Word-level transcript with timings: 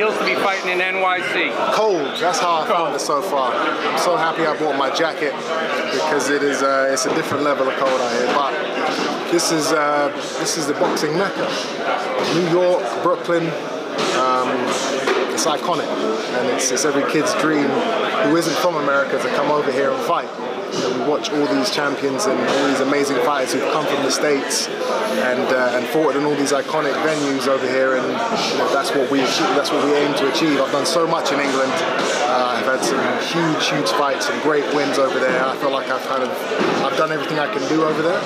feels 0.00 0.16
to 0.16 0.24
be 0.24 0.34
fighting 0.36 0.70
in 0.70 0.78
NYC? 0.78 1.52
Cold. 1.74 2.00
That's 2.18 2.38
how 2.38 2.62
I 2.62 2.66
found 2.66 2.96
it 2.96 3.00
so 3.00 3.20
far. 3.20 3.52
I'm 3.52 3.98
so 3.98 4.16
happy 4.16 4.46
I 4.46 4.58
bought 4.58 4.78
my 4.78 4.88
jacket 4.88 5.34
because 5.92 6.30
it 6.30 6.42
is 6.42 6.62
uh, 6.62 6.88
it's 6.90 7.04
a 7.04 7.14
different 7.14 7.44
level 7.44 7.68
of 7.68 7.74
cold 7.74 8.00
out 8.00 8.12
here. 8.12 8.26
But 8.32 9.30
this 9.30 9.52
is 9.52 9.72
uh, 9.72 10.08
this 10.38 10.56
is 10.56 10.66
the 10.66 10.72
boxing 10.72 11.12
mecca. 11.18 11.44
New 12.34 12.48
York, 12.48 12.82
Brooklyn. 13.02 13.44
Um, 14.16 14.48
it's 15.40 15.48
iconic, 15.48 15.88
and 16.36 16.48
it's, 16.50 16.70
it's 16.70 16.84
every 16.84 17.10
kid's 17.10 17.32
dream 17.40 17.64
who 18.28 18.36
isn't 18.36 18.56
from 18.58 18.76
America 18.76 19.16
to 19.16 19.28
come 19.36 19.50
over 19.50 19.72
here 19.72 19.90
and 19.90 20.02
fight. 20.04 20.28
You 20.74 20.80
know, 20.80 20.98
we 20.98 21.10
watch 21.10 21.30
all 21.30 21.46
these 21.54 21.70
champions 21.70 22.26
and 22.26 22.38
all 22.38 22.68
these 22.68 22.80
amazing 22.80 23.16
fighters 23.24 23.54
who've 23.54 23.72
come 23.72 23.86
from 23.86 24.04
the 24.04 24.10
states 24.10 24.68
and 24.68 25.48
uh, 25.48 25.76
and 25.76 25.86
fought 25.86 26.14
in 26.14 26.24
all 26.24 26.34
these 26.34 26.52
iconic 26.52 26.92
venues 27.08 27.48
over 27.48 27.66
here, 27.66 27.96
and 27.96 28.06
you 28.06 28.58
know, 28.58 28.68
that's 28.72 28.90
what 28.90 29.10
we 29.10 29.20
that's 29.56 29.70
what 29.70 29.82
we 29.82 29.94
aim 29.94 30.14
to 30.16 30.30
achieve. 30.30 30.60
I've 30.60 30.72
done 30.72 30.84
so 30.84 31.06
much 31.06 31.32
in 31.32 31.40
England. 31.40 31.72
Uh, 32.30 32.54
I've 32.54 32.64
had 32.64 32.78
some 32.86 33.02
huge, 33.26 33.66
huge 33.74 33.90
fights, 33.98 34.30
and 34.30 34.40
great 34.42 34.62
wins 34.72 34.98
over 34.98 35.18
there. 35.18 35.44
I 35.44 35.56
feel 35.56 35.72
like 35.72 35.90
I've 35.90 36.06
kind 36.06 36.22
of 36.22 36.30
I've 36.78 36.96
done 36.96 37.10
everything 37.10 37.40
I 37.40 37.52
can 37.52 37.68
do 37.68 37.82
over 37.82 38.02
there. 38.02 38.20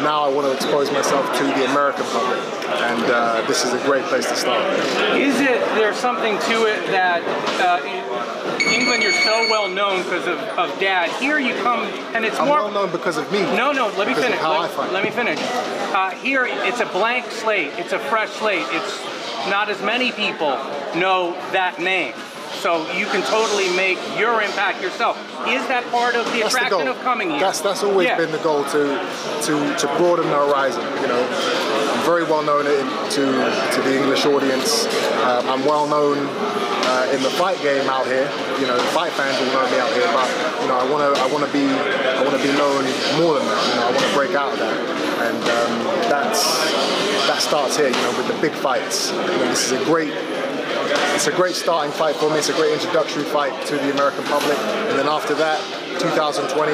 Now 0.00 0.22
I 0.22 0.28
want 0.28 0.46
to 0.46 0.54
expose 0.54 0.92
myself 0.92 1.26
to 1.38 1.42
the 1.42 1.64
American 1.66 2.04
public, 2.14 2.38
and 2.86 3.02
uh, 3.10 3.44
this 3.48 3.64
is 3.64 3.74
a 3.74 3.82
great 3.84 4.04
place 4.04 4.28
to 4.28 4.36
start. 4.36 4.62
Is 5.18 5.40
it 5.40 5.58
there's 5.74 5.96
something 5.96 6.38
to 6.38 6.66
it 6.70 6.86
that 6.94 7.18
uh, 7.58 7.82
in 8.62 8.80
England 8.80 9.02
you're 9.02 9.12
so 9.26 9.34
well 9.50 9.68
known 9.68 10.04
because 10.04 10.28
of, 10.28 10.38
of 10.54 10.78
Dad. 10.78 11.10
Here 11.20 11.40
you 11.40 11.54
come 11.54 11.80
and 12.14 12.24
it's 12.24 12.38
I'm 12.38 12.46
more. 12.46 12.58
well 12.58 12.70
known 12.70 12.92
because 12.92 13.16
of 13.16 13.26
me. 13.32 13.40
No, 13.56 13.72
no. 13.72 13.88
Let 13.98 14.06
me 14.06 14.14
finish. 14.14 14.40
Let, 14.40 14.92
let 14.92 15.02
me 15.02 15.10
finish. 15.10 15.40
Uh, 15.42 16.10
here 16.10 16.46
it's 16.46 16.78
a 16.78 16.86
blank 16.86 17.26
slate. 17.32 17.72
It's 17.74 17.92
a 17.92 17.98
fresh 17.98 18.30
slate. 18.30 18.66
It's 18.70 19.02
not 19.50 19.68
as 19.68 19.82
many 19.82 20.12
people 20.12 20.50
know 20.94 21.32
that 21.50 21.80
name. 21.80 22.14
So 22.58 22.90
you 22.92 23.06
can 23.06 23.22
totally 23.22 23.68
make 23.76 23.98
your 24.18 24.42
impact 24.42 24.82
yourself. 24.82 25.16
Is 25.46 25.62
that 25.68 25.84
part 25.92 26.16
of 26.16 26.24
the 26.32 26.40
That's 26.42 26.54
attraction 26.54 26.78
goal. 26.86 26.88
of 26.88 26.98
coming 27.00 27.30
here? 27.30 27.38
That's 27.40 27.60
that's 27.60 27.82
always 27.84 28.08
Yeah. 28.08 28.16
been 28.16 28.32
the 28.32 28.38
goal 28.42 28.64
to 28.74 28.82
to 29.46 29.52
to 29.78 29.86
broaden 29.96 30.26
the 30.26 30.36
horizon. 30.46 30.82
You 31.00 31.06
know, 31.08 31.22
I'm 31.22 32.02
very 32.04 32.24
well 32.24 32.42
known 32.42 32.66
in, 32.66 32.84
to 33.14 33.22
to 33.74 33.78
the 33.82 33.94
English 33.96 34.26
audience. 34.26 34.86
Um, 35.22 35.48
I'm 35.48 35.64
well 35.64 35.86
known 35.86 36.18
uh, 36.18 37.14
in 37.14 37.22
the 37.22 37.30
fight 37.30 37.60
game 37.62 37.88
out 37.88 38.06
here. 38.06 38.28
You 38.60 38.66
know, 38.66 38.76
the 38.76 38.90
fight 38.90 39.12
fans 39.12 39.38
will 39.38 39.52
know 39.54 39.64
me 39.70 39.78
out 39.78 39.92
here. 39.94 40.10
But 40.12 40.26
you 40.62 40.68
know, 40.68 40.76
I 40.78 40.84
want 40.90 41.02
to 41.06 41.10
I 41.22 41.26
want 41.30 41.46
to 41.46 41.52
be 41.52 41.62
I 41.64 42.22
want 42.26 42.34
to 42.36 42.42
be 42.42 42.52
known 42.58 42.82
more 43.22 43.38
than 43.38 43.46
that. 43.46 43.62
You 43.70 43.74
know, 43.78 43.86
I 43.86 43.90
want 43.94 44.02
to 44.04 44.14
break 44.18 44.34
out 44.34 44.52
of 44.52 44.58
that, 44.58 44.76
and 45.30 45.38
um, 45.46 45.72
that's 46.10 46.42
that 47.30 47.38
starts 47.40 47.76
here. 47.76 47.86
You 47.88 48.02
know, 48.02 48.12
with 48.18 48.26
the 48.26 48.38
big 48.42 48.52
fights. 48.52 49.12
You 49.12 49.18
know, 49.38 49.46
this 49.46 49.70
is 49.70 49.72
a 49.80 49.84
great 49.84 50.12
it's 51.18 51.26
a 51.26 51.32
great 51.32 51.56
starting 51.56 51.90
fight 51.90 52.14
for 52.14 52.30
me. 52.30 52.38
It's 52.38 52.48
a 52.48 52.52
great 52.52 52.72
introductory 52.72 53.24
fight 53.24 53.50
to 53.66 53.74
the 53.74 53.90
American 53.90 54.22
public. 54.30 54.56
And 54.86 54.96
then 54.96 55.08
after 55.08 55.34
that, 55.34 55.58
2020, 55.98 56.70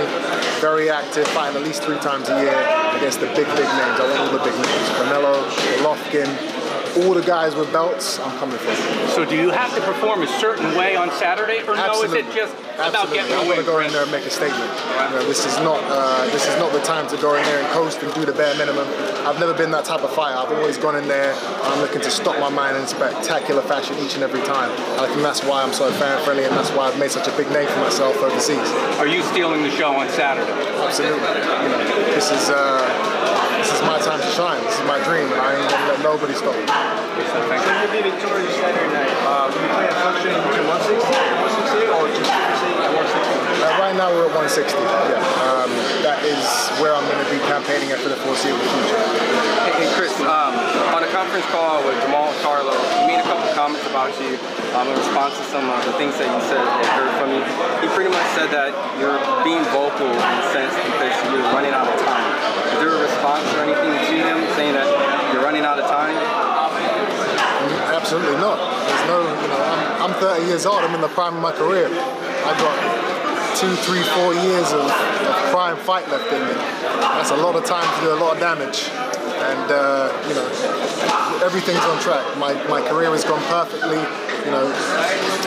very 0.61 0.91
active, 0.91 1.27
fighting 1.29 1.57
at 1.57 1.67
least 1.67 1.83
three 1.83 1.97
times 2.05 2.29
a 2.29 2.37
year 2.37 2.53
against 2.93 3.21
the 3.21 3.27
big, 3.33 3.49
big 3.57 3.65
names. 3.65 3.97
I 3.97 4.05
want 4.05 4.21
all 4.21 4.33
the 4.37 4.45
big 4.45 4.53
names. 4.53 4.89
Canelo, 5.01 5.49
Golovkin, 5.81 6.29
all 6.97 7.15
the 7.15 7.23
guys 7.23 7.55
with 7.55 7.73
belts, 7.73 8.19
I'm 8.21 8.39
coming 8.39 8.59
for. 8.59 8.75
So 9.09 9.25
do 9.25 9.37
you 9.37 9.51
have 9.51 9.75
to 9.75 9.81
perform 9.83 10.23
a 10.23 10.27
certain 10.39 10.77
way 10.77 10.97
on 10.97 11.11
Saturday, 11.13 11.63
or 11.67 11.77
no? 11.77 12.03
Is 12.03 12.13
it 12.13 12.25
Absolutely. 12.25 12.35
just 12.35 12.55
about 12.75 12.95
Absolutely. 12.95 13.17
getting 13.19 13.35
I'm 13.35 13.47
a 13.47 13.55
gonna 13.55 13.67
go 13.67 13.79
in 13.81 13.93
there 13.93 14.03
and 14.03 14.11
make 14.13 14.25
a 14.25 14.31
statement. 14.31 14.71
You 15.11 15.19
know, 15.19 15.27
this 15.27 15.47
is 15.47 15.57
not 15.59 15.81
uh, 15.87 16.25
this 16.31 16.47
is 16.47 16.57
not 16.59 16.73
the 16.73 16.81
time 16.81 17.07
to 17.09 17.17
go 17.19 17.35
in 17.35 17.43
there 17.45 17.59
and 17.59 17.69
coast 17.73 18.03
and 18.03 18.13
do 18.15 18.25
the 18.25 18.33
bare 18.33 18.55
minimum. 18.57 18.87
I've 19.27 19.39
never 19.39 19.55
been 19.55 19.71
that 19.73 19.85
type 19.85 20.03
of 20.03 20.13
fighter. 20.13 20.37
I've 20.37 20.53
always 20.53 20.79
gone 20.79 20.97
in 20.97 21.09
there. 21.09 21.35
I'm 21.63 21.81
looking 21.81 22.01
to 22.03 22.11
stop 22.11 22.39
my 22.39 22.51
mind 22.51 22.77
in 22.77 22.87
spectacular 22.87 23.63
fashion 23.63 23.97
each 23.99 24.15
and 24.15 24.23
every 24.23 24.43
time. 24.43 24.71
And 24.71 25.01
I 25.03 25.07
think 25.09 25.23
that's 25.23 25.43
why 25.45 25.63
I'm 25.63 25.73
so 25.73 25.91
fan 25.93 26.23
friendly, 26.25 26.45
and 26.45 26.55
that's 26.57 26.71
why 26.71 26.89
I've 26.89 26.99
made 26.99 27.11
such 27.11 27.29
a 27.29 27.37
big 27.37 27.51
name 27.51 27.69
for 27.69 27.81
myself 27.81 28.17
overseas. 28.23 28.69
Are 28.99 29.07
you 29.07 29.23
stealing 29.23 29.63
the 29.63 29.71
show 29.71 29.95
on 29.95 30.09
Saturday? 30.11 30.51
Absolutely. 30.83 31.19
You 31.19 31.69
know, 31.71 32.15
this 32.15 32.31
is 32.31 32.51
uh, 32.51 33.14
this 33.65 33.81
is 33.81 33.83
my 33.89 33.97
time 33.97 34.21
to 34.21 34.31
shine. 34.37 34.61
This 34.61 34.77
is 34.77 34.85
my 34.85 35.01
dream, 35.09 35.25
and 35.33 35.41
I 35.41 35.57
ain't 35.57 35.65
gonna 35.73 35.97
let 35.97 36.01
nobody 36.05 36.37
stop 36.37 36.53
me. 36.53 36.69
So 36.69 37.41
you'll 37.41 37.97
be 37.97 38.05
victorious 38.05 38.53
Saturday 38.61 38.93
night. 38.93 39.09
Uh, 39.25 39.49
will 39.49 39.57
you 39.57 39.73
plan 39.73 39.89
on 39.89 39.97
functioning 40.05 40.37
to 40.37 40.63
160, 40.69 41.01
168, 41.01 41.89
or 41.89 42.05
just 42.13 42.29
focusing 42.29 42.77
at 42.85 42.93
160? 42.93 43.65
Uh, 43.65 43.81
right 43.81 43.97
now 43.97 44.13
we're 44.13 44.29
at 44.29 44.37
160. 44.37 44.69
Yeah, 44.69 45.17
um, 45.49 45.73
that 46.05 46.21
is 46.29 46.45
where 46.77 46.93
I'm 46.93 47.09
going 47.09 47.25
to 47.25 47.31
be 47.33 47.41
campaigning 47.49 47.89
at 47.89 48.05
for 48.05 48.13
the 48.13 48.21
foreseeable 48.21 48.61
future. 48.61 49.01
Hey, 49.65 49.89
hey, 49.89 49.89
Chris, 49.97 50.13
um, 50.21 50.53
on 50.93 51.01
a 51.01 51.09
conference 51.09 51.49
call 51.49 51.81
with 51.89 51.97
Jermall 52.05 52.37
Charlo, 52.45 52.77
he 53.01 53.17
made 53.17 53.25
a 53.25 53.27
couple 53.27 53.49
comments 53.57 53.89
about 53.89 54.13
you 54.21 54.37
um, 54.77 54.93
in 54.93 54.97
response 55.01 55.41
to 55.41 55.45
some 55.49 55.65
of 55.73 55.81
the 55.89 55.97
things 55.97 56.13
that 56.21 56.29
you 56.29 56.41
said 56.53 56.61
they 56.61 56.89
heard 56.93 57.13
from 57.17 57.33
you. 57.33 57.41
He 57.81 57.89
pretty 57.97 58.13
much 58.13 58.29
said 58.37 58.53
that 58.53 58.77
you're 59.01 59.17
being 59.41 59.65
vocal 59.73 60.13
in 60.13 60.21
a 60.21 60.45
sense 60.53 60.77
because 60.77 61.17
you're 61.33 61.49
running 61.57 61.73
out 61.73 61.89
of 61.89 61.97
time. 62.05 62.44
A 62.85 63.01
response 63.01 63.49
or 63.55 63.65
anything 63.65 63.97
to 63.97 64.17
him 64.21 64.39
saying 64.57 64.75
that 64.75 65.33
you're 65.33 65.43
running 65.43 65.65
out 65.65 65.79
of 65.79 65.89
time? 65.89 66.13
Absolutely 67.97 68.37
not. 68.37 68.61
There's 68.61 69.07
no, 69.09 69.25
you 69.25 69.49
know, 69.49 70.05
I'm, 70.05 70.13
I'm 70.13 70.21
30 70.21 70.45
years 70.47 70.67
old. 70.67 70.85
I'm 70.85 70.95
in 70.95 71.01
the 71.01 71.09
prime 71.09 71.35
of 71.35 71.41
my 71.41 71.53
career. 71.53 71.89
I've 71.89 72.61
got 72.61 72.77
two, 73.57 73.73
three, 73.89 74.03
four 74.13 74.35
years 74.35 74.69
of, 74.73 74.85
of 74.85 75.37
prime 75.49 75.77
fight 75.77 76.07
left 76.13 76.29
in 76.29 76.45
me. 76.45 76.55
That's 77.17 77.31
a 77.31 77.37
lot 77.37 77.57
of 77.57 77.65
time 77.65 77.87
to 77.87 78.01
do 78.05 78.13
a 78.13 78.21
lot 78.21 78.35
of 78.35 78.41
damage. 78.41 78.91
And, 78.93 79.71
uh, 79.73 80.13
you 80.29 80.35
know, 80.37 80.45
everything's 81.41 81.85
on 81.89 81.99
track. 82.01 82.21
My, 82.37 82.53
my 82.69 82.85
career 82.85 83.11
has 83.11 83.25
gone 83.25 83.43
perfectly. 83.49 83.97
You 84.45 84.51
know, 84.53 84.69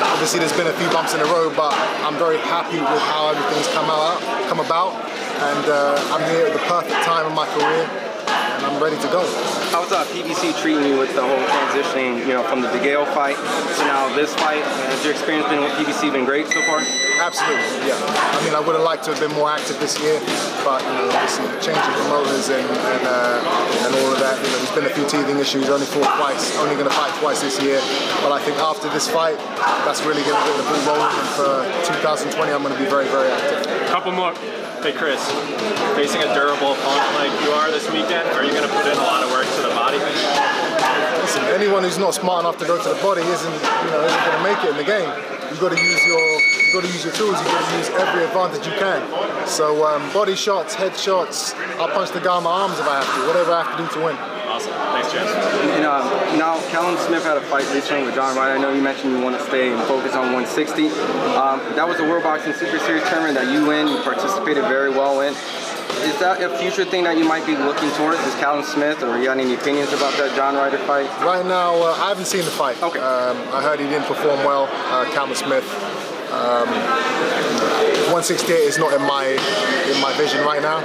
obviously 0.09 0.39
there's 0.39 0.57
been 0.57 0.67
a 0.67 0.73
few 0.73 0.89
bumps 0.89 1.13
in 1.13 1.19
the 1.19 1.29
road, 1.29 1.53
but 1.55 1.69
I'm 2.01 2.17
very 2.17 2.39
happy 2.49 2.81
with 2.81 3.03
how 3.13 3.29
everything's 3.29 3.67
come 3.69 3.85
out, 3.93 4.17
come 4.49 4.59
about. 4.59 4.97
And 5.37 5.69
uh, 5.69 5.93
I'm 6.17 6.25
here 6.33 6.49
at 6.49 6.53
the 6.53 6.65
perfect 6.65 6.97
time 7.05 7.29
of 7.29 7.33
my 7.37 7.45
career, 7.45 7.85
and 7.85 8.65
I'm 8.65 8.81
ready 8.81 8.97
to 8.97 9.09
go. 9.13 9.21
How's 9.69 9.93
uh, 9.93 10.01
PBC 10.09 10.57
treating 10.57 10.81
you 10.81 10.97
with 10.97 11.13
the 11.13 11.21
whole 11.21 11.37
transitioning, 11.45 12.25
you 12.25 12.33
know, 12.33 12.41
from 12.41 12.65
the 12.65 12.73
DeGale 12.73 13.05
fight 13.13 13.37
to 13.37 13.81
now 13.85 14.09
this 14.17 14.33
fight? 14.33 14.65
Has 14.65 15.05
your 15.05 15.13
experience 15.13 15.45
been 15.45 15.61
with 15.61 15.69
PBC 15.77 16.09
been 16.09 16.25
great 16.25 16.49
so 16.49 16.57
far? 16.65 16.81
Absolutely, 17.21 17.85
yeah. 17.85 18.01
I 18.01 18.41
mean, 18.41 18.57
I 18.57 18.61
would 18.65 18.73
have 18.73 18.81
liked 18.81 19.05
to 19.05 19.13
have 19.13 19.21
been 19.21 19.29
more 19.37 19.53
active 19.53 19.77
this 19.77 20.01
year, 20.01 20.17
but 20.65 20.81
you 20.81 20.89
know, 21.05 21.13
obviously 21.13 21.45
changing 21.61 21.93
promoters 22.01 22.49
and 22.49 22.65
and, 22.65 23.03
uh, 23.05 23.85
and 23.85 23.93
all 23.93 24.09
of 24.09 24.17
that. 24.17 24.41
You 24.41 24.49
know, 24.49 24.57
there's 24.57 24.73
been 24.73 24.89
a 24.89 24.95
few 24.97 25.05
teething 25.05 25.37
issues. 25.37 25.69
Only 25.69 25.85
fought 25.85 26.17
twice. 26.17 26.57
Only 26.57 26.73
going 26.73 26.89
to 26.89 26.97
fight 26.97 27.13
twice 27.21 27.45
this 27.45 27.61
year. 27.61 27.77
But 28.25 28.33
I 28.33 28.41
think 28.41 28.57
after 28.57 28.89
this 28.89 29.05
fight, 29.05 29.37
that's 29.85 30.01
really 30.01 30.25
going 30.25 30.33
to 30.33 30.45
get 30.49 30.57
the 30.57 30.65
ball 30.65 30.97
rolling. 30.97 31.13
And 31.13 31.29
for 31.37 31.61
2020, 31.85 32.49
I'm 32.49 32.65
going 32.65 32.73
to 32.73 32.81
be 32.81 32.89
very, 32.89 33.05
very 33.13 33.29
active. 33.29 33.69
Couple 33.93 34.17
more. 34.17 34.33
Hey 34.77 34.93
Chris, 34.93 35.19
facing 35.97 36.21
a 36.21 36.33
durable 36.35 36.73
opponent 36.73 37.13
like 37.17 37.33
you 37.41 37.49
are 37.49 37.71
this 37.71 37.89
weekend, 37.91 38.29
are 38.38 38.45
you 38.45 38.51
going 38.51 38.61
to 38.61 38.69
put 38.69 38.85
in 38.85 38.93
a 38.93 39.01
lot 39.01 39.23
of 39.23 39.31
work 39.31 39.45
to 39.45 39.61
the 39.63 39.73
body? 39.73 39.97
Listen, 39.97 41.43
anyone 41.45 41.83
who's 41.83 41.97
not 41.97 42.13
smart 42.13 42.45
enough 42.45 42.59
to 42.59 42.65
go 42.65 42.77
to 42.77 42.89
the 42.89 43.01
body 43.01 43.21
isn't, 43.21 43.53
you 43.53 43.89
know, 43.89 44.05
isn't 44.05 44.23
going 44.23 44.38
to 44.38 44.43
make 44.43 44.63
it 44.63 44.69
in 44.69 44.77
the 44.77 44.85
game. 44.85 45.09
You've 45.49 45.59
got 45.59 45.75
to 45.75 45.81
use 45.81 46.05
your, 46.05 46.21
you've 46.21 46.73
got 46.73 46.83
to 46.85 46.93
use 46.93 47.03
your 47.03 47.13
tools. 47.15 47.41
You've 47.41 47.51
got 47.51 47.69
to 47.69 47.77
use 47.77 47.89
every 47.89 48.23
advantage 48.23 48.67
you 48.67 48.73
can. 48.77 49.01
So 49.47 49.83
um, 49.83 50.13
body 50.13 50.35
shots, 50.35 50.75
head 50.75 50.95
shots. 50.95 51.55
I'll 51.81 51.89
punch 51.89 52.11
the 52.11 52.21
guy 52.21 52.38
in 52.38 52.44
my 52.44 52.51
arms 52.51 52.77
if 52.77 52.88
I 52.88 53.01
have 53.01 53.15
to. 53.15 53.27
Whatever 53.27 53.53
I 53.53 53.63
have 53.63 53.77
to 53.77 53.83
do 53.83 53.99
to 53.99 54.05
win. 54.05 54.36
Awesome. 54.47 54.71
Thanks, 54.71 55.11
James. 55.11 55.29
And 55.75 55.83
uh, 55.83 56.37
now, 56.37 56.57
Callum 56.71 56.95
Smith 57.05 57.23
had 57.23 57.35
a 57.35 57.41
fight 57.41 57.67
recently 57.73 58.05
with 58.05 58.15
John 58.15 58.35
Ryder. 58.37 58.55
I 58.55 58.57
know 58.57 58.73
you 58.73 58.81
mentioned 58.81 59.11
you 59.11 59.21
want 59.21 59.37
to 59.37 59.43
stay 59.43 59.73
and 59.73 59.81
focus 59.83 60.15
on 60.15 60.31
160. 60.31 60.87
Um, 61.35 61.59
that 61.75 61.85
was 61.85 61.99
a 61.99 62.03
World 62.03 62.23
Boxing 62.23 62.53
Super 62.53 62.79
Series 62.79 63.03
tournament 63.09 63.35
that 63.35 63.51
you 63.51 63.67
win. 63.67 63.89
You 63.89 63.99
participated 64.03 64.63
very 64.63 64.89
well 64.89 65.19
in. 65.19 65.33
Is 66.07 66.17
that 66.19 66.41
a 66.41 66.57
future 66.59 66.85
thing 66.85 67.03
that 67.03 67.17
you 67.17 67.27
might 67.27 67.45
be 67.45 67.57
looking 67.57 67.91
towards? 67.99 68.19
Is 68.23 68.35
Callum 68.35 68.63
Smith, 68.63 69.03
or 69.03 69.17
you 69.17 69.25
got 69.25 69.38
any 69.38 69.53
opinions 69.53 69.91
about 69.91 70.15
that 70.15 70.33
John 70.35 70.55
Ryder 70.55 70.77
fight? 70.79 71.07
Right 71.25 71.45
now, 71.45 71.75
uh, 71.75 72.00
I 72.00 72.07
haven't 72.07 72.27
seen 72.27 72.45
the 72.45 72.51
fight. 72.51 72.81
Okay. 72.81 73.00
Um, 73.00 73.35
I 73.51 73.61
heard 73.61 73.81
he 73.81 73.88
didn't 73.88 74.07
perform 74.07 74.39
well, 74.47 74.69
uh, 74.95 75.11
Callum 75.11 75.35
Smith. 75.35 75.67
Um, 76.31 76.71
168 78.15 78.55
is 78.55 78.77
not 78.77 78.93
in 78.93 79.01
my 79.01 79.27
in 79.27 80.01
my 80.01 80.15
vision 80.15 80.39
right 80.45 80.61
now. 80.61 80.79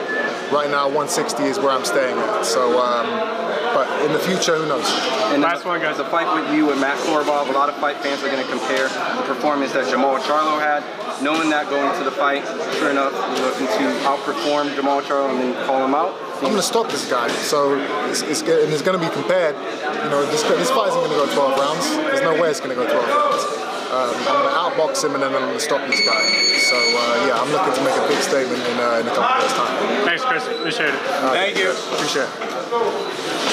Right 0.51 0.69
now, 0.69 0.87
160 0.87 1.45
is 1.45 1.59
where 1.59 1.71
I'm 1.71 1.85
staying 1.85 2.19
at. 2.19 2.45
So, 2.45 2.79
um, 2.79 3.42
but 3.75 3.89
in 4.05 4.13
the 4.13 4.19
future, 4.19 4.57
who 4.57 4.67
knows? 4.69 4.85
And 5.33 5.43
Last 5.43 5.65
one, 5.65 5.81
guys. 5.81 5.97
The 5.97 6.05
fight 6.05 6.29
with 6.35 6.55
you 6.55 6.71
and 6.71 6.81
Matt 6.81 6.99
Korobov, 7.09 7.49
a 7.49 7.53
lot 7.53 7.69
of 7.69 7.77
fight 7.77 7.97
fans 7.99 8.23
are 8.23 8.31
going 8.31 8.43
to 8.43 8.51
compare 8.51 8.89
the 8.89 9.25
performance 9.27 9.73
that 9.73 9.87
Jermall 9.87 10.19
Charlo 10.21 10.61
had. 10.61 10.85
Knowing 11.23 11.51
that 11.51 11.71
going 11.71 11.87
into 11.91 12.05
the 12.05 12.11
fight, 12.11 12.43
sure 12.79 12.91
enough, 12.91 13.13
you're 13.37 13.47
looking 13.47 13.67
to 13.67 13.85
outperform 14.05 14.75
Jermall 14.75 15.03
Charlo 15.03 15.31
and 15.31 15.39
then 15.39 15.67
call 15.67 15.85
him 15.85 15.95
out. 15.95 16.15
I'm 16.43 16.51
going 16.51 16.57
to 16.57 16.63
stop 16.63 16.91
this 16.91 17.09
guy. 17.09 17.29
So 17.47 17.79
it's, 18.11 18.23
it's, 18.23 18.43
and 18.43 18.73
it's 18.73 18.83
going 18.83 18.99
to 18.99 19.05
be 19.05 19.13
compared. 19.13 19.55
You 19.55 20.11
know, 20.11 20.27
this, 20.27 20.43
this 20.43 20.71
fight 20.71 20.89
isn't 20.89 21.01
going 21.01 21.15
to 21.15 21.21
go 21.27 21.55
12 21.55 21.59
rounds. 21.59 21.87
There's 22.11 22.23
no 22.23 22.41
way 22.41 22.51
it's 22.51 22.61
going 22.61 22.75
to 22.75 22.77
go 22.77 22.85
12 22.85 22.99
rounds. 22.99 23.63
Um, 23.93 24.09
I'm 24.25 24.41
going 24.41 24.49
to 24.49 24.57
outbox 24.57 25.05
him 25.05 25.15
and 25.15 25.23
then 25.23 25.35
I'm 25.35 25.43
going 25.43 25.53
to 25.53 25.61
stop 25.61 25.87
this 25.87 26.01
guy. 26.01 26.25
So 26.59 26.77
uh, 26.77 27.27
yeah, 27.29 27.39
I'm 27.39 27.53
looking 27.53 27.75
to 27.75 27.85
make 27.85 27.95
a 27.95 28.09
big 28.09 28.23
statement 28.25 28.63
in, 28.65 28.77
uh, 28.81 28.99
in 29.01 29.07
a 29.07 29.15
couple 29.15 29.29
of 29.29 29.43
days' 29.43 29.53
time. 29.53 30.05
Thanks, 30.05 30.25
Chris. 30.25 30.47
Appreciate 30.49 30.95
it. 30.95 31.01
Thank 31.37 31.59
you. 31.59 31.71
Appreciate 31.71 32.27
it. 32.27 33.52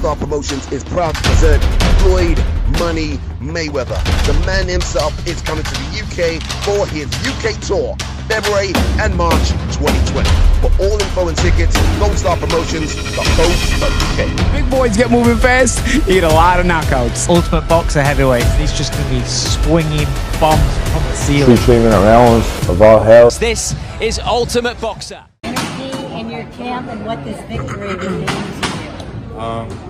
Gold 0.00 0.16
Star 0.16 0.28
Promotions 0.28 0.72
is 0.72 0.82
proud 0.82 1.14
to 1.14 1.22
present 1.22 1.62
Floyd 2.00 2.38
Money 2.78 3.18
Mayweather. 3.38 4.00
The 4.24 4.32
man 4.46 4.66
himself 4.66 5.12
is 5.26 5.42
coming 5.42 5.62
to 5.62 5.70
the 5.70 6.00
UK 6.00 6.42
for 6.64 6.86
his 6.86 7.06
UK 7.28 7.60
tour, 7.60 7.96
February 8.26 8.72
and 8.98 9.14
March 9.14 9.50
2020. 9.76 10.28
For 10.62 10.70
all 10.82 10.98
info 10.98 11.28
and 11.28 11.36
tickets, 11.36 11.76
Gold 11.98 12.16
Star 12.16 12.38
Promotions, 12.38 12.94
the 12.94 13.20
UK. 13.20 14.52
Big 14.52 14.70
boys 14.70 14.96
get 14.96 15.10
moving 15.10 15.36
fast. 15.36 15.86
You 16.06 16.20
get 16.20 16.24
a 16.24 16.28
lot 16.28 16.60
of 16.60 16.64
knockouts. 16.64 17.28
Ultimate 17.28 17.68
Boxer 17.68 18.02
heavyweight. 18.02 18.44
He's 18.58 18.72
just 18.72 18.92
going 18.92 19.04
to 19.04 19.10
be 19.10 19.20
swinging 19.24 20.08
bombs 20.40 20.62
from 20.92 21.02
the 21.02 21.14
ceiling. 21.14 21.56
treatment 21.58 21.92
around 21.92 22.40
of 22.70 22.80
our 22.80 23.04
health. 23.04 23.38
This 23.38 23.74
is 24.00 24.18
Ultimate 24.20 24.80
Boxer. 24.80 25.26
energy 25.44 26.20
in 26.20 26.30
your 26.30 26.44
camp 26.52 26.88
and 26.88 27.04
what 27.04 27.22
this 27.22 27.38
victory 27.48 27.96
will 27.96 28.10
mean 28.10 28.26
to 28.26 29.32
you. 29.34 29.38
Um, 29.38 29.89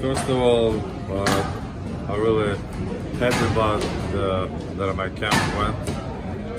first 0.00 0.28
of 0.30 0.38
all, 0.38 0.74
uh, 1.12 2.08
I'm 2.08 2.20
really 2.20 2.56
happy 3.18 3.46
about 3.52 3.80
the, 4.12 4.50
that 4.76 4.96
my 4.96 5.10
camp 5.10 5.36
went. 5.58 5.76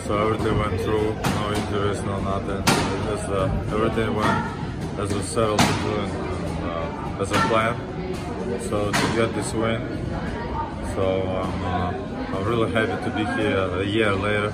So 0.04 0.18
everything 0.18 0.58
went 0.60 0.80
through, 0.82 1.14
no 1.16 1.54
injuries, 1.54 2.02
no 2.04 2.20
nothing. 2.22 2.64
Just, 3.06 3.30
uh, 3.30 3.50
everything 3.74 4.16
went 4.16 5.00
as 5.00 5.14
we 5.14 5.22
settled 5.24 5.60
to 5.60 5.66
do 5.66 5.96
and, 5.96 6.12
uh, 6.70 7.22
as 7.22 7.32
a 7.32 7.42
plan. 7.50 7.76
So 8.70 8.92
to 8.92 9.16
get 9.16 9.34
this 9.34 9.54
win, 9.54 9.82
so 10.94 11.24
I'm, 11.24 11.64
uh, 11.64 12.38
I'm 12.38 12.44
really 12.46 12.72
happy 12.72 13.04
to 13.04 13.10
be 13.16 13.26
here 13.42 13.58
a 13.58 13.84
year 13.84 14.14
later. 14.14 14.54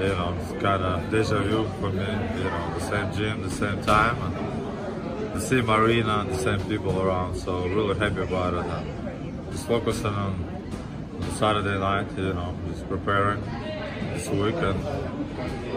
You 0.00 0.08
know, 0.08 0.36
it's 0.40 0.62
kind 0.62 0.82
of 0.82 1.10
deja 1.10 1.42
vu 1.42 1.68
for 1.80 1.90
me. 1.90 2.06
You 2.38 2.44
know, 2.44 2.74
the 2.74 2.80
same 2.80 3.12
gym, 3.14 3.42
the 3.42 3.50
same 3.50 3.80
time, 3.82 4.16
and 4.22 4.55
the 5.36 5.42
same 5.46 5.70
arena, 5.70 6.24
the 6.28 6.36
same 6.38 6.60
people 6.68 7.00
around. 7.00 7.36
So 7.36 7.66
really 7.68 7.98
happy 7.98 8.22
about 8.22 8.54
it. 8.54 8.64
And 8.64 9.52
just 9.52 9.66
focusing 9.66 10.06
on 10.06 10.32
Saturday 11.38 11.78
night. 11.78 12.06
You 12.16 12.32
know, 12.32 12.56
just 12.68 12.88
preparing 12.88 13.42
this 14.14 14.28
week 14.28 14.54
and 14.56 14.82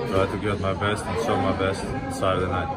try 0.09 0.25
to 0.31 0.37
get 0.41 0.59
my 0.61 0.73
best 0.73 1.03
and 1.05 1.25
show 1.25 1.35
my 1.37 1.57
best 1.57 1.81
Saturday 2.17 2.47
night. 2.49 2.69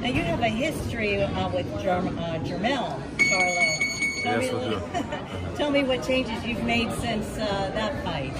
Now 0.00 0.08
you 0.08 0.22
have 0.22 0.40
a 0.40 0.48
history 0.48 1.20
uh, 1.22 1.48
with 1.50 1.66
Jerm- 1.82 2.16
uh, 2.18 2.38
Jermall 2.44 3.00
Charlo. 3.18 4.22
Tell 4.22 4.42
Yes, 4.42 4.52
me, 4.52 4.58
a 4.58 4.70
do. 4.70 5.56
tell 5.56 5.70
me 5.70 5.82
what 5.84 6.02
changes 6.06 6.44
you've 6.44 6.62
made 6.64 6.92
since 6.94 7.26
uh, 7.38 7.70
that 7.74 8.04
fight, 8.04 8.32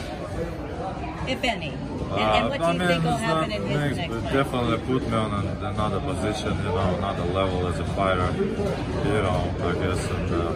if 1.28 1.42
any, 1.44 1.72
and, 2.10 2.20
and 2.20 2.48
what 2.48 2.58
do 2.58 2.64
Uh, 2.64 2.68
I 2.68 2.72
you 2.72 2.78
mean, 2.78 2.88
think 2.88 3.04
will 3.04 3.16
happen 3.16 3.52
in 3.52 3.62
his 3.62 3.76
next, 3.76 3.96
next 3.96 4.10
but 4.14 4.22
fight? 4.22 4.32
definitely 4.32 4.78
put 4.86 5.02
me 5.08 5.16
on 5.16 5.32
another 5.64 6.00
position, 6.00 6.56
you 6.58 6.62
know, 6.64 6.94
another 6.98 7.24
level 7.24 7.66
as 7.66 7.78
a 7.80 7.84
fighter. 7.98 8.30
You 8.36 9.22
know, 9.26 9.54
I 9.60 9.72
guess, 9.82 10.10
and 10.10 10.30
uh, 10.32 10.52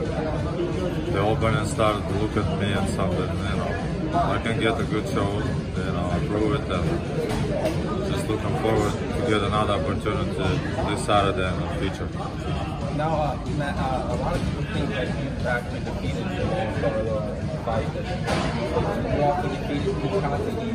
the 1.13 1.27
opponent 1.27 1.69
started 1.69 2.03
to 2.09 2.15
look 2.23 2.37
at 2.37 2.59
me 2.61 2.73
and 2.73 2.89
something, 2.91 3.21
you 3.21 3.57
know, 3.61 3.71
I 4.15 4.39
can 4.43 4.59
get 4.61 4.81
a 4.81 4.85
good 4.85 5.07
show, 5.09 5.31
you 5.39 5.93
know, 5.93 6.11
I 6.13 6.19
prove 6.27 6.55
it, 6.61 6.71
and 6.71 8.11
just 8.13 8.29
looking 8.29 8.57
forward 8.59 8.93
to 8.93 9.31
get 9.31 9.43
another 9.43 9.75
opportunity 9.75 10.33
this 10.89 11.05
Saturday 11.05 11.47
and 11.49 11.63
in 11.63 11.69
the 11.69 11.75
future. 11.91 12.09
Now, 12.97 13.15
uh, 13.15 13.39
Matt, 13.57 13.77
uh, 13.79 14.13
a 14.13 14.17
lot 14.17 14.35
of 14.35 14.43
people 14.45 14.65
think 14.75 14.89
that 14.91 15.09
you 15.09 15.49
actually 15.49 15.81
defeated 15.81 16.27
Jermall 16.27 17.39
in 17.41 17.47
the 17.47 17.59
fight. 17.65 17.89
That 17.95 19.17
you 19.17 19.23
also 19.23 19.49
defeated 19.49 19.95
Bukowski 20.03 20.70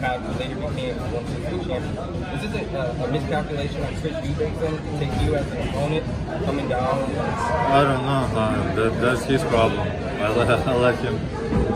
160 0.00 1.68
champion. 1.68 2.24
Is 2.34 2.52
this 2.52 2.72
a, 2.72 3.04
a 3.04 3.10
miscalculation 3.10 3.82
on 3.82 3.96
Chris 3.96 4.26
Eubanks 4.26 4.60
to 4.60 4.98
take 4.98 5.22
you 5.22 5.34
as 5.34 5.46
an 5.52 5.68
opponent 5.68 6.06
coming 6.44 6.68
down? 6.68 7.02
I 7.16 7.82
don't 7.82 8.02
know. 8.02 8.38
Uh, 8.38 8.74
that, 8.74 9.00
that's 9.00 9.24
his 9.24 9.42
problem. 9.44 9.80
I 9.80 10.28
let, 10.36 10.50
I 10.68 10.74
let 10.76 10.98
him 10.98 11.18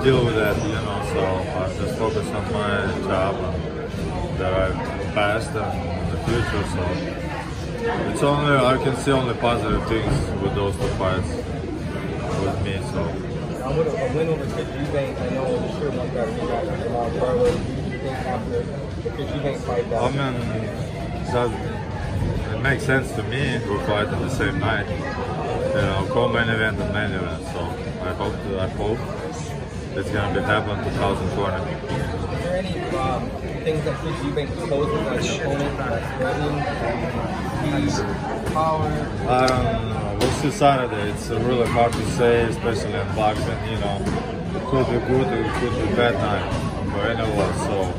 deal 0.03 0.25
with 0.25 0.37
that, 0.37 0.57
you 0.63 0.75
know. 0.75 1.01
So 1.13 1.21
I 1.59 1.75
just 1.77 1.99
focus 1.99 2.27
on 2.29 2.53
my 2.53 2.99
job 3.09 3.35
and 3.37 4.39
that 4.39 4.55
I 4.55 5.13
passed 5.13 5.51
and 5.51 6.13
the 6.13 6.17
future. 6.25 6.65
So 6.75 6.83
it's 8.11 8.23
only 8.23 8.57
I 8.57 8.83
can 8.83 8.97
see 8.97 9.13
only 9.13 9.35
positive 9.35 9.87
things 9.89 10.43
with 10.43 10.55
those 10.55 10.77
two 10.77 10.89
fights 10.99 11.29
with 11.29 12.63
me. 12.65 12.81
So 12.93 13.31
a 13.71 14.13
win 14.15 14.29
over 14.29 14.47
Chris 14.47 14.69
I 14.69 15.29
know 15.31 15.47
sure 15.79 15.91
Jamal 15.91 17.11
Do 18.31 19.11
you 19.19 19.27
Eubanks 19.27 19.65
fight 19.65 19.85
I 19.87 20.09
mean, 20.09 20.17
that, 21.33 21.51
it 22.55 22.61
makes 22.63 22.85
sense 22.85 23.11
to 23.13 23.25
me. 23.25 23.59
to 23.59 23.79
fight 23.87 24.07
on 24.07 24.23
the 24.23 24.31
same 24.31 24.61
night. 24.61 24.87
You 24.89 25.83
know, 25.83 26.07
co-main 26.11 26.49
event 26.49 26.79
and 26.79 26.95
main 26.95 27.11
event. 27.11 27.43
So 27.47 27.59
I 28.07 28.13
hope 28.15 28.35
I 28.57 28.69
hope 28.69 28.99
it's 29.97 30.11
gonna 30.11 30.33
be 30.33 30.41
happen 30.43 30.77
2020. 30.95 31.73
Is 31.73 32.45
there 32.45 32.57
any 32.59 32.81
um, 32.97 33.31
things 33.65 33.85
that 33.85 33.97
Chris 33.99 34.25
Eubanks 34.25 34.55
poses 34.69 35.07
as 35.09 35.41
an 35.41 35.41
opponent 35.41 35.79
that's 35.79 36.07
threatening? 36.17 37.91
Speed, 37.91 38.53
power? 38.55 38.87
I 39.29 39.47
don't 39.49 39.89
know. 39.89 40.19
We'll 40.21 40.31
see 40.31 40.51
Saturday. 40.53 41.11
It's 41.11 41.31
uh, 41.31 41.41
really 41.41 41.67
hard 41.67 41.93
to 41.93 42.11
say, 42.13 42.43
especially 42.43 42.93
in 42.93 43.17
boxing. 43.17 43.59
You 43.69 43.79
know, 43.81 43.97
it 44.55 44.63
could 44.67 44.87
be 44.87 45.05
good, 45.09 45.27
it 45.33 45.53
could 45.55 45.89
be 45.89 45.95
bad 45.97 46.15
night 46.15 46.70
for 46.93 47.01
anyone. 47.07 47.55
So 47.67 47.95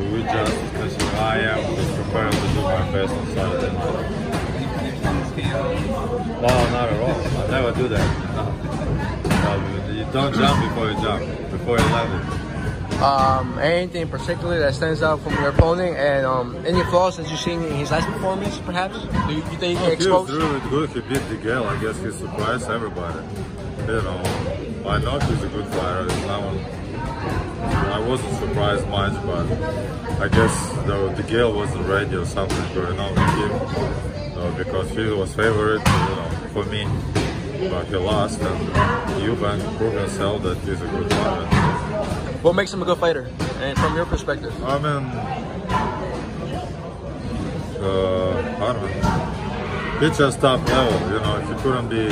we, 0.00 0.12
we 0.12 0.22
just, 0.22 0.52
especially 0.52 1.18
I 1.18 1.38
am, 1.38 1.76
just 1.76 1.94
preparing 1.96 2.32
to 2.32 2.38
do 2.54 2.60
my 2.62 2.90
best 2.92 3.12
on 3.12 3.26
Saturday 3.28 3.72
night. 3.74 4.20
No, 5.36 6.48
not 6.70 6.88
at 6.92 7.00
all. 7.00 7.42
I 7.42 7.50
never 7.50 7.72
do 7.72 7.88
that. 7.88 8.08
No. 8.34 9.92
You 9.92 10.04
don't 10.12 10.34
jump 10.34 10.68
before 10.68 10.90
you 10.90 10.96
jump, 11.00 11.50
before 11.50 11.78
you 11.78 11.84
land 11.86 12.22
it. 12.28 13.00
Um, 13.02 13.58
anything 13.58 14.08
particular 14.08 14.58
that 14.60 14.74
stands 14.74 15.02
out 15.02 15.20
from 15.20 15.34
your 15.34 15.48
opponent, 15.48 15.96
and 15.96 16.24
um, 16.24 16.56
any 16.64 16.82
flaws 16.84 17.16
that 17.16 17.28
you've 17.28 17.40
seen 17.40 17.62
in 17.62 17.74
his 17.74 17.90
last 17.90 18.06
performance, 18.06 18.58
perhaps? 18.60 18.96
Do 19.26 19.32
you, 19.32 19.38
you 19.38 19.42
think 19.58 19.78
can 19.78 19.86
He 19.88 19.92
expose? 19.92 20.30
was 20.30 20.36
really 20.38 20.60
good. 20.70 20.90
He 20.90 21.00
beat 21.00 21.22
Miguel. 21.30 21.64
I 21.64 21.80
guess 21.80 21.98
he 22.00 22.10
surprised 22.12 22.70
everybody. 22.70 23.18
You 23.80 24.00
know, 24.02 24.22
I 24.86 24.98
know 24.98 25.18
he's 25.18 25.42
a 25.42 25.48
good 25.48 25.66
fighter. 25.66 26.06
It's 26.06 26.26
not 26.26 26.42
one, 26.44 26.58
I 27.64 28.00
wasn't 28.00 28.34
surprised 28.38 28.86
much, 28.88 29.12
but 29.24 29.46
I 30.20 30.28
guess 30.28 30.72
the 30.86 31.14
Miguel 31.16 31.52
wasn't 31.52 31.86
ready 31.86 32.14
or 32.16 32.24
something 32.24 32.74
going 32.74 32.98
on 32.98 33.10
with 33.14 33.34
him 33.40 34.38
uh, 34.38 34.50
because 34.56 34.90
he 34.90 35.06
was 35.06 35.34
favorite, 35.34 35.80
you 35.86 36.14
know, 36.16 36.28
for 36.52 36.64
me. 36.66 36.86
But 37.70 37.86
he 37.86 37.96
lost, 37.96 38.40
and 38.40 38.68
Eubank 39.22 39.76
proved 39.78 39.96
himself 39.96 40.42
that 40.42 40.58
he's 40.58 40.82
a 40.82 40.86
good 40.86 41.10
fighter. 41.10 41.46
What 42.42 42.54
makes 42.54 42.72
him 42.74 42.82
a 42.82 42.84
good 42.84 42.98
fighter, 42.98 43.30
and 43.60 43.78
from 43.78 43.94
your 43.94 44.06
perspective? 44.06 44.52
I 44.64 44.78
mean, 44.78 45.04
uh, 47.80 48.56
I 48.60 48.72
don't 48.72 50.00
know. 50.00 50.06
It's 50.06 50.18
just 50.18 50.40
top 50.40 50.66
level, 50.68 51.00
you 51.10 51.20
know. 51.20 51.38
If 51.38 51.48
he 51.48 51.62
couldn't 51.62 51.88
be 51.88 52.08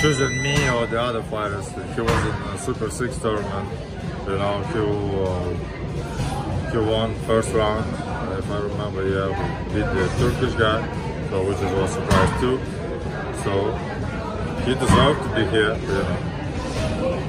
choosing 0.00 0.42
me 0.42 0.54
or 0.70 0.86
the 0.86 1.00
other 1.00 1.22
fighters. 1.24 1.68
He 1.94 2.00
was 2.00 2.24
in 2.24 2.32
a 2.32 2.58
Super 2.58 2.90
Six 2.90 3.18
tournament, 3.18 3.68
you 4.28 4.38
know. 4.38 4.62
He 4.72 4.78
uh, 5.24 6.70
he 6.70 6.78
won 6.78 7.14
first 7.26 7.52
round, 7.54 7.86
if 8.38 8.50
I 8.50 8.58
remember. 8.60 9.08
Yeah, 9.08 9.32
beat 9.72 9.88
the 9.88 10.08
Turkish 10.18 10.54
guy, 10.54 10.84
so 11.30 11.44
which 11.48 11.56
is 11.56 11.72
was 11.72 11.90
a 11.90 11.94
surprise 11.94 12.40
too. 12.40 12.60
So 13.42 13.72
he 14.64 14.74
deserved 14.74 15.22
to 15.24 15.28
be 15.34 15.44
here, 15.48 15.74
you 15.80 15.88
know, 15.88 16.16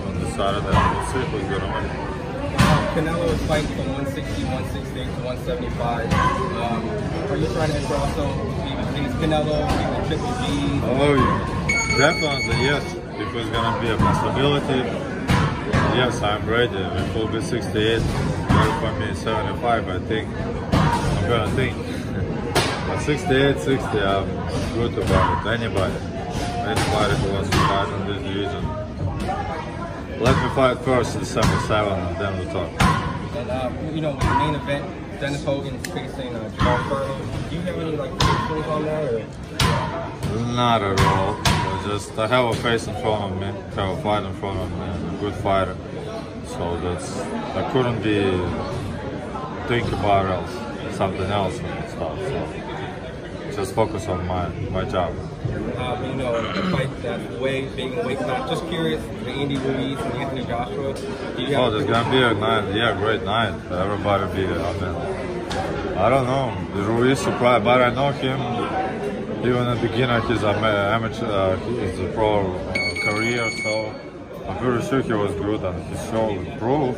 on 0.08 0.20
the 0.20 0.28
Saturday. 0.36 0.76
We'll 0.76 1.08
see 1.08 1.24
who's 1.32 1.48
gonna 1.48 1.72
win. 1.74 2.10
Canelo 2.90 3.28
is 3.32 3.42
fighting 3.48 3.70
from 3.78 3.88
160, 4.12 4.44
168 4.44 5.06
to 5.06 5.22
175. 5.24 6.14
Um, 6.60 6.90
are 7.32 7.38
you 7.38 7.48
trying 7.54 7.72
to 7.72 7.80
also 7.96 8.28
against 8.92 9.16
Canelo, 9.22 9.64
Triple 10.08 10.34
G? 10.42 10.84
Oh, 10.84 11.16
yeah. 11.16 11.98
definitely, 11.98 12.66
yes. 12.66 12.84
If 13.16 13.36
it's 13.36 13.50
gonna 13.52 13.80
be 13.80 13.90
a 13.90 13.98
possibility, 13.98 15.09
yes, 15.96 16.22
I'm 16.22 16.48
ready. 16.48 16.76
It 16.78 17.16
will 17.16 17.28
be 17.28 17.42
68, 17.42 18.00
well, 18.00 18.80
for 18.80 19.00
me 19.00 19.14
75, 19.16 19.90
I 19.90 20.00
think. 20.00 20.30
I'm 20.36 21.30
gonna 21.30 21.52
think. 21.52 21.76
But 22.90 23.02
68, 23.02 23.60
60, 23.60 23.86
I'm 24.00 24.26
good 24.74 24.98
about 24.98 25.46
it. 25.46 25.62
Anybody. 25.62 25.94
Anybody 25.94 27.16
who 27.18 27.34
wants 27.34 27.50
to 27.50 27.58
fight 27.58 27.88
in 27.94 28.08
this 28.08 28.24
division. 28.24 28.90
Let 30.20 30.36
me 30.44 30.50
fight 30.56 30.80
first 30.80 31.16
in 31.16 31.24
77 31.24 32.00
and 32.00 32.18
then 32.18 32.38
we'll 32.40 32.52
talk. 32.52 32.70
And 33.38 33.50
uh, 33.52 33.72
you 33.94 34.02
know, 34.02 34.18
the 34.18 34.26
main 34.26 34.56
event, 34.56 35.20
Dennis 35.20 35.44
Hogan 35.46 35.78
facing 35.84 36.36
uh, 36.36 36.50
Jermall 36.58 36.80
Charlo. 36.90 37.50
Do 37.50 37.56
you 37.56 37.62
have 37.62 37.78
any 37.78 37.96
like 37.96 38.12
predictions 38.20 38.66
on 38.68 38.86
that? 38.86 39.14
Or? 39.14 40.46
Not 40.56 40.82
at 40.82 41.00
all. 41.00 41.49
I 41.90 41.92
just 41.94 42.20
I 42.20 42.28
have 42.28 42.46
a 42.46 42.54
face 42.54 42.86
in 42.86 42.94
front 43.02 43.34
of 43.34 43.40
me, 43.40 43.48
have 43.76 43.98
a 43.98 44.02
fight 44.04 44.24
in 44.24 44.34
front 44.36 44.60
of 44.60 44.72
me, 44.78 44.86
and 44.86 45.16
a 45.16 45.20
good 45.20 45.34
fighter. 45.34 45.76
So 46.46 46.80
that's 46.82 47.20
I 47.20 47.68
couldn't 47.72 48.04
be 48.04 48.30
thinking 49.68 49.98
about 49.98 50.28
else, 50.28 50.96
something 50.96 51.24
else 51.24 51.58
and 51.58 51.90
stuff. 51.90 52.20
So 52.20 53.56
just 53.56 53.74
focus 53.74 54.08
on 54.08 54.28
my 54.28 54.50
my 54.70 54.86
job. 54.86 55.16
Um, 55.78 56.06
you 56.06 56.14
know, 56.14 56.54
fight 56.70 57.02
that 57.02 57.42
way 57.42 57.66
and 57.66 58.06
weight 58.06 58.20
class. 58.20 58.48
Just 58.52 58.68
curious, 58.68 59.04
the 59.24 59.32
Andy 59.32 59.58
Ruiz 59.58 60.00
and 60.00 60.14
Anthony 60.14 60.46
Joshua. 60.46 60.94
Oh, 60.94 61.72
there's 61.72 61.86
gonna 61.86 62.12
be 62.12 62.22
a 62.22 62.36
night, 62.36 62.72
yeah, 62.76 62.96
great 62.98 63.24
night. 63.24 63.56
Everybody 63.72 64.26
be, 64.36 64.46
I 64.46 64.74
mean, 64.74 65.98
I 65.98 66.08
don't 66.08 66.28
know, 66.28 66.84
Ruiz 66.84 67.18
surprised, 67.18 67.64
but 67.64 67.82
I 67.82 67.90
know 67.90 68.12
him. 68.12 68.79
Even 69.40 69.68
at 69.68 69.80
the 69.80 69.88
beginning 69.88 70.18
of 70.18 70.28
his 70.28 70.44
amateur, 70.44 71.26
uh, 71.26 71.56
his 71.58 72.14
pro 72.14 72.52
uh, 72.52 72.74
career, 73.06 73.50
so 73.64 73.96
I'm 74.48 74.58
pretty 74.58 74.86
sure 74.88 75.02
he 75.02 75.14
was 75.14 75.34
good 75.36 75.64
and 75.64 75.84
he 75.86 75.96
showed 76.12 76.60
proof 76.60 76.98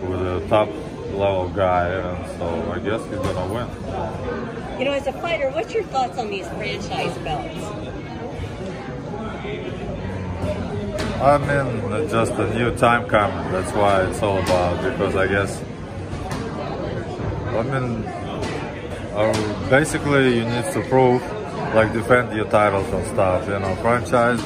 with 0.00 0.20
a 0.22 0.46
top 0.48 0.68
level 1.12 1.50
guy, 1.50 1.88
and 1.88 2.38
so 2.38 2.72
I 2.72 2.78
guess 2.78 3.04
he's 3.04 3.18
gonna 3.18 3.52
win. 3.52 3.68
You 4.78 4.86
know, 4.86 4.92
as 4.92 5.06
a 5.06 5.12
fighter, 5.12 5.50
what's 5.50 5.74
your 5.74 5.82
thoughts 5.84 6.18
on 6.18 6.30
these 6.30 6.48
franchise 6.48 7.16
belts? 7.18 7.90
I 11.20 11.36
mean, 11.36 11.92
it's 11.92 12.12
just 12.12 12.32
a 12.32 12.54
new 12.54 12.74
time 12.76 13.06
coming. 13.06 13.52
That's 13.52 13.72
why 13.72 14.04
it's 14.04 14.22
all 14.22 14.38
about. 14.38 14.82
Because 14.82 15.14
I 15.14 15.26
guess, 15.26 15.62
I 16.30 17.62
mean, 17.62 18.06
uh, 19.12 19.68
basically 19.68 20.38
you 20.38 20.44
need 20.46 20.64
to 20.72 20.82
prove, 20.88 21.22
like 21.74 21.92
defend 21.92 22.32
your 22.32 22.48
titles 22.50 22.86
and 22.88 23.06
stuff. 23.06 23.46
You 23.46 23.58
know, 23.58 23.74
franchise, 23.76 24.42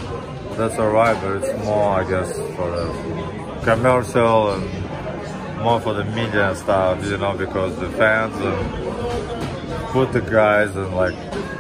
that's 0.57 0.79
alright, 0.79 1.21
but 1.23 1.43
it's 1.43 1.65
more, 1.65 2.01
I 2.01 2.09
guess, 2.09 2.33
for 2.57 2.71
the 2.71 3.61
commercial 3.65 4.53
and 4.53 5.63
more 5.63 5.81
for 5.81 5.95
the 5.95 6.05
media 6.05 6.51
and 6.51 6.59
stuff. 6.59 7.05
You 7.05 7.17
know, 7.17 7.37
because 7.37 7.79
the 7.79 7.91
fans 7.91 8.35
and 8.37 9.85
put 9.93 10.13
the 10.13 10.21
guys 10.21 10.75
and 10.77 10.95
like 10.95 11.15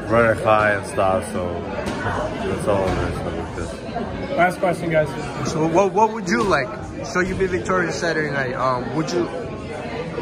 very 0.09 0.37
high 0.43 0.73
and 0.73 0.87
stuff. 0.87 1.31
So 1.33 1.53
that's 1.63 2.69
all 2.69 2.87
it 2.87 3.13
is 3.13 3.19
with 3.25 3.57
this. 3.57 4.31
Last 4.37 4.59
question, 4.59 4.91
guys. 4.91 5.09
So 5.51 5.67
what 5.67 5.93
what 5.93 6.13
would 6.13 6.29
you 6.29 6.43
like? 6.43 6.69
So 7.07 7.21
you 7.21 7.35
be 7.35 7.47
victorious 7.47 7.99
Saturday 7.99 8.31
night. 8.31 8.55
Um, 8.55 8.95
would 8.97 9.11
you? 9.11 9.27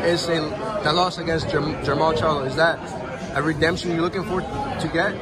Is 0.05 0.29
a 0.29 0.41
that 0.85 0.95
loss 0.95 1.19
against 1.19 1.49
Jam- 1.49 1.77
Jermall 1.85 2.15
Charlo 2.17 2.45
is 2.47 2.57
that 2.57 2.79
a 3.35 3.43
redemption 3.43 3.93
you're 3.93 4.01
looking 4.01 4.25
for 4.25 4.41
to 4.41 4.91
get, 4.93 5.15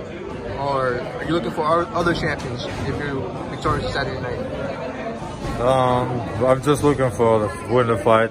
or 0.60 1.00
are 1.00 1.24
you 1.24 1.32
looking 1.32 1.50
for 1.50 1.64
other 1.64 2.14
champions 2.14 2.64
if 2.64 2.98
you're 2.98 3.20
victorious 3.50 3.92
Saturday 3.92 4.20
night? 4.20 5.60
Um, 5.60 6.20
I'm 6.44 6.62
just 6.62 6.82
looking 6.82 7.10
for 7.10 7.40
the 7.40 7.74
win 7.74 7.86
the 7.88 7.98
fight. 7.98 8.30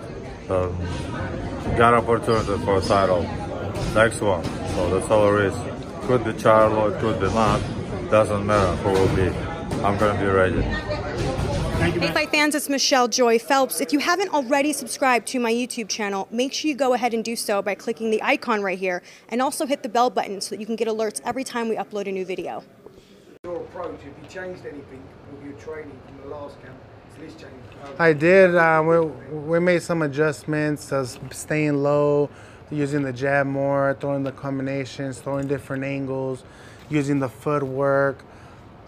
Um, 0.50 0.76
got 1.78 1.94
opportunity 1.94 2.64
for 2.66 2.78
a 2.78 2.82
title. 2.82 3.24
Next 3.94 4.22
one. 4.22 4.44
So 4.44 5.00
that's 5.00 5.12
all 5.12 5.26
there 5.26 5.46
is. 5.46 5.54
Could 6.08 6.24
be 6.24 6.32
Charlo, 6.34 7.00
could 7.00 7.20
be 7.20 7.28
not. 7.28 7.62
Doesn't 8.10 8.46
matter 8.46 8.76
who 8.78 8.92
will 8.92 9.16
be. 9.16 9.30
I'm 9.84 9.98
gonna 9.98 10.20
be 10.20 10.26
ready. 10.26 11.29
Hey 11.80 12.12
Fight 12.12 12.30
fans, 12.30 12.56
it's 12.56 12.68
Michelle 12.68 13.08
Joy 13.08 13.40
Phelps. 13.40 13.80
If 13.80 13.94
you 13.94 14.00
haven't 14.00 14.34
already 14.34 14.74
subscribed 14.74 15.26
to 15.28 15.40
my 15.40 15.52
YouTube 15.52 15.88
channel, 15.88 16.28
make 16.30 16.52
sure 16.52 16.68
you 16.68 16.76
go 16.76 16.94
ahead 16.94 17.14
and 17.14 17.24
do 17.24 17.38
so 17.38 17.62
by 17.62 17.74
clicking 17.74 18.12
the 18.12 18.22
icon 18.22 18.62
right 18.62 18.78
here 18.78 19.02
and 19.30 19.42
also 19.42 19.66
hit 19.66 19.82
the 19.82 19.88
bell 19.88 20.10
button 20.10 20.42
so 20.42 20.50
that 20.50 20.60
you 20.60 20.66
can 20.66 20.76
get 20.76 20.90
alerts 20.90 21.22
every 21.24 21.46
time 21.46 21.70
we 21.70 21.78
upload 21.78 22.08
a 22.08 22.12
new 22.12 22.26
video. 22.26 22.64
Your 23.46 23.62
approach, 23.62 24.02
have 24.02 24.14
you 24.22 24.28
changed 24.28 24.66
anything 24.66 25.02
with 25.32 25.42
your 25.42 25.54
training 25.54 25.98
from 26.06 26.30
the 26.30 26.36
last 26.36 26.62
camp 26.62 26.76
to 27.16 27.22
this 27.22 27.34
change? 27.36 27.54
I 27.98 28.12
did. 28.12 28.56
Uh, 28.56 28.84
we, 28.86 29.00
we 29.38 29.60
made 29.62 29.82
some 29.82 30.02
adjustments, 30.02 30.92
uh, 30.92 31.06
staying 31.32 31.82
low, 31.82 32.30
using 32.70 33.04
the 33.04 33.14
jab 33.14 33.48
more, 33.48 33.96
throwing 34.02 34.24
the 34.24 34.34
combinations, 34.34 35.22
throwing 35.22 35.48
different 35.48 35.86
angles, 35.86 36.44
using 36.90 37.20
the 37.20 37.30
footwork. 37.30 38.26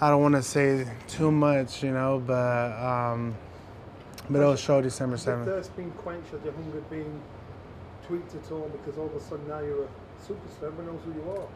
I 0.03 0.09
don't 0.09 0.21
want 0.23 0.33
to 0.33 0.41
say 0.41 0.87
too 1.07 1.31
much, 1.31 1.83
you 1.83 1.91
know, 1.91 2.21
but 2.25 2.71
um, 2.73 3.35
but 4.29 4.39
it'll 4.41 4.55
show 4.55 4.81
December 4.81 5.15
7th. 5.17 5.45
thirst 5.45 5.75
been 5.75 5.91
quenched? 5.91 6.31
Has 6.31 6.43
your 6.43 6.53
hunger 6.53 6.81
been 6.89 7.21
tweaked 8.07 8.33
at 8.33 8.51
all? 8.51 8.67
Because 8.69 8.97
all 8.97 9.05
of 9.05 9.15
a 9.15 9.19
sudden 9.19 9.47
now 9.47 9.59
you're 9.59 9.83
a 9.83 9.87
superstar. 10.27 10.67
Everyone 10.67 10.95
knows 10.95 11.01
who 11.05 11.13
you 11.13 11.29
are. 11.29 11.47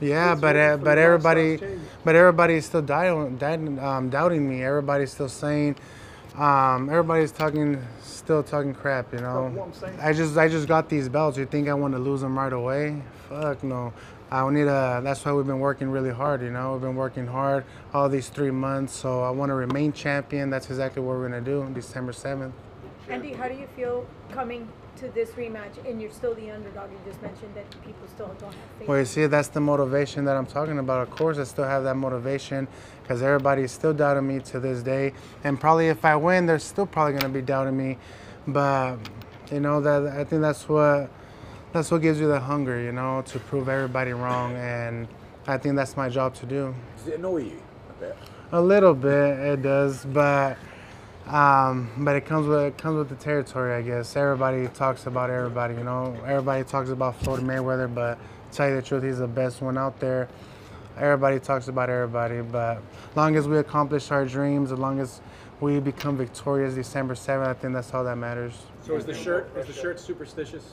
Yeah, 0.00 0.32
It's 0.32 0.40
but 0.40 0.56
uh, 0.56 0.78
but 0.78 0.96
everybody, 0.96 1.60
but 2.02 2.16
everybody's 2.16 2.64
still 2.64 2.80
doubting, 2.80 3.36
doubting, 3.36 3.78
um, 3.78 4.08
doubting 4.08 4.48
me. 4.48 4.64
Everybody's 4.64 5.12
still 5.12 5.28
saying, 5.28 5.76
um, 6.38 6.88
everybody's 6.88 7.32
talking, 7.32 7.86
still 8.20 8.42
talking 8.42 8.74
crap. 8.74 9.12
You 9.12 9.20
know, 9.20 9.48
what 9.48 9.82
I'm 9.82 10.00
I 10.00 10.12
just 10.12 10.36
I 10.36 10.48
just 10.48 10.68
got 10.68 10.88
these 10.88 11.08
belts. 11.08 11.36
You 11.36 11.46
think 11.46 11.68
I 11.68 11.74
want 11.74 11.94
to 11.94 11.98
lose 11.98 12.20
them 12.20 12.38
right 12.38 12.52
away? 12.52 13.02
Fuck 13.28 13.64
no. 13.64 13.92
I 14.30 14.48
need 14.50 14.68
a. 14.68 15.00
That's 15.02 15.24
why 15.24 15.32
we've 15.32 15.46
been 15.46 15.58
working 15.58 15.90
really 15.90 16.12
hard. 16.12 16.42
You 16.42 16.50
know, 16.50 16.72
we've 16.72 16.82
been 16.82 16.94
working 16.94 17.26
hard 17.26 17.64
all 17.92 18.08
these 18.08 18.28
three 18.28 18.52
months. 18.52 18.94
So 18.94 19.22
I 19.22 19.30
want 19.30 19.50
to 19.50 19.54
remain 19.54 19.92
champion. 19.92 20.50
That's 20.50 20.70
exactly 20.70 21.02
what 21.02 21.16
we're 21.16 21.28
gonna 21.28 21.40
do 21.40 21.62
on 21.62 21.74
December 21.74 22.12
seventh. 22.12 22.54
Andy, 23.08 23.32
how 23.32 23.48
do 23.48 23.54
you 23.54 23.66
feel 23.74 24.06
coming 24.30 24.68
to 25.00 25.08
this 25.08 25.30
rematch 25.30 25.84
and 25.88 26.00
you're 26.00 26.10
still 26.10 26.34
the 26.34 26.50
underdog? 26.50 26.90
You 26.90 26.98
just 27.06 27.20
mentioned 27.22 27.54
that 27.54 27.70
people 27.82 28.06
still 28.06 28.26
don't 28.38 28.52
have 28.52 28.54
faith. 28.78 28.88
Well, 28.88 28.98
you 28.98 29.04
see, 29.04 29.26
that's 29.26 29.48
the 29.48 29.60
motivation 29.60 30.24
that 30.26 30.36
I'm 30.36 30.46
talking 30.46 30.78
about. 30.78 31.08
Of 31.08 31.10
course, 31.10 31.38
I 31.38 31.44
still 31.44 31.64
have 31.64 31.84
that 31.84 31.96
motivation 31.96 32.68
because 33.02 33.22
everybody's 33.22 33.72
still 33.72 33.94
doubting 33.94 34.28
me 34.28 34.40
to 34.40 34.60
this 34.60 34.82
day. 34.82 35.12
And 35.42 35.58
probably 35.58 35.88
if 35.88 36.04
I 36.04 36.16
win, 36.16 36.46
they're 36.46 36.58
still 36.58 36.86
probably 36.86 37.12
going 37.12 37.32
to 37.32 37.38
be 37.38 37.42
doubting 37.42 37.76
me. 37.76 37.98
But, 38.46 38.96
you 39.50 39.60
know, 39.60 39.80
that 39.80 40.06
I 40.18 40.24
think 40.24 40.42
that's 40.42 40.68
what 40.68 41.10
that's 41.72 41.90
what 41.90 42.02
gives 42.02 42.20
you 42.20 42.26
the 42.28 42.40
hunger, 42.40 42.80
you 42.80 42.92
know, 42.92 43.22
to 43.26 43.38
prove 43.38 43.68
everybody 43.68 44.12
wrong. 44.12 44.54
And 44.56 45.08
I 45.46 45.56
think 45.56 45.76
that's 45.76 45.96
my 45.96 46.08
job 46.08 46.34
to 46.36 46.46
do. 46.46 46.74
Does 46.96 47.08
it 47.08 47.18
annoy 47.18 47.44
you 47.44 47.62
a 47.88 48.00
bit? 48.00 48.16
A 48.52 48.60
little 48.60 48.94
bit, 48.94 49.38
it 49.38 49.62
does, 49.62 50.04
but 50.04 50.56
um, 51.30 51.90
but 51.98 52.16
it 52.16 52.26
comes 52.26 52.46
with 52.48 52.60
it 52.60 52.78
comes 52.78 52.98
with 52.98 53.08
the 53.08 53.14
territory, 53.14 53.72
I 53.74 53.82
guess. 53.82 54.16
Everybody 54.16 54.66
talks 54.68 55.06
about 55.06 55.30
everybody, 55.30 55.74
you 55.74 55.84
know. 55.84 56.16
Everybody 56.26 56.64
talks 56.64 56.90
about 56.90 57.16
Floyd 57.20 57.40
Mayweather, 57.40 57.92
but 57.92 58.18
tell 58.50 58.68
you 58.68 58.76
the 58.76 58.82
truth, 58.82 59.04
he's 59.04 59.18
the 59.18 59.28
best 59.28 59.62
one 59.62 59.78
out 59.78 60.00
there. 60.00 60.28
Everybody 60.98 61.38
talks 61.38 61.68
about 61.68 61.88
everybody, 61.88 62.40
but 62.42 62.78
as 63.10 63.16
long 63.16 63.36
as 63.36 63.46
we 63.46 63.58
accomplish 63.58 64.10
our 64.10 64.24
dreams, 64.24 64.72
as 64.72 64.78
long 64.78 64.98
as 64.98 65.20
we 65.60 65.78
become 65.78 66.16
victorious 66.16 66.74
December 66.74 67.14
7th, 67.14 67.46
I 67.46 67.54
think 67.54 67.74
that's 67.74 67.94
all 67.94 68.02
that 68.04 68.16
matters. 68.16 68.54
So 68.82 68.96
is 68.96 69.06
the 69.06 69.14
shirt 69.14 69.50
is 69.56 69.66
the 69.66 69.72
shirt 69.72 70.00
superstitious? 70.00 70.64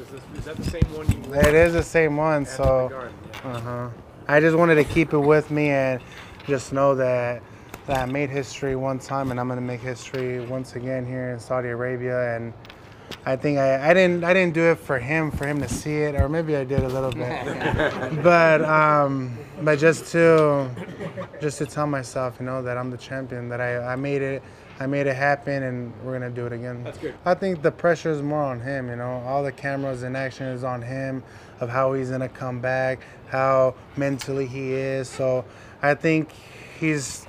Is, 0.00 0.08
this, 0.08 0.20
is 0.38 0.44
that 0.46 0.56
the 0.56 0.64
same 0.64 0.94
one 0.94 1.10
you 1.10 1.18
wore? 1.28 1.36
It 1.36 1.54
is 1.54 1.74
the 1.74 1.82
same 1.82 2.16
one, 2.16 2.46
so 2.46 2.88
Garden, 2.88 3.14
uh 3.44 3.60
huh. 3.60 3.88
I 4.28 4.40
just 4.40 4.56
wanted 4.56 4.76
to 4.76 4.84
keep 4.84 5.12
it 5.12 5.18
with 5.18 5.50
me 5.50 5.68
and 5.68 6.00
just 6.46 6.72
know 6.72 6.94
that 6.94 7.42
that 7.86 8.02
I 8.02 8.10
made 8.10 8.30
history 8.30 8.76
one 8.76 8.98
time, 8.98 9.30
and 9.30 9.38
I'm 9.38 9.48
gonna 9.48 9.60
make 9.60 9.80
history 9.80 10.40
once 10.40 10.76
again 10.76 11.06
here 11.06 11.30
in 11.30 11.38
Saudi 11.40 11.68
Arabia. 11.68 12.36
And 12.36 12.52
I 13.24 13.36
think 13.36 13.58
I, 13.58 13.90
I 13.90 13.94
didn't 13.94 14.24
I 14.24 14.34
didn't 14.34 14.54
do 14.54 14.62
it 14.62 14.78
for 14.78 14.98
him 14.98 15.30
for 15.30 15.46
him 15.46 15.60
to 15.60 15.68
see 15.68 15.96
it, 15.96 16.14
or 16.14 16.28
maybe 16.28 16.56
I 16.56 16.64
did 16.64 16.80
a 16.80 16.88
little 16.88 17.12
bit, 17.12 18.22
but 18.22 18.62
um, 18.64 19.38
but 19.62 19.78
just 19.78 20.06
to 20.12 20.68
just 21.40 21.58
to 21.58 21.66
tell 21.66 21.86
myself, 21.86 22.36
you 22.40 22.46
know, 22.46 22.62
that 22.62 22.76
I'm 22.76 22.90
the 22.90 22.96
champion, 22.96 23.48
that 23.48 23.60
I, 23.60 23.78
I 23.92 23.96
made 23.96 24.22
it. 24.22 24.42
I 24.78 24.84
made 24.84 25.06
it 25.06 25.16
happen, 25.16 25.62
and 25.62 25.90
we're 26.04 26.12
gonna 26.12 26.28
do 26.28 26.44
it 26.44 26.52
again. 26.52 26.84
That's 26.84 26.98
good. 26.98 27.14
I 27.24 27.32
think 27.32 27.62
the 27.62 27.70
pressure 27.70 28.10
is 28.10 28.20
more 28.20 28.42
on 28.42 28.60
him. 28.60 28.90
You 28.90 28.96
know, 28.96 29.22
all 29.26 29.42
the 29.42 29.50
cameras 29.50 30.02
and 30.02 30.14
action 30.14 30.48
is 30.48 30.64
on 30.64 30.82
him 30.82 31.22
of 31.60 31.70
how 31.70 31.94
he's 31.94 32.10
gonna 32.10 32.28
come 32.28 32.60
back, 32.60 33.00
how 33.28 33.74
mentally 33.96 34.46
he 34.46 34.74
is. 34.74 35.08
So 35.08 35.46
I 35.80 35.94
think 35.94 36.30
he's 36.78 37.25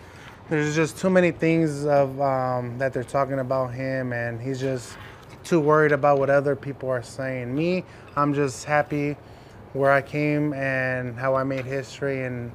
there's 0.49 0.75
just 0.75 0.97
too 0.97 1.09
many 1.09 1.31
things 1.31 1.85
of 1.85 2.19
um, 2.21 2.77
that 2.77 2.93
they're 2.93 3.03
talking 3.03 3.39
about 3.39 3.73
him, 3.73 4.13
and 4.13 4.41
he's 4.41 4.59
just 4.59 4.97
too 5.43 5.59
worried 5.59 5.91
about 5.91 6.19
what 6.19 6.29
other 6.29 6.55
people 6.55 6.89
are 6.89 7.03
saying. 7.03 7.53
Me, 7.53 7.83
I'm 8.15 8.33
just 8.33 8.65
happy 8.65 9.17
where 9.73 9.91
I 9.91 10.01
came 10.01 10.53
and 10.53 11.17
how 11.17 11.35
I 11.35 11.43
made 11.43 11.65
history, 11.65 12.23
and 12.23 12.51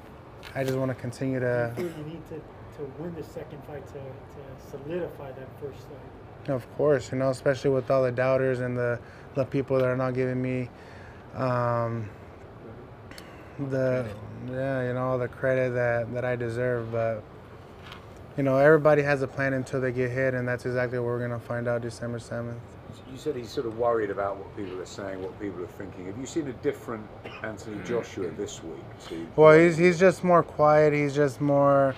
I 0.54 0.64
just 0.64 0.76
want 0.76 0.90
to 0.90 0.94
continue 0.94 1.40
to. 1.40 1.72
You 1.76 1.84
need 1.84 2.26
to, 2.28 2.36
to 2.36 2.92
win 2.98 3.14
the 3.14 3.22
second 3.22 3.62
fight 3.66 3.86
to, 3.88 3.92
to 3.94 4.70
solidify 4.70 5.32
that 5.32 5.48
first 5.60 5.80
fight. 5.80 6.52
Of 6.54 6.70
course, 6.76 7.12
you 7.12 7.18
know, 7.18 7.30
especially 7.30 7.70
with 7.70 7.90
all 7.90 8.02
the 8.02 8.10
doubters 8.10 8.60
and 8.60 8.76
the, 8.76 8.98
the 9.34 9.44
people 9.44 9.78
that 9.78 9.86
are 9.86 9.96
not 9.96 10.14
giving 10.14 10.42
me 10.42 10.68
um, 11.34 12.08
the 13.70 14.06
yeah, 14.50 14.88
you 14.88 14.94
know, 14.94 15.02
all 15.02 15.18
the 15.18 15.28
credit 15.28 15.72
that, 15.74 16.12
that 16.14 16.24
I 16.24 16.34
deserve. 16.34 16.90
But 16.90 17.22
you 18.36 18.42
know, 18.42 18.58
everybody 18.58 19.02
has 19.02 19.22
a 19.22 19.26
plan 19.28 19.52
until 19.52 19.80
they 19.80 19.92
get 19.92 20.10
hit, 20.10 20.34
and 20.34 20.46
that's 20.48 20.64
exactly 20.66 20.98
what 20.98 21.06
we're 21.06 21.20
gonna 21.20 21.38
find 21.40 21.68
out 21.68 21.82
December 21.82 22.18
seventh. 22.18 22.58
You 23.10 23.18
said 23.18 23.36
he's 23.36 23.50
sort 23.50 23.66
of 23.66 23.78
worried 23.78 24.10
about 24.10 24.36
what 24.38 24.54
people 24.56 24.80
are 24.80 24.86
saying, 24.86 25.20
what 25.22 25.38
people 25.38 25.62
are 25.62 25.66
thinking. 25.66 26.06
Have 26.06 26.18
you 26.18 26.24
seen 26.26 26.48
a 26.48 26.52
different 26.54 27.06
Anthony 27.42 27.76
Joshua 27.84 28.30
this 28.30 28.62
week? 28.62 28.82
to- 29.08 29.26
Well, 29.36 29.58
he's 29.58 29.76
he's 29.76 29.98
just 29.98 30.24
more 30.24 30.42
quiet. 30.42 30.92
He's 30.94 31.14
just 31.14 31.40
more 31.40 31.94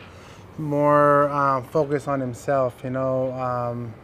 more 0.58 1.28
um, 1.30 1.64
focused 1.64 2.08
on 2.08 2.20
himself, 2.20 2.80
you 2.84 2.90
know. 2.90 3.32
Um, 3.32 3.94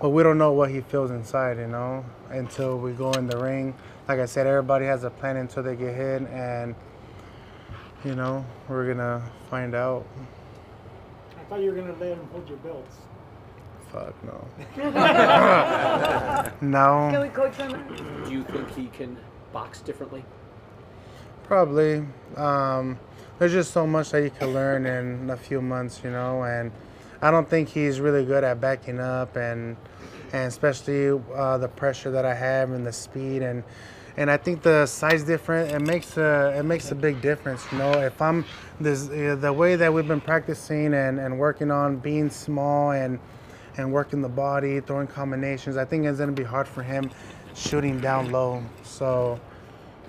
but 0.00 0.10
we 0.10 0.22
don't 0.22 0.38
know 0.38 0.52
what 0.52 0.70
he 0.70 0.80
feels 0.82 1.10
inside, 1.10 1.58
you 1.58 1.66
know, 1.66 2.04
until 2.30 2.78
we 2.78 2.92
go 2.92 3.10
in 3.12 3.26
the 3.26 3.36
ring. 3.38 3.74
Like 4.06 4.20
I 4.20 4.26
said, 4.26 4.46
everybody 4.46 4.84
has 4.86 5.04
a 5.04 5.10
plan 5.10 5.36
until 5.36 5.62
they 5.62 5.76
get 5.76 5.94
hit, 5.94 6.22
and 6.28 6.74
you 8.04 8.14
know, 8.14 8.44
we're 8.68 8.86
gonna 8.86 9.22
find 9.50 9.74
out. 9.74 10.04
I 11.48 11.50
thought 11.50 11.60
you 11.62 11.70
were 11.70 11.76
gonna 11.76 11.96
let 11.98 12.10
him 12.10 12.28
hold 12.30 12.46
your 12.48 12.58
belts. 12.58 12.96
Fuck 13.90 14.14
no. 14.22 14.46
Can 16.60 16.60
no, 16.60 17.22
we 17.22 17.28
coach 17.30 17.56
him? 17.56 17.70
Do 18.26 18.30
you 18.30 18.44
think 18.44 18.74
he 18.74 18.88
can 18.88 19.16
box 19.50 19.80
differently? 19.80 20.24
probably. 21.48 22.04
Um, 22.36 22.98
there's 23.38 23.52
just 23.52 23.72
so 23.72 23.86
much 23.86 24.10
that 24.10 24.22
you 24.22 24.30
can 24.30 24.52
learn 24.52 24.84
in 24.84 25.30
a 25.30 25.36
few 25.36 25.62
months, 25.62 26.02
you 26.04 26.10
know, 26.10 26.44
and 26.44 26.70
I 27.22 27.30
don't 27.30 27.48
think 27.48 27.70
he's 27.70 28.00
really 28.00 28.24
good 28.24 28.44
at 28.44 28.60
backing 28.60 29.00
up 29.00 29.34
and 29.36 29.76
and 30.32 30.46
especially 30.46 31.18
uh, 31.34 31.56
the 31.56 31.68
pressure 31.68 32.10
that 32.10 32.26
I 32.26 32.34
have 32.34 32.72
and 32.72 32.86
the 32.86 32.92
speed 32.92 33.40
and 33.40 33.64
and 34.18 34.28
I 34.28 34.36
think 34.36 34.62
the 34.62 34.84
size 34.84 35.22
difference 35.22 35.72
it 35.72 35.80
makes 35.80 36.16
a 36.16 36.52
it 36.58 36.64
makes 36.64 36.90
a 36.90 36.94
big 36.96 37.22
difference. 37.22 37.64
You 37.70 37.78
know, 37.78 37.92
if 37.92 38.20
I'm 38.20 38.44
this 38.80 39.08
uh, 39.08 39.36
the 39.40 39.52
way 39.52 39.76
that 39.76 39.94
we've 39.94 40.08
been 40.08 40.20
practicing 40.20 40.92
and, 40.92 41.20
and 41.20 41.38
working 41.38 41.70
on 41.70 41.98
being 41.98 42.28
small 42.28 42.90
and 42.90 43.20
and 43.76 43.92
working 43.92 44.20
the 44.20 44.28
body, 44.28 44.80
throwing 44.80 45.06
combinations, 45.06 45.76
I 45.76 45.84
think 45.84 46.04
it's 46.04 46.18
gonna 46.18 46.32
be 46.32 46.42
hard 46.42 46.66
for 46.66 46.82
him 46.82 47.10
shooting 47.54 48.00
down 48.00 48.30
low. 48.32 48.62
So. 48.82 49.40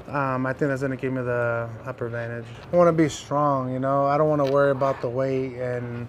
Um, 0.07 0.45
I 0.45 0.53
think 0.53 0.69
that's 0.69 0.81
gonna 0.81 0.95
give 0.95 1.11
me 1.11 1.21
the 1.21 1.69
upper 1.85 2.05
advantage. 2.07 2.45
I 2.71 2.75
want 2.75 2.87
to 2.87 2.93
be 2.93 3.09
strong, 3.09 3.71
you 3.71 3.79
know. 3.79 4.05
I 4.05 4.17
don't 4.17 4.29
want 4.29 4.43
to 4.43 4.51
worry 4.51 4.71
about 4.71 5.01
the 5.01 5.09
weight 5.09 5.57
and 5.57 6.07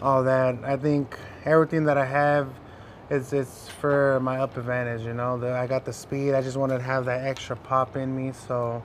all 0.00 0.24
that. 0.24 0.56
I 0.64 0.76
think 0.76 1.16
everything 1.44 1.84
that 1.84 1.98
I 1.98 2.06
have 2.06 2.48
is 3.10 3.32
it's 3.32 3.68
for 3.68 4.20
my 4.20 4.38
up 4.38 4.56
advantage, 4.56 5.02
you 5.02 5.12
know. 5.12 5.36
The, 5.36 5.52
I 5.52 5.66
got 5.66 5.84
the 5.84 5.92
speed. 5.92 6.32
I 6.32 6.42
just 6.42 6.56
wanted 6.56 6.78
to 6.78 6.84
have 6.84 7.04
that 7.06 7.26
extra 7.26 7.56
pop 7.56 7.96
in 7.96 8.16
me, 8.16 8.32
so 8.32 8.82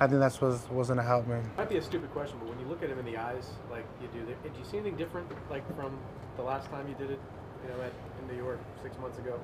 I 0.00 0.08
think 0.08 0.18
that's 0.18 0.40
what's 0.40 0.68
was 0.68 0.88
gonna 0.88 1.02
help 1.02 1.28
me. 1.28 1.36
Might 1.56 1.68
be 1.68 1.76
a 1.76 1.82
stupid 1.82 2.10
question, 2.12 2.36
but 2.40 2.48
when 2.48 2.58
you 2.58 2.66
look 2.66 2.82
at 2.82 2.90
him 2.90 2.98
in 2.98 3.04
the 3.04 3.16
eyes, 3.16 3.50
like 3.70 3.86
you 4.00 4.08
do, 4.08 4.26
did 4.26 4.56
you 4.58 4.64
see 4.64 4.78
anything 4.78 4.96
different, 4.96 5.28
like 5.48 5.64
from 5.76 5.96
the 6.36 6.42
last 6.42 6.68
time 6.70 6.88
you 6.88 6.94
did 6.96 7.12
it, 7.12 7.20
you 7.62 7.68
know, 7.70 7.80
at, 7.82 7.92
in 8.20 8.36
New 8.36 8.42
York 8.42 8.58
six 8.82 8.98
months 8.98 9.18
ago? 9.18 9.38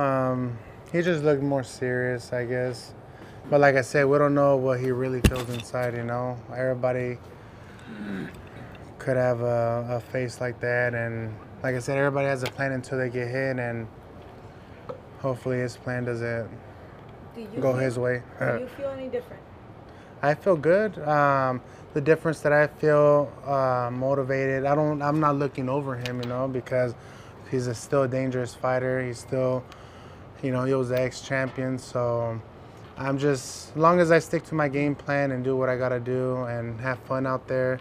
Um, 0.00 0.58
he 0.92 1.00
just 1.00 1.24
looked 1.24 1.42
more 1.42 1.64
serious, 1.64 2.32
I 2.32 2.44
guess. 2.44 2.92
But 3.48 3.60
like 3.60 3.76
I 3.76 3.80
said, 3.80 4.04
we 4.04 4.18
don't 4.18 4.34
know 4.34 4.56
what 4.56 4.80
he 4.80 4.90
really 4.90 5.22
feels 5.22 5.48
inside, 5.48 5.94
you 5.94 6.04
know. 6.04 6.36
Everybody 6.54 7.16
could 8.98 9.16
have 9.16 9.40
a, 9.40 9.86
a 9.88 10.00
face 10.12 10.42
like 10.42 10.60
that, 10.60 10.94
and 10.94 11.34
like 11.62 11.74
I 11.74 11.78
said, 11.78 11.98
everybody 11.98 12.26
has 12.26 12.42
a 12.42 12.46
plan 12.46 12.72
until 12.72 12.98
they 12.98 13.08
get 13.08 13.28
hit, 13.28 13.58
and 13.58 13.86
hopefully 15.20 15.58
his 15.58 15.76
plan 15.76 16.04
doesn't 16.04 16.48
Do 17.34 17.40
you 17.40 17.46
go 17.60 17.72
feel- 17.72 17.74
his 17.74 17.98
way. 17.98 18.22
Do 18.38 18.58
you 18.60 18.68
feel 18.76 18.90
any 18.90 19.08
different? 19.08 19.42
I 20.22 20.34
feel 20.34 20.56
good. 20.56 20.98
Um, 21.00 21.60
the 21.94 22.00
difference 22.00 22.40
that 22.40 22.52
I 22.52 22.66
feel 22.66 23.32
uh, 23.46 23.88
motivated. 23.92 24.64
I 24.66 24.74
don't. 24.74 25.00
I'm 25.00 25.20
not 25.20 25.36
looking 25.36 25.68
over 25.68 25.96
him, 25.96 26.20
you 26.20 26.28
know, 26.28 26.48
because 26.48 26.94
he's 27.50 27.66
a 27.68 27.74
still 27.74 28.02
a 28.02 28.08
dangerous 28.08 28.54
fighter. 28.54 29.00
He's 29.02 29.18
still, 29.18 29.64
you 30.42 30.50
know, 30.50 30.64
he 30.64 30.74
was 30.74 30.88
the 30.90 31.00
ex-champion. 31.00 31.78
So 31.78 32.40
I'm 32.96 33.16
just, 33.16 33.70
as 33.70 33.76
long 33.76 34.00
as 34.00 34.10
I 34.10 34.18
stick 34.18 34.44
to 34.46 34.54
my 34.56 34.68
game 34.68 34.94
plan 34.96 35.30
and 35.30 35.44
do 35.44 35.56
what 35.56 35.68
I 35.68 35.76
gotta 35.76 36.00
do 36.00 36.36
and 36.44 36.80
have 36.80 36.98
fun 37.00 37.26
out 37.26 37.46
there, 37.46 37.78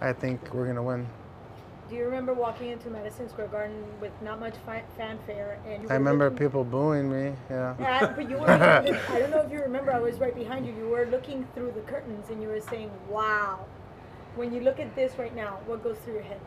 I 0.00 0.12
think 0.12 0.54
we're 0.54 0.66
gonna 0.66 0.82
win. 0.82 1.06
Do 1.90 1.96
you 1.96 2.04
remember 2.04 2.32
walking 2.32 2.70
into 2.70 2.88
Madison 2.88 3.28
Square 3.28 3.48
Garden 3.48 3.82
with 4.00 4.12
not 4.22 4.38
much 4.38 4.54
fi- 4.64 4.84
fanfare 4.96 5.58
and 5.66 5.90
I 5.90 5.94
remember 5.94 6.26
looking- 6.26 6.38
people 6.38 6.62
booing 6.62 7.10
me. 7.10 7.34
Yeah. 7.50 8.12
But 8.14 8.30
you 8.30 8.38
were, 8.38 8.48
I 8.48 9.18
don't 9.18 9.30
know 9.32 9.40
if 9.40 9.50
you 9.50 9.60
remember, 9.60 9.92
I 9.92 9.98
was 9.98 10.18
right 10.20 10.34
behind 10.34 10.66
you. 10.66 10.72
You 10.72 10.88
were 10.88 11.06
looking 11.06 11.48
through 11.54 11.72
the 11.72 11.80
curtains 11.80 12.30
and 12.30 12.40
you 12.40 12.48
were 12.48 12.60
saying, 12.60 12.92
wow. 13.08 13.66
When 14.36 14.54
you 14.54 14.60
look 14.60 14.78
at 14.78 14.94
this 14.94 15.18
right 15.18 15.34
now, 15.34 15.58
what 15.66 15.82
goes 15.82 15.98
through 15.98 16.14
your 16.14 16.22
head? 16.22 16.40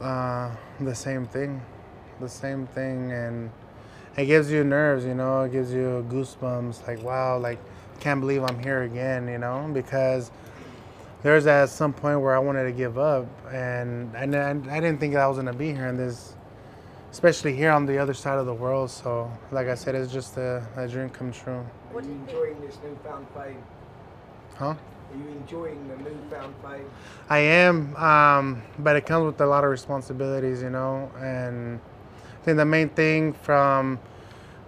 Uh, 0.00 0.50
the 0.80 0.94
same 0.94 1.24
thing, 1.26 1.62
the 2.20 2.28
same 2.28 2.66
thing, 2.66 3.12
and 3.12 3.50
it 4.16 4.26
gives 4.26 4.50
you 4.50 4.64
nerves, 4.64 5.04
you 5.04 5.14
know. 5.14 5.42
It 5.42 5.52
gives 5.52 5.72
you 5.72 6.04
goosebumps, 6.10 6.86
like 6.86 7.00
wow, 7.02 7.38
like 7.38 7.58
can't 8.00 8.20
believe 8.20 8.42
I'm 8.42 8.58
here 8.58 8.82
again, 8.82 9.28
you 9.28 9.38
know, 9.38 9.70
because 9.72 10.32
there's 11.22 11.46
at 11.46 11.68
some 11.70 11.92
point 11.92 12.20
where 12.20 12.34
I 12.34 12.38
wanted 12.38 12.64
to 12.64 12.72
give 12.72 12.98
up, 12.98 13.26
and 13.52 14.14
and 14.14 14.36
I, 14.36 14.50
I 14.50 14.80
didn't 14.80 14.98
think 14.98 15.16
I 15.16 15.26
was 15.26 15.38
gonna 15.38 15.52
be 15.52 15.72
here 15.72 15.88
in 15.88 15.96
this, 15.96 16.34
especially 17.10 17.54
here 17.54 17.70
on 17.70 17.86
the 17.86 17.98
other 17.98 18.14
side 18.14 18.38
of 18.38 18.46
the 18.46 18.54
world. 18.54 18.90
So, 18.90 19.30
like 19.50 19.68
I 19.68 19.74
said, 19.74 19.94
it's 19.94 20.12
just 20.12 20.36
a, 20.36 20.66
a 20.76 20.86
dream 20.86 21.08
come 21.10 21.32
true. 21.32 21.64
Are 21.94 22.02
you 22.02 22.10
enjoying 22.10 22.60
this 22.60 22.78
newfound 22.84 23.26
fame? 23.34 23.62
Huh? 24.56 24.74
Are 25.12 25.16
you 25.16 25.28
enjoying 25.28 25.88
the 25.88 25.96
newfound 25.96 26.54
fame? 26.62 26.90
I 27.28 27.38
am, 27.38 27.96
um, 27.96 28.62
but 28.78 28.96
it 28.96 29.06
comes 29.06 29.26
with 29.26 29.40
a 29.40 29.46
lot 29.46 29.64
of 29.64 29.70
responsibilities, 29.70 30.62
you 30.62 30.70
know. 30.70 31.10
And 31.18 31.80
I 32.40 32.44
think 32.44 32.56
the 32.56 32.64
main 32.64 32.90
thing 32.90 33.32
from 33.32 33.98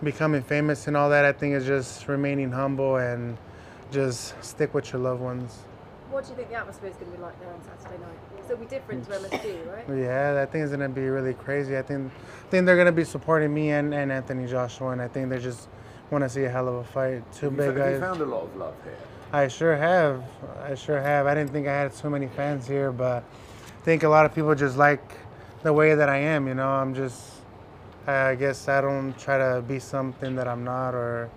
becoming 0.03 0.43
famous 0.43 0.87
and 0.87 0.97
all 0.97 1.11
that, 1.11 1.25
I 1.25 1.33
think, 1.33 1.55
is 1.55 1.67
just 1.67 2.09
remaining 2.09 2.51
humble 2.51 2.97
and 2.97 3.37
just 3.91 4.43
stick 4.43 4.75
with 4.75 4.93
your 4.93 5.03
loved 5.03 5.21
ones. 5.21 5.59
What 6.11 6.25
do 6.25 6.31
you 6.31 6.37
think 6.37 6.49
the 6.49 6.55
atmosphere 6.57 6.89
is 6.89 6.97
going 6.97 7.11
to 7.13 7.17
be 7.19 7.23
like 7.23 7.39
there 7.41 7.53
on 7.53 7.61
Saturday 7.63 8.03
night? 8.03 8.19
So 8.47 8.55
it'll 8.55 8.65
be 8.65 8.71
different 8.71 9.05
to 9.05 9.11
MSG, 9.11 9.67
right? 9.71 9.99
Yeah, 9.99 10.43
I 10.43 10.47
think 10.47 10.63
it's 10.63 10.71
gonna 10.71 10.89
be 10.89 11.07
really 11.07 11.35
crazy. 11.35 11.77
I 11.77 11.83
think, 11.83 12.11
I 12.11 12.51
think 12.51 12.65
they're 12.65 12.79
gonna 12.79 12.93
be 12.93 13.05
supporting 13.05 13.53
me 13.53 13.73
and, 13.73 13.93
and 13.93 14.11
Anthony 14.11 14.47
Joshua, 14.47 14.91
and 14.91 15.03
I 15.03 15.09
think 15.09 15.29
they 15.29 15.39
just 15.39 15.69
want 16.11 16.25
to 16.25 16.31
see 16.31 16.45
a 16.45 16.49
hell 16.49 16.67
of 16.67 16.77
a 16.77 16.85
fight. 16.85 17.23
Two 17.35 17.47
you, 17.47 17.51
big 17.51 17.77
guys. 17.77 17.79
have 17.79 17.93
you 17.93 18.01
found 18.01 18.21
a 18.23 18.25
lot 18.25 18.45
of 18.45 18.57
love 18.57 18.75
here? 18.85 18.97
I 19.33 19.49
sure 19.49 19.77
have. 19.77 20.25
I 20.63 20.75
sure 20.75 20.99
have. 20.99 21.27
I 21.27 21.35
didn't 21.35 21.51
think 21.51 21.67
I 21.67 21.73
had 21.73 21.93
so 21.93 22.09
many 22.09 22.29
fans 22.29 22.67
here, 22.67 22.91
but 22.91 23.23
I 23.23 23.85
think 23.85 24.03
a 24.03 24.09
lot 24.09 24.25
of 24.25 24.35
people 24.35 24.55
just 24.55 24.79
like 24.79 25.03
the 25.63 25.73
way 25.75 25.95
that 25.95 26.09
I 26.09 26.17
am. 26.17 26.49
You 26.49 26.55
know, 26.55 26.69
I'm 26.69 26.95
just. 26.95 27.23
I 28.07 28.35
guess 28.37 28.67
I 28.67 28.81
don't 28.81 29.19
try 29.19 29.37
to 29.37 29.61
be 29.61 29.79
something 29.79 30.35
that 30.37 30.49
I'm 30.49 30.65
not, 30.65 30.95
or 30.95 31.29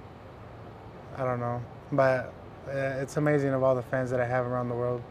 I 1.18 1.26
don't 1.26 1.42
know. 1.42 1.62
But 1.92 2.34
it's 2.74 3.18
amazing 3.18 3.50
of 3.54 3.64
all 3.64 3.76
the 3.76 3.82
fans 3.84 4.10
that 4.12 4.20
I 4.20 4.26
have 4.28 4.46
around 4.46 4.70
the 4.70 4.76
world. 4.76 5.02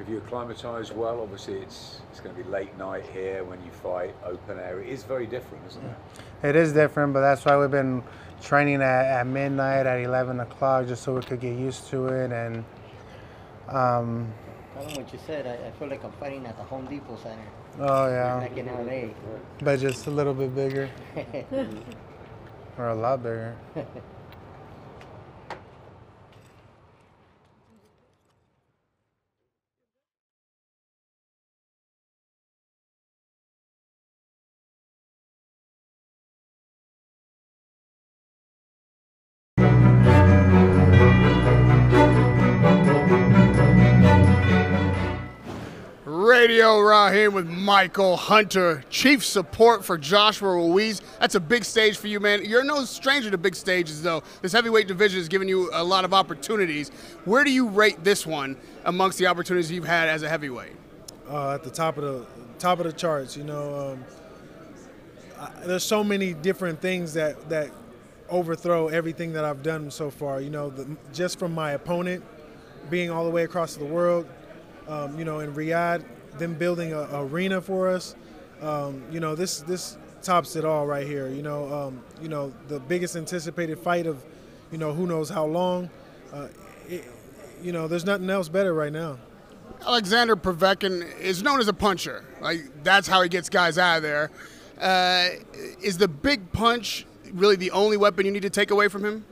If 0.00 0.08
you 0.08 0.16
acclimatized 0.18 0.96
well? 0.96 1.20
Obviously, 1.20 1.58
it's 1.58 2.00
it's 2.10 2.20
going 2.20 2.34
to 2.34 2.42
be 2.42 2.48
late 2.48 2.76
night 2.78 3.04
here 3.12 3.44
when 3.44 3.62
you 3.64 3.70
fight 3.70 4.14
open 4.24 4.58
air. 4.58 4.80
It 4.80 4.88
is 4.88 5.04
very 5.04 5.26
different, 5.26 5.66
isn't 5.68 5.84
it? 5.84 6.48
It 6.48 6.56
is 6.56 6.72
different, 6.72 7.12
but 7.12 7.20
that's 7.20 7.44
why 7.44 7.56
we've 7.58 7.70
been 7.70 8.02
training 8.40 8.76
at, 8.76 9.04
at 9.20 9.26
midnight, 9.26 9.86
at 9.86 10.00
11 10.00 10.40
o'clock, 10.40 10.86
just 10.86 11.02
so 11.02 11.14
we 11.14 11.20
could 11.20 11.40
get 11.40 11.58
used 11.58 11.88
to 11.88 12.06
it. 12.06 12.32
And 12.32 12.64
um, 13.68 14.32
Tell 14.74 14.84
them 14.86 14.94
what 15.04 15.12
you 15.12 15.18
said. 15.26 15.46
I, 15.46 15.68
I 15.68 15.70
feel 15.72 15.88
like 15.88 16.02
I'm 16.02 16.12
fighting 16.12 16.46
at 16.46 16.56
the 16.56 16.64
Home 16.64 16.86
Depot 16.86 17.18
Center. 17.22 17.44
oh 17.80 18.08
yeah, 18.08 18.36
Like 18.36 18.56
in 18.56 18.66
LA. 18.66 19.12
but 19.62 19.78
just 19.80 20.06
a 20.06 20.10
little 20.10 20.32
bit 20.32 20.54
bigger, 20.54 20.88
or 22.78 22.88
a 22.88 22.94
lot 22.94 23.22
bigger. 23.22 23.54
Radio 46.40 47.10
here 47.10 47.30
with 47.30 47.46
Michael 47.46 48.16
Hunter, 48.16 48.82
chief 48.88 49.24
support 49.24 49.84
for 49.84 49.98
Joshua 49.98 50.54
Ruiz. 50.54 51.02
That's 51.18 51.34
a 51.34 51.40
big 51.40 51.64
stage 51.64 51.98
for 51.98 52.06
you, 52.06 52.18
man. 52.18 52.44
You're 52.44 52.64
no 52.64 52.84
stranger 52.86 53.30
to 53.30 53.36
big 53.36 53.54
stages, 53.54 54.02
though. 54.02 54.22
This 54.40 54.52
heavyweight 54.52 54.88
division 54.88 55.18
has 55.18 55.28
given 55.28 55.48
you 55.48 55.70
a 55.74 55.84
lot 55.84 56.06
of 56.06 56.14
opportunities. 56.14 56.88
Where 57.26 57.44
do 57.44 57.50
you 57.50 57.68
rate 57.68 58.04
this 58.04 58.26
one 58.26 58.56
amongst 58.86 59.18
the 59.18 59.26
opportunities 59.26 59.70
you've 59.70 59.84
had 59.84 60.08
as 60.08 60.22
a 60.22 60.28
heavyweight? 60.30 60.72
uh, 61.30 61.54
at 61.54 61.62
the 61.62 61.70
top 61.70 61.96
of 61.96 62.04
the 62.04 62.26
top 62.58 62.80
of 62.80 62.86
the 62.86 62.92
charts. 62.92 63.36
You 63.36 63.44
know, 63.44 63.92
um, 63.92 64.04
I, 65.38 65.66
there's 65.66 65.84
so 65.84 66.02
many 66.02 66.34
different 66.34 66.80
things 66.80 67.14
that 67.14 67.48
that 67.48 67.70
overthrow 68.28 68.88
everything 68.88 69.32
that 69.32 69.44
I've 69.44 69.62
done 69.62 69.90
so 69.90 70.10
far. 70.10 70.40
You 70.40 70.50
know, 70.50 70.70
the, 70.70 70.96
just 71.12 71.38
from 71.38 71.54
my 71.54 71.72
opponent 71.72 72.24
being 72.88 73.10
all 73.10 73.24
the 73.24 73.30
way 73.30 73.44
across 73.44 73.76
the 73.76 73.84
world. 73.84 74.26
Um, 74.88 75.16
you 75.16 75.24
know, 75.24 75.38
in 75.38 75.54
Riyadh, 75.54 76.02
them 76.40 76.54
building 76.54 76.92
a, 76.92 77.06
arena 77.12 77.60
for 77.60 77.88
us. 77.88 78.16
Um, 78.60 79.02
you 79.10 79.20
know, 79.20 79.34
this 79.34 79.60
this 79.60 79.96
tops 80.22 80.56
it 80.56 80.64
all 80.64 80.86
right 80.86 81.06
here. 81.06 81.28
You 81.28 81.42
know, 81.42 81.72
um, 81.72 82.02
you 82.20 82.28
know 82.28 82.52
the 82.68 82.80
biggest 82.80 83.16
anticipated 83.16 83.78
fight 83.78 84.06
of, 84.06 84.24
you 84.72 84.78
know, 84.78 84.92
who 84.92 85.06
knows 85.06 85.30
how 85.30 85.46
long. 85.46 85.88
Uh, 86.32 86.48
it, 86.88 87.04
you 87.62 87.72
know, 87.72 87.86
there's 87.86 88.04
nothing 88.04 88.28
else 88.28 88.48
better 88.48 88.74
right 88.74 88.92
now. 88.92 89.18
Alexander 89.86 90.36
Povetkin 90.36 91.18
is 91.20 91.42
known 91.42 91.60
as 91.60 91.68
a 91.68 91.72
puncher. 91.72 92.24
Like 92.40 92.82
that's 92.82 93.06
how 93.06 93.22
he 93.22 93.28
gets 93.28 93.48
guys 93.48 93.78
out 93.78 93.98
of 93.98 94.02
there. 94.02 94.30
Uh, 94.80 95.28
is 95.82 95.98
the 95.98 96.08
big 96.08 96.52
punch 96.52 97.06
really 97.32 97.56
the 97.56 97.70
only 97.70 97.96
weapon 97.96 98.26
you 98.26 98.32
need 98.32 98.42
to 98.42 98.50
take 98.50 98.70
away 98.70 98.88
from 98.88 99.04
him? 99.04 99.24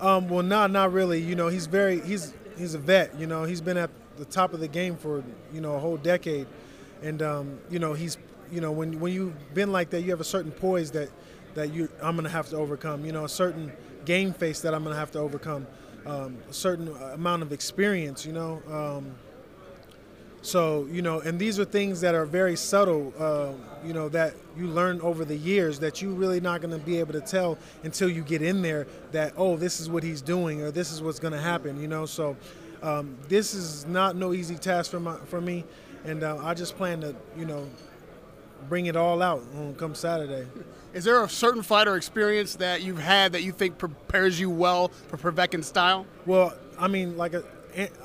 Um, 0.00 0.28
well, 0.28 0.42
not 0.42 0.70
not 0.70 0.92
really. 0.92 1.20
You 1.20 1.34
know, 1.34 1.48
he's 1.48 1.66
very 1.66 2.00
he's 2.00 2.32
he's 2.56 2.74
a 2.74 2.78
vet. 2.78 3.18
You 3.18 3.26
know, 3.26 3.44
he's 3.44 3.60
been 3.60 3.76
at 3.76 3.90
the 4.20 4.26
top 4.26 4.52
of 4.52 4.60
the 4.60 4.68
game 4.68 4.96
for 4.96 5.24
you 5.52 5.60
know 5.60 5.74
a 5.74 5.78
whole 5.78 5.96
decade, 5.96 6.46
and 7.02 7.22
um, 7.22 7.58
you 7.70 7.78
know 7.78 7.94
he's 7.94 8.18
you 8.52 8.60
know 8.60 8.70
when 8.70 9.00
when 9.00 9.12
you've 9.12 9.54
been 9.54 9.72
like 9.72 9.90
that, 9.90 10.02
you 10.02 10.10
have 10.10 10.20
a 10.20 10.24
certain 10.24 10.52
poise 10.52 10.90
that 10.92 11.08
that 11.54 11.72
you 11.72 11.88
I'm 12.02 12.16
gonna 12.16 12.28
have 12.28 12.48
to 12.50 12.56
overcome. 12.56 13.04
You 13.04 13.12
know, 13.12 13.24
a 13.24 13.28
certain 13.28 13.72
game 14.04 14.32
face 14.32 14.60
that 14.60 14.74
I'm 14.74 14.84
gonna 14.84 14.96
have 14.96 15.10
to 15.12 15.18
overcome. 15.18 15.66
Um, 16.06 16.38
a 16.48 16.52
certain 16.52 16.88
amount 17.12 17.42
of 17.42 17.52
experience. 17.52 18.24
You 18.24 18.32
know. 18.32 18.62
Um, 18.70 19.14
so 20.42 20.88
you 20.90 21.02
know, 21.02 21.20
and 21.20 21.38
these 21.38 21.58
are 21.58 21.64
things 21.64 22.00
that 22.00 22.14
are 22.14 22.24
very 22.24 22.56
subtle. 22.56 23.12
Uh, 23.18 23.52
you 23.86 23.92
know 23.92 24.08
that 24.10 24.34
you 24.56 24.66
learn 24.66 25.00
over 25.00 25.24
the 25.24 25.36
years 25.36 25.78
that 25.80 26.00
you're 26.00 26.12
really 26.12 26.40
not 26.40 26.60
to 26.72 26.78
be 26.78 26.98
able 26.98 27.12
to 27.12 27.20
tell 27.20 27.58
until 27.84 28.08
you 28.08 28.22
get 28.22 28.42
in 28.42 28.62
there. 28.62 28.86
That 29.12 29.34
oh, 29.36 29.56
this 29.56 29.80
is 29.80 29.90
what 29.90 30.02
he's 30.02 30.22
doing, 30.22 30.62
or 30.62 30.70
this 30.70 30.92
is 30.92 31.02
what's 31.02 31.18
to 31.32 31.40
happen. 31.40 31.80
You 31.80 31.88
know, 31.88 32.06
so 32.06 32.36
um, 32.82 33.16
this 33.28 33.54
is 33.54 33.86
not 33.86 34.16
no 34.16 34.32
easy 34.32 34.56
task 34.56 34.90
for 34.90 35.00
my 35.00 35.16
for 35.26 35.40
me, 35.40 35.64
and 36.04 36.22
uh, 36.22 36.38
I 36.42 36.54
just 36.54 36.76
plan 36.76 37.00
to 37.02 37.14
you 37.36 37.44
know 37.44 37.68
bring 38.68 38.86
it 38.86 38.96
all 38.96 39.22
out 39.22 39.42
on 39.56 39.74
come 39.74 39.94
Saturday. 39.94 40.46
Is 40.92 41.04
there 41.04 41.22
a 41.22 41.28
certain 41.28 41.62
fighter 41.62 41.96
experience 41.96 42.56
that 42.56 42.82
you've 42.82 42.98
had 42.98 43.32
that 43.32 43.42
you 43.42 43.52
think 43.52 43.78
prepares 43.78 44.40
you 44.40 44.50
well 44.50 44.88
for 45.08 45.16
Povetkin 45.16 45.62
style? 45.62 46.04
Well, 46.26 46.52
I 46.78 46.88
mean, 46.88 47.16
like 47.16 47.34
a, 47.34 47.44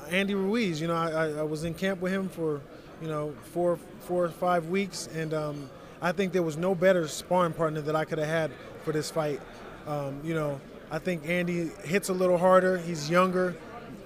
Andy 0.08 0.34
Ruiz, 0.34 0.80
you 0.80 0.86
know, 0.86 0.94
I, 0.94 1.38
I, 1.38 1.42
was 1.42 1.64
in 1.64 1.74
camp 1.74 2.00
with 2.00 2.12
him 2.12 2.28
for, 2.28 2.60
you 3.02 3.08
know, 3.08 3.34
four, 3.52 3.78
four 4.00 4.24
or 4.24 4.28
five 4.28 4.68
weeks, 4.68 5.08
and 5.12 5.34
um, 5.34 5.70
I 6.00 6.12
think 6.12 6.32
there 6.32 6.44
was 6.44 6.56
no 6.56 6.74
better 6.74 7.08
sparring 7.08 7.52
partner 7.52 7.80
that 7.80 7.96
I 7.96 8.04
could 8.04 8.18
have 8.18 8.28
had 8.28 8.52
for 8.84 8.92
this 8.92 9.10
fight. 9.10 9.40
Um, 9.88 10.20
you 10.22 10.34
know, 10.34 10.60
I 10.90 11.00
think 11.00 11.28
Andy 11.28 11.70
hits 11.84 12.08
a 12.08 12.12
little 12.12 12.38
harder. 12.38 12.78
He's 12.78 13.10
younger. 13.10 13.56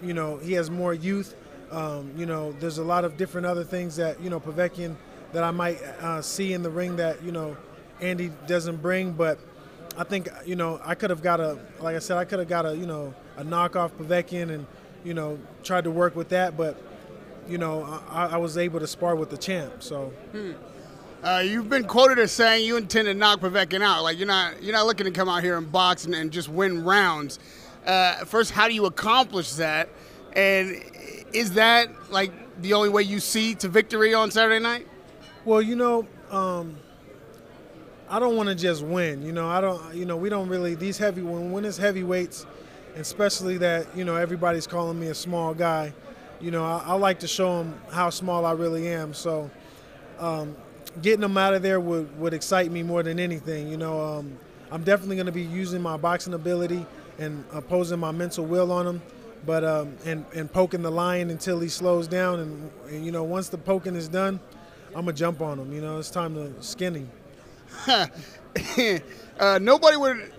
You 0.03 0.15
know, 0.15 0.39
he 0.39 0.55
has 0.55 0.71
more 0.71 0.95
youth. 0.95 1.35
Um, 1.71 2.13
you 2.17 2.27
know, 2.27 2.53
there's 2.53 2.79
a 2.79 2.85
lot 2.85 3.05
of 3.05 3.17
different 3.17 3.47
other 3.47 3.65
things 3.65 3.97
that 3.97 4.21
you 4.21 4.31
know 4.31 4.41
Povetkin 4.41 4.97
that 5.33 5.45
I 5.45 5.51
might 5.51 5.81
uh, 5.83 6.21
see 6.23 6.53
in 6.53 6.63
the 6.63 6.71
ring 6.71 6.97
that 6.97 7.23
you 7.23 7.33
know 7.33 7.57
Andy 8.01 8.33
doesn't 8.47 8.83
bring, 8.83 9.13
but 9.13 9.39
I 9.97 10.05
think 10.05 10.29
you 10.45 10.57
know 10.57 10.81
I 10.85 10.95
could 10.95 11.11
have 11.11 11.23
got 11.23 11.41
a 11.41 11.59
like 11.81 11.97
I 11.97 11.99
said 11.99 12.17
I 12.17 12.25
could 12.25 12.39
have 12.39 12.49
got 12.49 12.67
a 12.67 12.77
you 12.77 12.87
know 12.87 13.15
a 13.37 13.45
knockoff 13.45 13.93
Povetkin 13.93 14.51
and 14.51 14.67
you 15.05 15.15
know 15.15 15.39
tried 15.63 15.85
to 15.85 15.91
work 15.91 16.17
with 16.17 16.31
that, 16.31 16.57
but 16.57 16.77
you 17.49 17.59
know 17.59 17.83
I, 18.09 18.27
I 18.27 18.37
was 18.37 18.59
able 18.59 18.81
to 18.81 18.87
spar 18.87 19.15
with 19.17 19.31
the 19.31 19.39
champ. 19.39 19.83
So. 19.83 20.13
Hmm. 20.33 20.53
Uh, 21.23 21.43
you've 21.45 21.69
been 21.69 21.85
quoted 21.85 22.19
as 22.19 22.33
saying 22.33 22.65
you 22.65 22.79
intend 22.79 23.05
to 23.05 23.13
knock 23.13 23.41
Povetkin 23.41 23.83
out. 23.83 24.03
Like 24.03 24.17
you're 24.17 24.27
not 24.27 24.63
you're 24.63 24.73
not 24.73 24.87
looking 24.87 25.05
to 25.05 25.11
come 25.11 25.29
out 25.29 25.43
here 25.43 25.59
and 25.59 25.71
box 25.71 26.07
and, 26.07 26.15
and 26.15 26.31
just 26.31 26.49
win 26.49 26.83
rounds. 26.83 27.39
Uh, 27.87 28.25
first, 28.25 28.51
how 28.51 28.69
do 28.69 28.75
you 28.75 28.87
accomplish 28.87 29.53
that? 29.55 29.89
And 30.35 30.83
is 31.33 31.53
that 31.53 31.89
like 32.11 32.33
the 32.63 32.75
only 32.75 32.89
way 32.89 33.03
you 33.03 33.21
see 33.21 33.55
to 33.57 33.69
victory 33.69 34.15
on 34.15 34.31
Saturday 34.31 34.63
night? 34.63 34.87
Well, 35.45 35.63
you 35.63 35.77
know, 35.77 36.07
um, 36.31 36.77
I 38.09 38.19
don't 38.19 38.37
want 38.37 38.49
to 38.49 38.55
just 38.55 38.83
win. 38.83 39.23
You 39.23 39.33
know, 39.33 39.49
I 39.49 39.61
don't. 39.61 39.95
You 39.95 40.05
know, 40.05 40.17
we 40.17 40.29
don't 40.29 40.49
really 40.49 40.75
these 40.75 40.99
heavy 40.99 41.23
when 41.23 41.53
when 41.53 41.65
it's 41.65 41.79
heavyweights, 41.79 42.47
especially 42.97 43.57
that 43.59 43.87
you 43.97 44.05
know 44.05 44.17
everybody's 44.17 44.67
calling 44.67 44.99
me 44.99 45.09
a 45.09 45.15
small 45.15 45.55
guy. 45.55 45.93
You 46.41 46.51
know, 46.51 46.65
I, 46.65 46.83
I 46.87 46.93
like 46.95 47.21
to 47.21 47.29
show 47.29 47.59
them 47.59 47.81
how 47.93 48.11
small 48.11 48.45
I 48.45 48.53
really 48.53 48.89
am. 48.89 49.15
So, 49.15 49.51
um, 50.19 50.57
getting 51.03 51.21
them 51.21 51.37
out 51.37 51.55
of 51.55 51.63
there 51.63 51.81
would 51.81 52.19
would 52.19 52.35
excite 52.35 52.71
me 52.71 52.83
more 52.83 53.03
than 53.03 53.19
anything. 53.19 53.69
You 53.69 53.77
know, 53.77 54.01
um, 54.01 54.39
I'm 54.71 54.83
definitely 54.83 55.17
going 55.17 55.27
to 55.27 55.33
be 55.33 55.43
using 55.43 55.81
my 55.81 55.97
boxing 55.97 56.35
ability 56.35 56.87
and 57.21 57.45
opposing 57.53 58.01
my 58.01 58.11
mental 58.11 58.45
will 58.47 58.73
on 58.73 58.87
him, 58.87 59.03
but 59.47 59.63
um, 59.63 59.95
and 60.05 60.25
and 60.35 60.53
poking 60.53 60.83
the 60.83 60.91
lion 60.91 61.31
until 61.31 61.61
he 61.61 61.69
slows 61.69 62.09
down. 62.09 62.41
And, 62.41 62.71
and 62.89 63.05
you 63.05 63.13
know, 63.13 63.23
once 63.23 63.49
the 63.49 63.59
poking 63.59 63.95
is 63.95 64.09
done, 64.09 64.41
I'm 64.89 65.05
gonna 65.05 65.13
jump 65.13 65.41
on 65.41 65.59
him. 65.59 65.73
You 65.73 65.83
know, 65.83 65.99
it's 65.99 66.11
time 66.11 66.35
to 66.35 66.51
skin 66.63 66.95
him. 66.95 67.11
uh, 69.39 69.59
nobody 69.61 69.97
would 69.97 70.33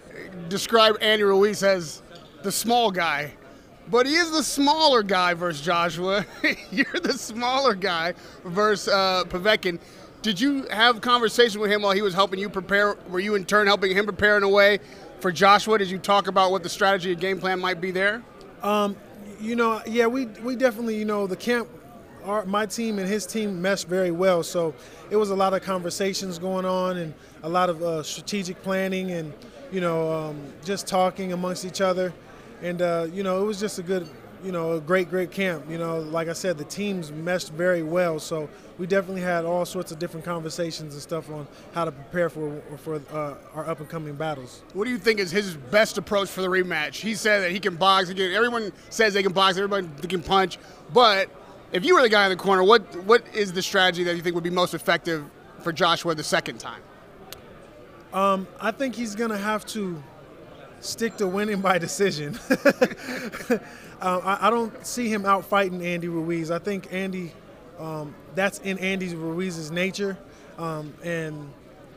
describe 0.49 0.97
Andy 1.01 1.23
Ruiz 1.23 1.63
as 1.63 2.01
the 2.43 2.51
small 2.51 2.91
guy, 2.91 3.31
but 3.89 4.05
he 4.07 4.15
is 4.15 4.31
the 4.31 4.43
smaller 4.43 5.03
guy 5.03 5.35
versus 5.35 5.61
Joshua. 5.61 6.25
You're 6.71 6.99
the 7.01 7.13
smaller 7.13 7.75
guy 7.75 8.15
versus 8.43 8.87
uh. 8.91 9.23
Did 10.21 10.39
you 10.39 10.67
have 10.69 11.01
conversation 11.01 11.59
with 11.59 11.71
him 11.71 11.81
while 11.81 11.93
he 11.93 12.03
was 12.03 12.13
helping 12.13 12.39
you 12.39 12.47
prepare? 12.47 12.95
Were 13.09 13.19
you 13.19 13.33
in 13.33 13.43
turn 13.43 13.65
helping 13.65 13.95
him 13.95 14.05
prepare 14.05 14.37
in 14.37 14.43
a 14.43 14.49
way 14.49 14.79
for 15.21 15.31
Joshua? 15.31 15.77
Did 15.77 15.89
you 15.89 15.99
talk 15.99 16.27
about 16.27 16.51
what 16.51 16.63
the 16.63 16.69
strategy 16.69 17.11
and 17.11 17.21
game 17.21 17.39
plan 17.39 17.59
might 17.59 17.79
be 17.79 17.91
there? 17.91 18.23
Um, 18.63 18.95
you 19.39 19.55
know, 19.55 19.81
yeah, 19.87 20.07
we 20.07 20.25
we 20.25 20.55
definitely, 20.55 20.97
you 20.97 21.05
know, 21.05 21.27
the 21.27 21.35
camp 21.35 21.67
our, 22.23 22.45
my 22.45 22.65
team 22.65 22.99
and 22.99 23.07
his 23.07 23.25
team 23.25 23.61
meshed 23.61 23.87
very 23.87 24.11
well. 24.11 24.43
So 24.43 24.73
it 25.09 25.15
was 25.15 25.29
a 25.29 25.35
lot 25.35 25.53
of 25.53 25.61
conversations 25.61 26.39
going 26.39 26.65
on 26.65 26.97
and 26.97 27.13
a 27.43 27.49
lot 27.49 27.69
of 27.69 27.81
uh, 27.81 28.03
strategic 28.03 28.61
planning 28.61 29.11
and 29.11 29.33
you 29.71 29.81
know 29.81 30.11
um, 30.11 30.41
just 30.63 30.87
talking 30.87 31.33
amongst 31.33 31.65
each 31.65 31.81
other. 31.81 32.13
And 32.61 32.81
uh, 32.81 33.07
you 33.11 33.23
know 33.23 33.41
it 33.41 33.45
was 33.45 33.59
just 33.59 33.79
a 33.79 33.83
good, 33.83 34.07
you 34.43 34.51
know, 34.51 34.73
a 34.73 34.81
great 34.81 35.09
great 35.09 35.31
camp. 35.31 35.69
You 35.69 35.77
know, 35.77 35.99
like 35.99 36.27
I 36.27 36.33
said, 36.33 36.57
the 36.57 36.63
teams 36.63 37.11
meshed 37.11 37.51
very 37.51 37.83
well. 37.83 38.19
So 38.19 38.49
we 38.77 38.87
definitely 38.87 39.21
had 39.21 39.45
all 39.45 39.65
sorts 39.65 39.91
of 39.91 39.99
different 39.99 40.25
conversations 40.25 40.93
and 40.93 41.01
stuff 41.01 41.29
on 41.29 41.47
how 41.73 41.85
to 41.85 41.91
prepare 41.91 42.29
for 42.29 42.61
for 42.77 42.95
uh, 43.11 43.35
our 43.53 43.69
up 43.69 43.79
and 43.79 43.89
coming 43.89 44.15
battles. 44.15 44.63
What 44.73 44.85
do 44.85 44.91
you 44.91 44.97
think 44.97 45.19
is 45.19 45.31
his 45.31 45.55
best 45.55 45.97
approach 45.97 46.29
for 46.29 46.41
the 46.41 46.47
rematch? 46.47 46.95
He 46.95 47.15
said 47.15 47.41
that 47.41 47.51
he 47.51 47.59
can 47.59 47.75
box. 47.75 48.09
Can, 48.09 48.19
everyone 48.19 48.71
says 48.89 49.13
they 49.13 49.23
can 49.23 49.33
box. 49.33 49.57
Everybody 49.57 49.87
can 50.07 50.23
punch, 50.23 50.57
but 50.93 51.29
if 51.71 51.85
you 51.85 51.95
were 51.95 52.01
the 52.01 52.09
guy 52.09 52.25
in 52.25 52.29
the 52.29 52.43
corner, 52.43 52.63
what 52.63 52.81
what 53.05 53.23
is 53.33 53.53
the 53.53 53.61
strategy 53.61 54.03
that 54.03 54.15
you 54.15 54.21
think 54.21 54.35
would 54.35 54.43
be 54.43 54.49
most 54.49 54.73
effective 54.73 55.23
for 55.61 55.71
Joshua 55.71 56.15
the 56.15 56.23
second 56.23 56.59
time? 56.59 56.81
Um, 58.13 58.47
I 58.59 58.71
think 58.71 58.95
he's 58.95 59.15
gonna 59.15 59.37
have 59.37 59.65
to 59.67 60.01
stick 60.81 61.15
to 61.17 61.27
winning 61.27 61.61
by 61.61 61.77
decision. 61.77 62.37
uh, 62.49 63.59
I, 64.01 64.47
I, 64.47 64.49
don't 64.49 64.85
see 64.85 65.07
him 65.07 65.25
out 65.25 65.45
fighting 65.45 65.81
Andy 65.85 66.07
Ruiz. 66.07 66.51
I 66.51 66.59
think 66.59 66.91
Andy, 66.91 67.31
um, 67.79 68.13
that's 68.35 68.59
in 68.59 68.77
Andy 68.79 69.15
Ruiz's 69.15 69.71
nature, 69.71 70.17
um, 70.57 70.93
and 71.03 71.51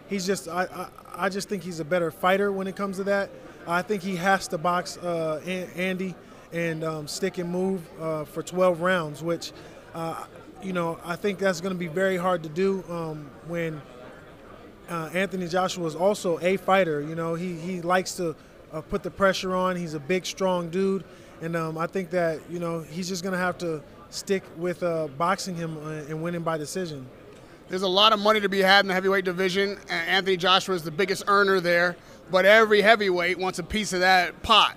he's 0.09 0.27
just. 0.27 0.49
I, 0.49 0.65
I, 0.65 0.89
I 1.17 1.29
just 1.29 1.49
think 1.49 1.63
he's 1.63 1.81
a 1.81 1.85
better 1.85 2.11
fighter 2.11 2.51
when 2.51 2.67
it 2.67 2.77
comes 2.77 2.97
to 2.97 3.05
that. 3.05 3.31
I 3.67 3.83
think 3.83 4.03
he 4.03 4.17
has 4.17 4.49
to 4.49 4.59
box 4.59 4.97
uh, 4.99 5.41
Andy 5.77 6.15
and 6.53 6.85
um, 6.85 7.09
stick 7.09 7.39
and 7.39 7.51
move 7.51 7.83
uh, 8.01 8.25
for 8.25 8.43
12 8.43 8.81
rounds, 8.81 9.23
which, 9.23 9.53
uh, 9.95 10.25
you 10.63 10.73
know, 10.73 10.99
I 11.05 11.17
think 11.17 11.39
that's 11.39 11.61
going 11.61 11.73
to 11.73 11.79
be 11.79 11.87
very 11.87 12.17
hard 12.17 12.43
to 12.43 12.49
do 12.49 12.85
um, 12.89 13.31
when 13.47 13.81
uh, 14.89 15.11
Anthony 15.15 15.49
Joshua 15.49 15.87
is 15.87 15.95
also 15.95 16.39
a 16.41 16.57
fighter. 16.59 17.01
You 17.01 17.15
know, 17.15 17.35
he, 17.35 17.55
he 17.55 17.81
likes 17.81 18.17
to 18.17 18.37
uh, 18.75 18.81
put 18.83 19.03
the 19.03 19.11
pressure 19.11 19.55
on. 19.55 19.77
He's 19.77 19.95
a 19.95 20.01
big, 20.01 20.27
strong 20.27 20.69
dude. 20.69 21.05
And 21.41 21.57
um, 21.57 21.79
I 21.79 21.87
think 21.87 22.11
that, 22.11 22.41
you 22.51 22.59
know, 22.59 22.81
he's 22.81 23.09
just 23.09 23.23
to 23.33 23.39
have 23.39 23.57
to 23.59 23.83
stick 24.11 24.43
with 24.57 24.83
uh, 24.83 25.09
boxing 25.19 25.55
him 25.55 25.79
uh, 25.79 26.11
and 26.11 26.23
winning 26.23 26.43
by 26.43 26.59
decision. 26.59 27.07
There's 27.69 27.83
a 27.83 27.89
lot 27.89 28.13
of 28.13 28.21
money 28.21 28.41
to 28.41 28.49
be 28.49 28.61
had 28.61 28.85
in 28.85 28.89
the 28.89 28.95
heavyweight 28.95 29.25
division. 29.25 29.79
Anthony 29.89 30.37
Joshua 30.37 30.75
is 30.75 30.83
the 30.83 30.91
biggest 30.91 31.25
earner 31.27 31.61
there, 31.61 31.97
but 32.31 32.45
every 32.45 32.83
heavyweight 32.83 33.39
wants 33.39 33.59
a 33.59 33.63
piece 33.63 33.95
of 33.95 34.01
that 34.01 34.43
pot 34.43 34.77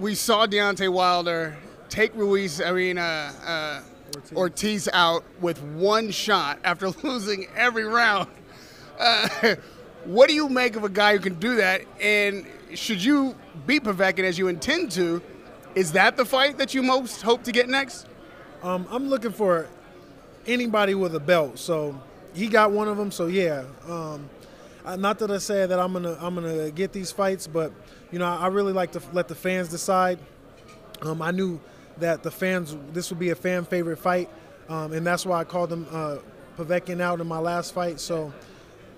we 0.00 0.14
saw 0.14 0.46
Deontay 0.46 0.88
Wilder 0.88 1.56
take 1.90 2.14
Ruiz, 2.14 2.60
I 2.60 2.70
uh, 2.70 3.02
uh, 3.02 3.82
Ortiz. 4.16 4.32
Ortiz. 4.36 4.88
out 4.92 5.24
with 5.40 5.62
one 5.62 6.10
shot 6.10 6.58
after 6.64 6.88
losing 7.02 7.46
every 7.54 7.84
round. 7.84 8.28
Uh, 8.98 9.56
what 10.04 10.28
do 10.28 10.34
you 10.34 10.48
make 10.48 10.74
of 10.76 10.84
a 10.84 10.88
guy 10.88 11.12
who 11.12 11.20
can 11.20 11.34
do 11.34 11.56
that? 11.56 11.82
And 12.00 12.46
should 12.74 13.02
you 13.02 13.34
beat 13.66 13.84
Povetkin 13.84 14.24
as 14.24 14.38
you 14.38 14.48
intend 14.48 14.90
to, 14.92 15.22
is 15.74 15.92
that 15.92 16.16
the 16.16 16.24
fight 16.24 16.58
that 16.58 16.74
you 16.74 16.82
most 16.82 17.22
hope 17.22 17.44
to 17.44 17.52
get 17.52 17.68
next? 17.68 18.06
Um, 18.62 18.86
I'm 18.90 19.08
looking 19.08 19.32
for 19.32 19.68
anybody 20.46 20.94
with 20.94 21.14
a 21.14 21.20
belt. 21.20 21.58
So 21.58 22.00
he 22.34 22.48
got 22.48 22.72
one 22.72 22.88
of 22.88 22.96
them. 22.96 23.10
So 23.10 23.26
yeah. 23.26 23.64
Um, 23.86 24.28
not 24.98 25.18
that 25.18 25.30
I 25.30 25.38
say 25.38 25.66
that 25.66 25.78
I'm 25.78 25.92
gonna 25.92 26.16
I'm 26.20 26.34
gonna 26.34 26.70
get 26.70 26.92
these 26.92 27.12
fights, 27.12 27.46
but 27.46 27.72
you 28.10 28.18
know 28.18 28.26
I 28.26 28.48
really 28.48 28.72
like 28.72 28.92
to 28.92 29.02
let 29.12 29.28
the 29.28 29.34
fans 29.34 29.68
decide. 29.68 30.18
Um, 31.02 31.22
I 31.22 31.30
knew 31.30 31.60
that 31.98 32.22
the 32.22 32.30
fans 32.30 32.76
this 32.92 33.10
would 33.10 33.18
be 33.18 33.30
a 33.30 33.34
fan 33.34 33.64
favorite 33.64 33.98
fight, 33.98 34.30
um, 34.68 34.92
and 34.92 35.06
that's 35.06 35.26
why 35.26 35.40
I 35.40 35.44
called 35.44 35.70
them 35.70 35.86
uh, 35.90 36.18
Povetkin 36.56 37.00
out 37.00 37.20
in 37.20 37.26
my 37.26 37.38
last 37.38 37.74
fight. 37.74 38.00
So 38.00 38.32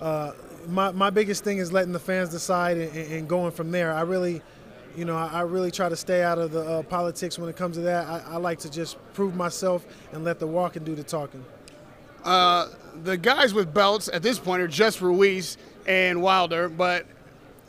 uh, 0.01 0.33
my 0.69 0.91
my 0.93 1.11
biggest 1.11 1.45
thing 1.45 1.59
is 1.59 1.73
letting 1.73 1.93
the 1.93 1.99
fans 1.99 2.29
decide 2.31 2.77
and, 2.77 2.97
and 2.97 3.29
going 3.29 3.53
from 3.53 3.71
there. 3.71 3.93
I 3.93 4.03
really. 4.03 4.43
You 4.95 5.07
know, 5.07 5.17
I, 5.17 5.41
really 5.41 5.71
try 5.71 5.89
to 5.89 5.97
stay 5.97 6.23
out 6.23 6.37
of 6.37 6.53
the 6.53 6.61
uh, 6.61 6.83
politics 6.83 7.39
when 7.39 7.49
it 7.49 7.57
comes 7.57 7.77
to 7.77 7.81
that. 7.81 8.07
I, 8.07 8.35
I 8.35 8.37
like 8.37 8.59
to 8.59 8.71
just 8.71 8.99
prove 9.15 9.35
myself 9.35 9.87
and 10.13 10.23
let 10.23 10.39
the 10.39 10.47
walking 10.47 10.85
do 10.85 10.95
the 10.95 11.03
talking. 11.03 11.43
Uh, 12.23 12.69
the 13.03 13.17
guys 13.17 13.55
with 13.55 13.73
belts 13.73 14.11
at 14.13 14.23
this 14.23 14.39
point 14.39 14.61
are 14.61 14.69
just 14.69 15.01
Ruiz 15.01 15.57
and 15.87 16.21
Wilder, 16.21 16.69
but 16.69 17.07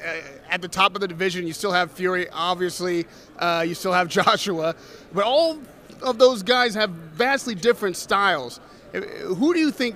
uh, 0.04 0.22
at 0.50 0.62
the 0.62 0.68
top 0.68 0.96
of 0.96 1.02
the 1.02 1.08
division. 1.08 1.48
You 1.48 1.54
still 1.54 1.72
have 1.72 1.92
Fury, 1.92 2.28
obviously. 2.30 3.06
Uh, 3.40 3.64
you 3.68 3.74
still 3.74 3.94
have 3.94 4.08
Joshua, 4.10 4.76
but 5.14 5.24
all 5.24 5.60
of 6.02 6.18
those 6.18 6.44
guys 6.44 6.76
have 6.76 6.90
vastly 6.90 7.56
different 7.56 7.96
styles. 7.96 8.60
Uh, 8.94 9.00
Who 9.00 9.54
do 9.54 9.60
you 9.60 9.72
think 9.72 9.96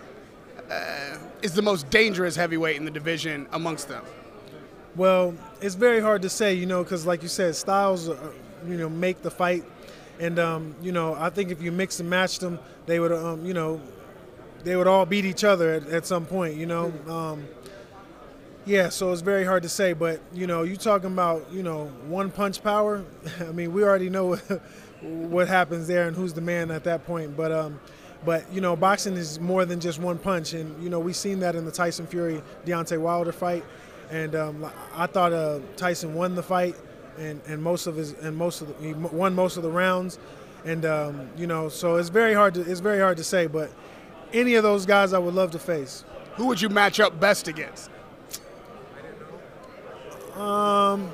uh, 0.72 1.18
is 1.42 1.54
the 1.54 1.62
most 1.62 1.90
dangerous 1.90 2.36
heavyweight 2.36 2.76
in 2.78 2.86
the 2.86 2.92
division 2.92 3.48
amongst 3.52 3.88
them? 3.88 4.04
Well, 4.96 5.36
it's 5.62 5.76
very 5.76 6.00
hard 6.00 6.24
to 6.24 6.30
say, 6.30 6.54
you 6.56 6.66
know, 6.66 6.84
because 6.84 7.06
like 7.06 7.22
you 7.22 7.28
said, 7.28 7.56
styles, 7.56 8.10
uh, 8.10 8.32
you 8.68 8.78
know, 8.78 8.90
make 8.90 9.22
the 9.22 9.30
fight, 9.30 9.64
and 10.20 10.40
um, 10.40 10.76
you 10.82 10.92
know, 10.92 11.14
I 11.14 11.30
think 11.30 11.52
if 11.52 11.62
you 11.62 11.72
mix 11.72 12.00
and 12.00 12.10
match 12.10 12.40
them, 12.40 12.60
they 12.88 13.00
would, 13.00 13.12
um, 13.12 13.46
you 13.46 13.54
know, 13.54 13.80
they 14.64 14.76
would 14.76 14.88
all 14.88 15.06
beat 15.06 15.26
each 15.26 15.44
other 15.44 15.74
at, 15.74 15.88
at 15.88 16.06
some 16.08 16.26
point, 16.26 16.56
you 16.56 16.66
know. 16.66 16.92
Um, 17.08 17.48
yeah, 18.66 18.90
so 18.90 19.12
it's 19.12 19.22
very 19.22 19.46
hard 19.46 19.64
to 19.64 19.70
say, 19.70 19.94
but 19.94 20.20
you 20.34 20.48
know, 20.48 20.64
you 20.64 20.76
talking 20.76 21.12
about, 21.12 21.46
you 21.52 21.62
know, 21.62 21.86
one 22.08 22.32
punch 22.32 22.64
power. 22.64 23.06
I 23.40 23.52
mean, 23.52 23.74
we 23.74 23.84
already 23.84 24.10
know 24.10 24.36
what 25.02 25.48
happens 25.48 25.88
there 25.88 26.08
and 26.08 26.18
who's 26.18 26.34
the 26.34 26.42
man 26.42 26.72
at 26.72 26.84
that 26.86 27.06
point, 27.06 27.38
but. 27.38 27.52
But 28.26 28.52
you 28.52 28.62
know, 28.62 28.76
boxing 28.76 29.16
is 29.16 29.40
more 29.40 29.66
than 29.66 29.80
just 29.80 30.00
one 30.00 30.18
punch, 30.18 30.54
and 30.54 30.84
you 30.84 30.90
know 30.90 31.00
we've 31.00 31.16
seen 31.16 31.40
that 31.42 31.56
in 31.56 31.66
the 31.66 31.72
Tyson 31.72 32.08
Fury 32.08 32.42
Deontay 32.66 33.00
Wilder 33.00 33.32
fight, 33.32 33.64
and 34.12 34.36
um, 34.36 34.72
I 34.96 35.08
thought 35.08 35.34
uh, 35.34 35.60
Tyson 35.76 36.14
won 36.14 36.36
the 36.36 36.44
fight, 36.44 36.76
and, 37.18 37.42
and 37.48 37.62
most 37.62 37.88
of 37.88 37.96
his 37.96 38.14
and 38.14 38.36
most 38.36 38.62
of 38.62 38.68
the, 38.68 38.86
he 38.86 38.94
won 38.94 39.34
most 39.36 39.58
of 39.58 39.64
the 39.64 39.70
rounds, 39.70 40.20
and 40.66 40.86
um, 40.86 41.30
you 41.38 41.48
know 41.48 41.70
so 41.70 41.96
it's 41.96 42.10
very 42.10 42.34
hard 42.34 42.54
to 42.56 42.62
it's 42.62 42.80
very 42.80 43.00
hard 43.00 43.18
to 43.18 43.24
say, 43.24 43.48
but 43.48 43.72
any 44.34 44.56
of 44.56 44.64
those 44.64 44.86
guys 44.86 45.14
I 45.14 45.20
would 45.20 45.34
love 45.34 45.52
to 45.52 45.60
face. 45.60 46.04
Who 46.36 46.46
would 46.48 46.62
you 46.62 46.70
match 46.70 47.00
up 47.00 47.20
best 47.20 47.48
against? 47.48 47.90
Um, 50.36 51.10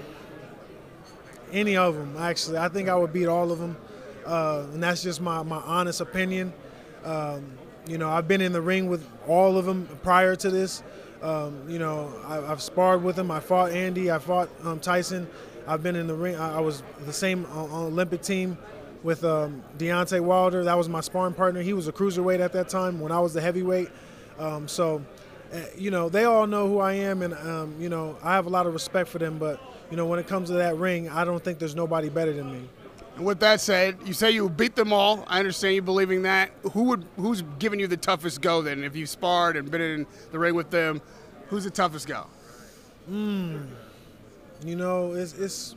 any 1.51 1.77
of 1.77 1.95
them 1.95 2.15
actually. 2.17 2.57
I 2.57 2.67
think 2.69 2.89
I 2.89 2.95
would 2.95 3.13
beat 3.13 3.27
all 3.27 3.51
of 3.51 3.59
them, 3.59 3.77
uh, 4.25 4.65
and 4.73 4.81
that's 4.81 5.03
just 5.03 5.21
my 5.21 5.43
my 5.43 5.57
honest 5.59 6.01
opinion. 6.01 6.53
Um, 7.03 7.45
you 7.87 7.97
know, 7.97 8.09
I've 8.09 8.27
been 8.27 8.41
in 8.41 8.53
the 8.53 8.61
ring 8.61 8.89
with 8.89 9.05
all 9.27 9.57
of 9.57 9.65
them 9.65 9.87
prior 10.03 10.35
to 10.37 10.49
this. 10.49 10.83
Um, 11.21 11.69
you 11.69 11.79
know, 11.79 12.13
I, 12.25 12.35
have 12.35 12.61
sparred 12.61 13.03
with 13.03 13.15
them. 13.15 13.31
I 13.31 13.39
fought 13.39 13.71
Andy. 13.71 14.11
I 14.11 14.19
fought 14.19 14.49
um, 14.63 14.79
Tyson. 14.79 15.27
I've 15.67 15.81
been 15.81 15.95
in 15.95 16.07
the 16.07 16.15
ring. 16.15 16.35
I, 16.35 16.57
I 16.57 16.59
was 16.59 16.83
the 17.05 17.13
same 17.13 17.45
on, 17.45 17.69
on 17.71 17.85
Olympic 17.85 18.21
team 18.21 18.57
with 19.03 19.23
um, 19.23 19.63
Deontay 19.77 20.21
Wilder. 20.21 20.63
That 20.63 20.77
was 20.77 20.89
my 20.89 21.01
sparring 21.01 21.33
partner. 21.33 21.61
He 21.61 21.73
was 21.73 21.87
a 21.87 21.91
cruiserweight 21.91 22.39
at 22.39 22.53
that 22.53 22.69
time 22.69 22.99
when 22.99 23.11
I 23.11 23.19
was 23.19 23.33
the 23.33 23.41
heavyweight. 23.41 23.89
Um, 24.39 24.67
so, 24.67 25.03
uh, 25.53 25.59
you 25.77 25.91
know, 25.91 26.09
they 26.09 26.25
all 26.25 26.47
know 26.47 26.67
who 26.67 26.79
I 26.79 26.93
am, 26.93 27.21
and 27.21 27.33
um, 27.33 27.75
you 27.79 27.89
know, 27.89 28.17
I 28.23 28.33
have 28.33 28.45
a 28.45 28.49
lot 28.49 28.65
of 28.65 28.73
respect 28.73 29.09
for 29.09 29.19
them. 29.19 29.37
But 29.37 29.61
you 29.91 29.97
know, 29.97 30.05
when 30.05 30.19
it 30.19 30.27
comes 30.27 30.49
to 30.49 30.55
that 30.55 30.77
ring, 30.77 31.09
I 31.09 31.23
don't 31.23 31.43
think 31.43 31.59
there's 31.59 31.75
nobody 31.75 32.09
better 32.09 32.33
than 32.33 32.51
me. 32.51 32.69
And 33.15 33.25
with 33.25 33.39
that 33.41 33.61
said, 33.61 33.97
you 34.05 34.13
say 34.13 34.31
you 34.31 34.49
beat 34.49 34.75
them 34.75 34.91
all. 34.91 35.23
I 35.27 35.39
understand 35.39 35.75
you 35.75 35.81
believing 35.81 36.23
that. 36.23 36.51
Who 36.73 36.83
would 36.85 37.05
who's 37.15 37.43
giving 37.59 37.79
you 37.79 37.87
the 37.87 37.97
toughest 37.97 38.41
go 38.41 38.61
then? 38.61 38.83
If 38.83 38.95
you 38.95 39.05
sparred 39.05 39.55
and 39.55 39.69
been 39.69 39.81
in 39.81 40.07
the 40.31 40.39
ring 40.39 40.55
with 40.55 40.71
them, 40.71 41.01
who's 41.47 41.63
the 41.63 41.69
toughest 41.69 42.07
go? 42.07 42.25
Hmm. 43.05 43.65
You 44.65 44.75
know, 44.75 45.13
it's 45.13 45.33
it's 45.33 45.75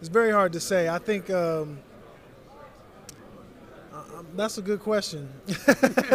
it's 0.00 0.08
very 0.08 0.32
hard 0.32 0.52
to 0.54 0.60
say. 0.60 0.88
I 0.88 0.98
think 0.98 1.30
um, 1.30 1.78
that's 4.34 4.58
a 4.58 4.62
good 4.62 4.80
question. 4.80 5.28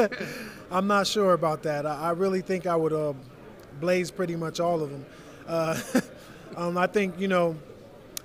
I'm 0.72 0.88
not 0.88 1.08
sure 1.08 1.34
about 1.34 1.64
that. 1.64 1.86
I, 1.86 1.96
I 1.96 2.12
really 2.12 2.42
think 2.42 2.68
I 2.68 2.76
would 2.76 2.94
uh, 2.94 3.14
blaze 3.80 4.12
pretty 4.12 4.36
much 4.36 4.60
all 4.60 4.82
of 4.82 4.92
them. 4.92 5.06
Uh, 5.48 5.80
um, 6.58 6.78
I 6.78 6.88
think 6.88 7.20
you 7.20 7.28
know 7.28 7.56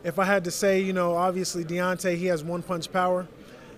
if 0.05 0.19
I 0.19 0.25
had 0.25 0.45
to 0.45 0.51
say, 0.51 0.81
you 0.81 0.93
know, 0.93 1.15
obviously 1.15 1.65
Deontay, 1.65 2.17
he 2.17 2.27
has 2.27 2.45
one 2.45 2.63
punch 2.63 2.93
power. 2.93 3.27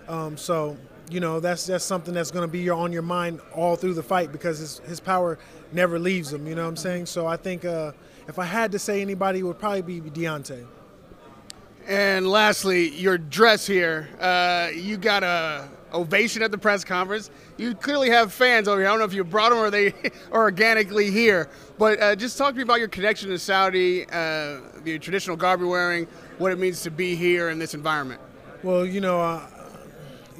Um, 0.07 0.37
so, 0.37 0.77
you 1.09 1.19
know, 1.19 1.39
that's 1.39 1.65
that's 1.65 1.85
something 1.85 2.13
that's 2.13 2.31
going 2.31 2.47
to 2.47 2.51
be 2.51 2.69
on 2.69 2.91
your 2.91 3.01
mind 3.01 3.39
all 3.55 3.75
through 3.75 3.93
the 3.93 4.03
fight 4.03 4.31
because 4.31 4.59
his, 4.59 4.79
his 4.79 4.99
power 4.99 5.39
never 5.71 5.97
leaves 5.97 6.31
him. 6.31 6.45
You 6.45 6.55
know 6.55 6.63
what 6.63 6.69
I'm 6.69 6.77
saying? 6.77 7.05
So 7.05 7.25
I 7.25 7.37
think 7.37 7.65
uh, 7.65 7.93
if 8.27 8.37
I 8.39 8.45
had 8.45 8.73
to 8.73 8.79
say 8.79 9.01
anybody, 9.01 9.39
it 9.39 9.43
would 9.43 9.59
probably 9.59 9.99
be 9.99 10.09
Deontay. 10.09 10.65
And 11.87 12.27
lastly, 12.27 12.89
your 12.89 13.17
dress 13.17 13.65
here. 13.65 14.09
Uh, 14.19 14.69
you 14.75 14.97
got 14.97 15.23
a 15.23 15.69
ovation 15.93 16.43
at 16.43 16.51
the 16.51 16.57
press 16.57 16.83
conference. 16.83 17.29
You 17.55 17.73
clearly 17.75 18.09
have 18.09 18.33
fans 18.33 18.67
over 18.67 18.79
here. 18.79 18.87
I 18.87 18.91
don't 18.91 18.99
know 18.99 19.05
if 19.05 19.13
you 19.13 19.23
brought 19.23 19.49
them 19.49 19.59
or 19.59 19.69
they 19.69 19.93
are 20.31 20.41
organically 20.41 21.11
here. 21.11 21.49
But 21.77 22.01
uh, 22.01 22.15
just 22.15 22.37
talk 22.37 22.51
to 22.51 22.57
me 22.57 22.63
about 22.63 22.79
your 22.79 22.87
connection 22.87 23.29
to 23.29 23.37
Saudi, 23.37 24.05
uh, 24.09 24.59
the 24.83 24.97
traditional 24.99 25.37
garb 25.37 25.59
you're 25.59 25.69
wearing, 25.69 26.07
what 26.39 26.51
it 26.51 26.57
means 26.57 26.81
to 26.83 26.91
be 26.91 27.15
here 27.15 27.49
in 27.49 27.59
this 27.59 27.75
environment. 27.75 28.19
Well, 28.63 28.83
you 28.85 28.99
know, 28.99 29.21
uh, 29.21 29.47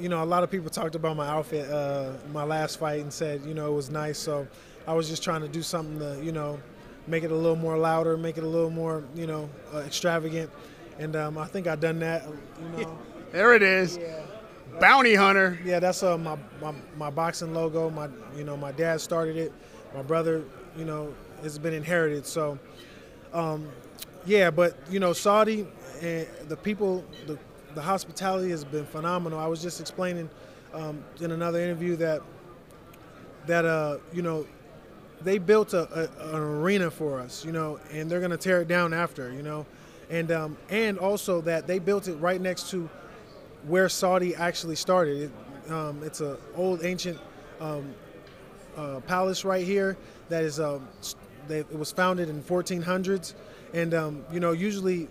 you 0.00 0.08
know, 0.08 0.22
a 0.22 0.26
lot 0.26 0.42
of 0.42 0.50
people 0.50 0.68
talked 0.68 0.96
about 0.96 1.16
my 1.16 1.28
outfit, 1.28 1.70
uh, 1.70 2.14
my 2.32 2.42
last 2.42 2.78
fight, 2.78 3.02
and 3.02 3.12
said, 3.12 3.42
you 3.44 3.54
know, 3.54 3.68
it 3.70 3.74
was 3.74 3.88
nice. 3.90 4.18
So 4.18 4.48
I 4.86 4.94
was 4.94 5.08
just 5.08 5.22
trying 5.22 5.42
to 5.42 5.48
do 5.48 5.62
something 5.62 5.98
to, 6.00 6.20
you 6.22 6.32
know, 6.32 6.58
make 7.06 7.22
it 7.22 7.30
a 7.30 7.36
little 7.36 7.56
more 7.56 7.78
louder, 7.78 8.16
make 8.16 8.36
it 8.36 8.44
a 8.44 8.48
little 8.48 8.70
more, 8.70 9.04
you 9.14 9.26
know, 9.26 9.48
uh, 9.72 9.78
extravagant. 9.78 10.50
And 10.98 11.14
um, 11.14 11.38
I 11.38 11.46
think 11.46 11.68
I've 11.68 11.80
done 11.80 12.00
that. 12.00 12.26
You 12.76 12.84
know. 12.84 12.98
there 13.32 13.54
it 13.54 13.62
is. 13.62 13.96
Yeah. 13.96 14.22
Bounty 14.80 15.14
hunter. 15.14 15.58
Yeah, 15.64 15.78
that's 15.78 16.02
uh, 16.02 16.18
my, 16.18 16.36
my 16.60 16.74
my 16.96 17.10
boxing 17.10 17.54
logo. 17.54 17.90
My 17.90 18.08
you 18.36 18.44
know 18.44 18.56
my 18.56 18.70
dad 18.70 19.00
started 19.00 19.36
it. 19.36 19.52
My 19.94 20.02
brother, 20.02 20.44
you 20.76 20.84
know, 20.84 21.12
it's 21.42 21.58
been 21.58 21.74
inherited. 21.74 22.26
So, 22.26 22.58
um, 23.32 23.68
yeah, 24.26 24.50
but 24.50 24.76
you 24.90 25.00
know, 25.00 25.12
Saudi 25.12 25.66
and 26.02 26.26
the 26.48 26.56
people, 26.56 27.04
the 27.26 27.38
the 27.74 27.82
hospitality 27.82 28.50
has 28.50 28.64
been 28.64 28.86
phenomenal. 28.86 29.38
I 29.38 29.46
was 29.46 29.62
just 29.62 29.80
explaining 29.80 30.28
um, 30.74 31.04
in 31.20 31.30
another 31.30 31.60
interview 31.60 31.96
that 31.96 32.22
that 33.46 33.64
uh, 33.64 33.98
you 34.12 34.22
know 34.22 34.46
they 35.22 35.38
built 35.38 35.74
a, 35.74 36.08
a, 36.20 36.36
an 36.36 36.42
arena 36.42 36.90
for 36.90 37.20
us, 37.20 37.44
you 37.44 37.52
know, 37.52 37.80
and 37.92 38.10
they're 38.10 38.20
gonna 38.20 38.36
tear 38.36 38.60
it 38.60 38.68
down 38.68 38.94
after, 38.94 39.32
you 39.32 39.42
know, 39.42 39.66
and 40.10 40.30
um, 40.30 40.56
and 40.70 40.98
also 40.98 41.40
that 41.42 41.66
they 41.66 41.78
built 41.78 42.08
it 42.08 42.14
right 42.16 42.40
next 42.40 42.70
to 42.70 42.88
where 43.66 43.88
Saudi 43.88 44.34
actually 44.34 44.76
started. 44.76 45.30
It, 45.66 45.70
um, 45.70 46.02
it's 46.02 46.20
an 46.20 46.36
old 46.54 46.84
ancient 46.84 47.18
um, 47.60 47.94
uh, 48.76 49.00
palace 49.00 49.44
right 49.44 49.66
here 49.66 49.96
that 50.28 50.44
is 50.44 50.60
um, 50.60 50.86
they, 51.48 51.60
it 51.60 51.78
was 51.78 51.90
founded 51.92 52.28
in 52.28 52.42
1400s, 52.42 53.34
and 53.72 53.94
um, 53.94 54.24
you 54.32 54.40
know 54.40 54.52
usually 54.52 55.08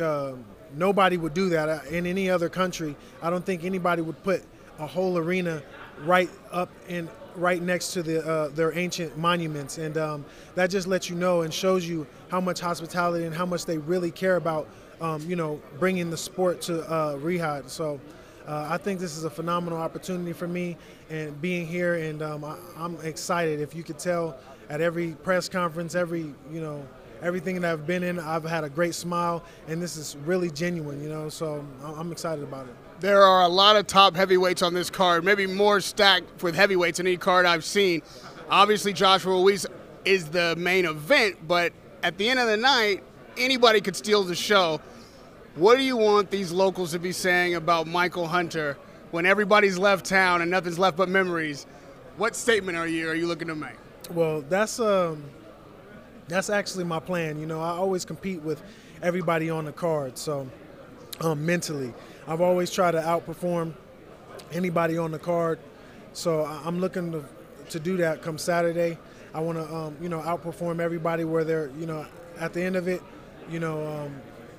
uh, 0.00 0.32
nobody 0.74 1.16
would 1.16 1.34
do 1.34 1.48
that 1.50 1.86
in 1.86 2.06
any 2.06 2.30
other 2.30 2.48
country. 2.48 2.96
I 3.22 3.30
don't 3.30 3.44
think 3.44 3.64
anybody 3.64 4.02
would 4.02 4.22
put 4.22 4.42
a 4.78 4.86
whole 4.86 5.18
arena 5.18 5.62
right 6.04 6.30
up 6.52 6.70
in 6.88 7.08
right 7.34 7.62
next 7.62 7.92
to 7.92 8.02
the 8.02 8.26
uh, 8.26 8.48
their 8.48 8.76
ancient 8.76 9.16
monuments, 9.16 9.78
and 9.78 9.96
um, 9.98 10.24
that 10.54 10.70
just 10.70 10.86
lets 10.86 11.08
you 11.08 11.16
know 11.16 11.42
and 11.42 11.52
shows 11.52 11.86
you 11.86 12.06
how 12.30 12.40
much 12.40 12.60
hospitality 12.60 13.24
and 13.24 13.34
how 13.34 13.46
much 13.46 13.64
they 13.64 13.78
really 13.78 14.10
care 14.10 14.36
about, 14.36 14.68
um, 15.00 15.22
you 15.28 15.36
know, 15.36 15.60
bringing 15.78 16.10
the 16.10 16.16
sport 16.16 16.60
to 16.62 16.82
uh, 16.90 17.16
Riyadh. 17.16 17.68
So. 17.68 18.00
Uh, 18.46 18.68
I 18.70 18.76
think 18.76 19.00
this 19.00 19.16
is 19.16 19.24
a 19.24 19.30
phenomenal 19.30 19.76
opportunity 19.76 20.32
for 20.32 20.46
me 20.46 20.76
and 21.10 21.40
being 21.40 21.66
here, 21.66 21.96
and 21.96 22.22
um, 22.22 22.44
I, 22.44 22.56
I'm 22.78 22.96
excited. 23.00 23.60
If 23.60 23.74
you 23.74 23.82
could 23.82 23.98
tell 23.98 24.38
at 24.68 24.80
every 24.80 25.12
press 25.22 25.48
conference, 25.48 25.94
every 25.94 26.34
you 26.50 26.60
know, 26.60 26.86
everything 27.22 27.60
that 27.60 27.72
I've 27.72 27.86
been 27.86 28.02
in, 28.02 28.18
I've 28.18 28.44
had 28.44 28.64
a 28.64 28.68
great 28.68 28.94
smile, 28.94 29.42
and 29.68 29.80
this 29.80 29.96
is 29.96 30.16
really 30.24 30.50
genuine, 30.50 31.02
you 31.02 31.08
know. 31.08 31.28
So 31.28 31.64
I'm 31.82 32.12
excited 32.12 32.42
about 32.42 32.66
it. 32.66 32.74
There 33.00 33.22
are 33.22 33.42
a 33.42 33.48
lot 33.48 33.76
of 33.76 33.86
top 33.86 34.16
heavyweights 34.16 34.62
on 34.62 34.72
this 34.72 34.88
card, 34.88 35.24
maybe 35.24 35.46
more 35.46 35.80
stacked 35.80 36.42
with 36.42 36.54
heavyweights 36.54 36.96
than 36.98 37.06
any 37.06 37.16
card 37.16 37.44
I've 37.44 37.64
seen. 37.64 38.02
Obviously, 38.48 38.92
Joshua 38.92 39.32
Ruiz 39.32 39.66
is 40.04 40.28
the 40.28 40.54
main 40.56 40.86
event, 40.86 41.46
but 41.46 41.72
at 42.02 42.16
the 42.16 42.28
end 42.30 42.40
of 42.40 42.46
the 42.46 42.56
night, 42.56 43.02
anybody 43.36 43.80
could 43.80 43.96
steal 43.96 44.22
the 44.22 44.34
show. 44.34 44.80
What 45.56 45.76
do 45.76 45.82
you 45.82 45.96
want 45.96 46.30
these 46.30 46.52
locals 46.52 46.92
to 46.92 46.98
be 46.98 47.12
saying 47.12 47.54
about 47.54 47.86
Michael 47.86 48.28
Hunter 48.28 48.78
when 49.10 49.26
everybody's 49.26 49.78
left 49.78 50.06
town 50.06 50.42
and 50.42 50.50
nothing's 50.50 50.78
left 50.78 50.96
but 50.96 51.08
memories? 51.08 51.66
What 52.16 52.36
statement 52.36 52.78
are 52.78 52.86
you 52.86 53.08
are 53.08 53.14
you 53.14 53.26
looking 53.26 53.48
to 53.48 53.54
make? 53.54 53.76
Well, 54.10 54.42
that's 54.48 54.78
um, 54.78 55.24
that's 56.28 56.48
actually 56.48 56.84
my 56.84 57.00
plan. 57.00 57.38
You 57.38 57.46
know, 57.46 57.60
I 57.60 57.70
always 57.70 58.04
compete 58.04 58.42
with 58.42 58.62
everybody 59.02 59.50
on 59.50 59.64
the 59.64 59.72
card, 59.72 60.16
so 60.16 60.48
um, 61.20 61.44
mentally, 61.44 61.92
I've 62.28 62.40
always 62.40 62.70
tried 62.70 62.92
to 62.92 63.00
outperform 63.00 63.74
anybody 64.52 64.96
on 64.96 65.10
the 65.10 65.18
card. 65.18 65.58
So 66.12 66.44
I'm 66.44 66.80
looking 66.80 67.12
to, 67.12 67.24
to 67.70 67.80
do 67.80 67.96
that 67.98 68.22
come 68.22 68.38
Saturday. 68.38 68.98
I 69.34 69.40
want 69.40 69.58
to, 69.58 69.74
um, 69.74 69.96
you 70.00 70.08
know, 70.08 70.20
outperform 70.20 70.80
everybody 70.80 71.24
where 71.24 71.44
they're, 71.44 71.70
you 71.78 71.86
know, 71.86 72.06
at 72.38 72.52
the 72.52 72.62
end 72.62 72.76
of 72.76 72.88
it, 72.88 73.02
you 73.50 73.60
know, 73.60 73.86
um, 73.86 74.14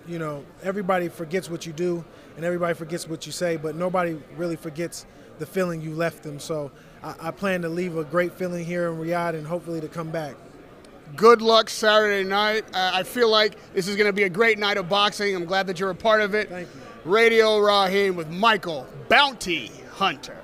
you 0.08 0.20
know, 0.20 0.46
everybody 0.62 1.10
forgets 1.10 1.50
what 1.50 1.66
you 1.66 1.74
do 1.74 2.04
and 2.36 2.46
everybody 2.46 2.74
forgets 2.76 3.08
what 3.08 3.26
you 3.26 3.32
say, 3.32 3.58
but 3.58 3.76
nobody 3.76 4.18
really 4.36 4.56
forgets 4.56 5.06
the 5.40 5.46
feeling 5.46 5.82
you 5.82 5.94
left 5.94 6.24
them. 6.24 6.40
So 6.40 6.72
I, 7.04 7.16
I 7.20 7.32
plan 7.32 7.62
to 7.62 7.70
leave 7.70 7.98
a 7.98 8.04
great 8.04 8.34
feeling 8.34 8.66
here 8.66 8.92
in 8.92 8.98
Riyadh 8.98 9.36
and 9.36 9.46
hopefully 9.46 9.82
to 9.82 9.88
come 9.88 10.10
back. 10.10 10.36
Good 11.16 11.42
luck 11.42 11.70
Saturday 11.70 12.28
night. 12.28 12.66
Uh, 12.74 12.92
I 12.94 13.04
feel 13.04 13.30
like 13.30 13.58
this 13.74 13.88
is 13.88 13.96
going 13.96 14.08
to 14.08 14.14
be 14.14 14.24
a 14.24 14.30
great 14.30 14.60
night 14.60 14.78
of 14.78 14.90
boxing. 14.90 15.36
I'm 15.36 15.46
glad 15.46 15.68
that 15.68 15.80
you're 15.80 15.90
a 15.90 15.96
part 15.96 16.22
of 16.22 16.36
it. 16.36 16.50
Thank 16.50 16.68
you. 16.74 16.82
Radio 17.06 17.60
Raheem 17.60 18.16
with 18.16 18.30
Michael 18.30 18.86
Bounty 19.08 19.72
Hunter. 19.94 20.38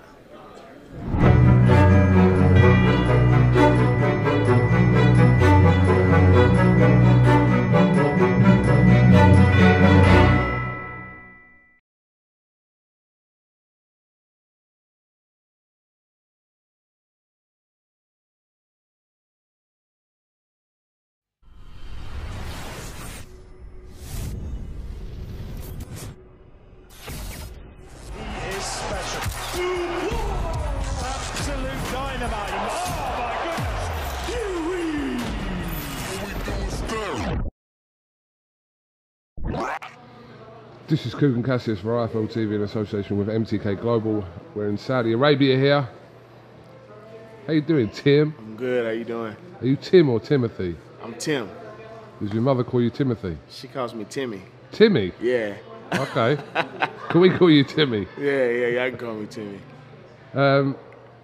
This 40.93 41.07
is 41.07 41.15
Kugan 41.15 41.43
Cassius 41.43 41.79
for 41.79 42.07
IFL 42.07 42.31
TV 42.31 42.53
in 42.53 42.61
association 42.61 43.17
with 43.17 43.27
MTK 43.27 43.81
Global. 43.81 44.23
We're 44.53 44.69
in 44.69 44.77
Saudi 44.77 45.13
Arabia 45.13 45.57
here. 45.57 45.89
How 47.47 47.53
you 47.53 47.61
doing, 47.61 47.89
Tim? 47.89 48.35
I'm 48.37 48.55
good. 48.55 48.85
How 48.85 48.91
you 48.91 49.03
doing? 49.03 49.35
Are 49.59 49.65
you 49.65 49.75
Tim 49.75 50.07
or 50.07 50.19
Timothy? 50.19 50.75
I'm 51.03 51.15
Tim. 51.15 51.49
Does 52.21 52.31
your 52.31 52.43
mother 52.43 52.63
call 52.63 52.79
you 52.79 52.91
Timothy? 52.91 53.39
She 53.49 53.67
calls 53.69 53.95
me 53.95 54.05
Timmy. 54.07 54.43
Timmy? 54.71 55.11
Yeah. 55.19 55.55
Okay. 55.95 56.37
Can 57.09 57.21
we 57.21 57.31
call 57.31 57.49
you 57.49 57.63
Timmy? 57.63 58.07
Yeah, 58.19 58.47
yeah, 58.49 58.67
yeah. 58.67 58.83
I 58.83 58.89
can 58.91 58.99
call 58.99 59.15
me 59.15 59.25
Timmy. 59.25 59.59
Um, 60.35 60.77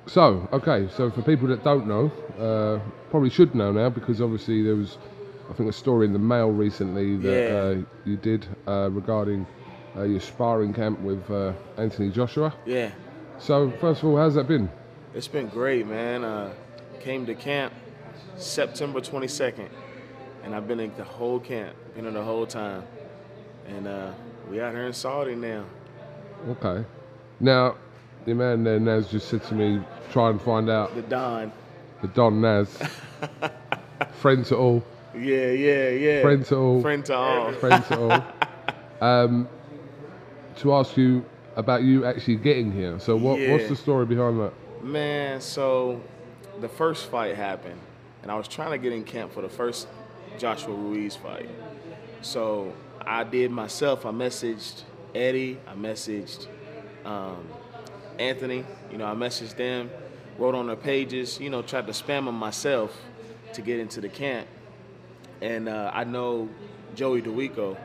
so, 0.08 0.50
okay, 0.52 0.90
so 0.98 1.12
for 1.12 1.22
people 1.22 1.48
that 1.50 1.64
don't 1.64 1.86
know, 1.86 2.12
uh, 2.40 2.80
probably 3.12 3.30
should 3.30 3.54
know 3.54 3.72
now 3.72 3.92
because 3.92 4.20
obviously 4.20 4.64
there 4.64 4.76
was, 4.76 4.98
I 5.48 5.54
think, 5.54 5.70
a 5.70 5.74
story 5.74 6.08
in 6.08 6.14
the 6.14 6.18
Mail 6.18 6.50
recently 6.50 7.18
that 7.18 7.32
Yeah. 7.32 7.82
uh, 7.84 7.86
you 8.04 8.18
did 8.18 8.48
uh, 8.68 8.90
regarding 8.92 9.46
uh, 9.96 10.04
your 10.04 10.20
sparring 10.20 10.74
camp 10.74 11.00
with 11.02 11.30
uh, 11.30 11.54
Anthony 11.78 12.10
Joshua. 12.10 12.54
Yeah. 12.66 12.92
So, 13.40 13.72
first 13.80 14.04
of 14.04 14.10
all, 14.10 14.18
how's 14.18 14.36
that 14.36 14.48
been? 14.48 14.70
It's 15.14 15.28
been 15.28 15.48
great, 15.48 15.88
man. 15.88 16.24
Uh, 16.24 16.54
came 17.00 17.26
to 17.26 17.34
camp 17.36 17.74
September 18.38 19.00
22nd, 19.00 19.70
and 20.44 20.54
I've 20.54 20.68
been 20.68 20.80
in 20.80 20.94
the 20.98 21.04
whole 21.04 21.40
camp, 21.40 21.76
been 21.96 22.06
in 22.06 22.14
the 22.14 22.24
whole 22.24 22.46
time, 22.46 22.84
and 23.68 23.88
uh, 23.88 24.12
we 24.50 24.60
out 24.62 24.74
here 24.74 24.86
in 24.86 24.94
Saudi 24.94 25.36
now. 25.36 25.64
Okay. 26.50 26.86
Now, 27.40 27.76
the 28.26 28.34
man 28.36 28.64
there, 28.64 28.80
Naz, 28.80 29.10
just 29.10 29.30
said 29.30 29.44
to 29.46 29.56
me, 29.56 29.82
try 30.12 30.30
and 30.30 30.42
find 30.42 30.70
out 30.70 30.94
The 30.96 31.02
Don. 31.04 31.52
the 32.02 32.08
Don 32.10 32.42
Naz. 32.42 32.78
Friend 34.20 34.46
to 34.46 34.56
all. 34.58 34.84
Yeah, 35.16 35.52
yeah, 35.52 35.90
yeah. 35.90 36.22
Friend 36.22 36.46
to 36.46 36.56
all. 36.56 36.82
Friend 36.82 37.06
to 37.06 37.16
all. 37.16 37.54
Friend 37.54 37.84
to 37.86 38.00
all. 38.00 38.26
Um, 39.02 39.48
to 40.60 40.74
ask 40.74 40.96
you 40.98 41.26
about 41.56 41.84
you 41.84 42.06
actually 42.06 42.38
getting 42.38 42.72
here. 42.72 43.00
So, 43.00 43.16
what, 43.16 43.40
what's 43.50 43.68
the 43.68 43.76
story 43.76 44.06
behind 44.06 44.40
that? 44.40 44.54
Man, 44.84 45.42
so 45.42 46.02
the 46.62 46.70
first 46.70 47.08
fight 47.10 47.36
happened, 47.36 47.80
and 48.22 48.32
I 48.32 48.36
was 48.36 48.48
trying 48.48 48.72
to 48.72 48.78
get 48.78 48.94
in 48.94 49.04
camp 49.04 49.34
for 49.34 49.42
the 49.42 49.50
first 49.50 49.88
Joshua 50.38 50.74
Ruiz 50.74 51.16
fight. 51.16 51.50
So 52.22 52.74
I 53.06 53.24
did 53.24 53.52
myself. 53.52 54.06
I 54.06 54.12
messaged 54.12 54.84
Eddie. 55.16 55.60
I 55.68 55.74
messaged 55.74 56.48
um, 57.06 57.48
Anthony. 58.18 58.66
You 58.92 58.98
know, 58.98 59.06
I 59.06 59.16
messaged 59.16 59.56
them, 59.56 59.90
wrote 60.38 60.56
on 60.56 60.68
their 60.68 60.76
pages. 60.76 61.40
You 61.40 61.50
know, 61.50 61.62
tried 61.62 61.88
to 61.88 61.94
spam 61.94 62.26
them 62.26 62.36
myself 62.36 62.96
to 63.54 63.62
get 63.62 63.80
into 63.80 64.02
the 64.02 64.10
camp. 64.10 64.48
And 65.42 65.70
uh, 65.70 65.92
I 65.94 66.04
know 66.04 66.50
Joey 66.96 67.22
Dawejko, 67.22 67.78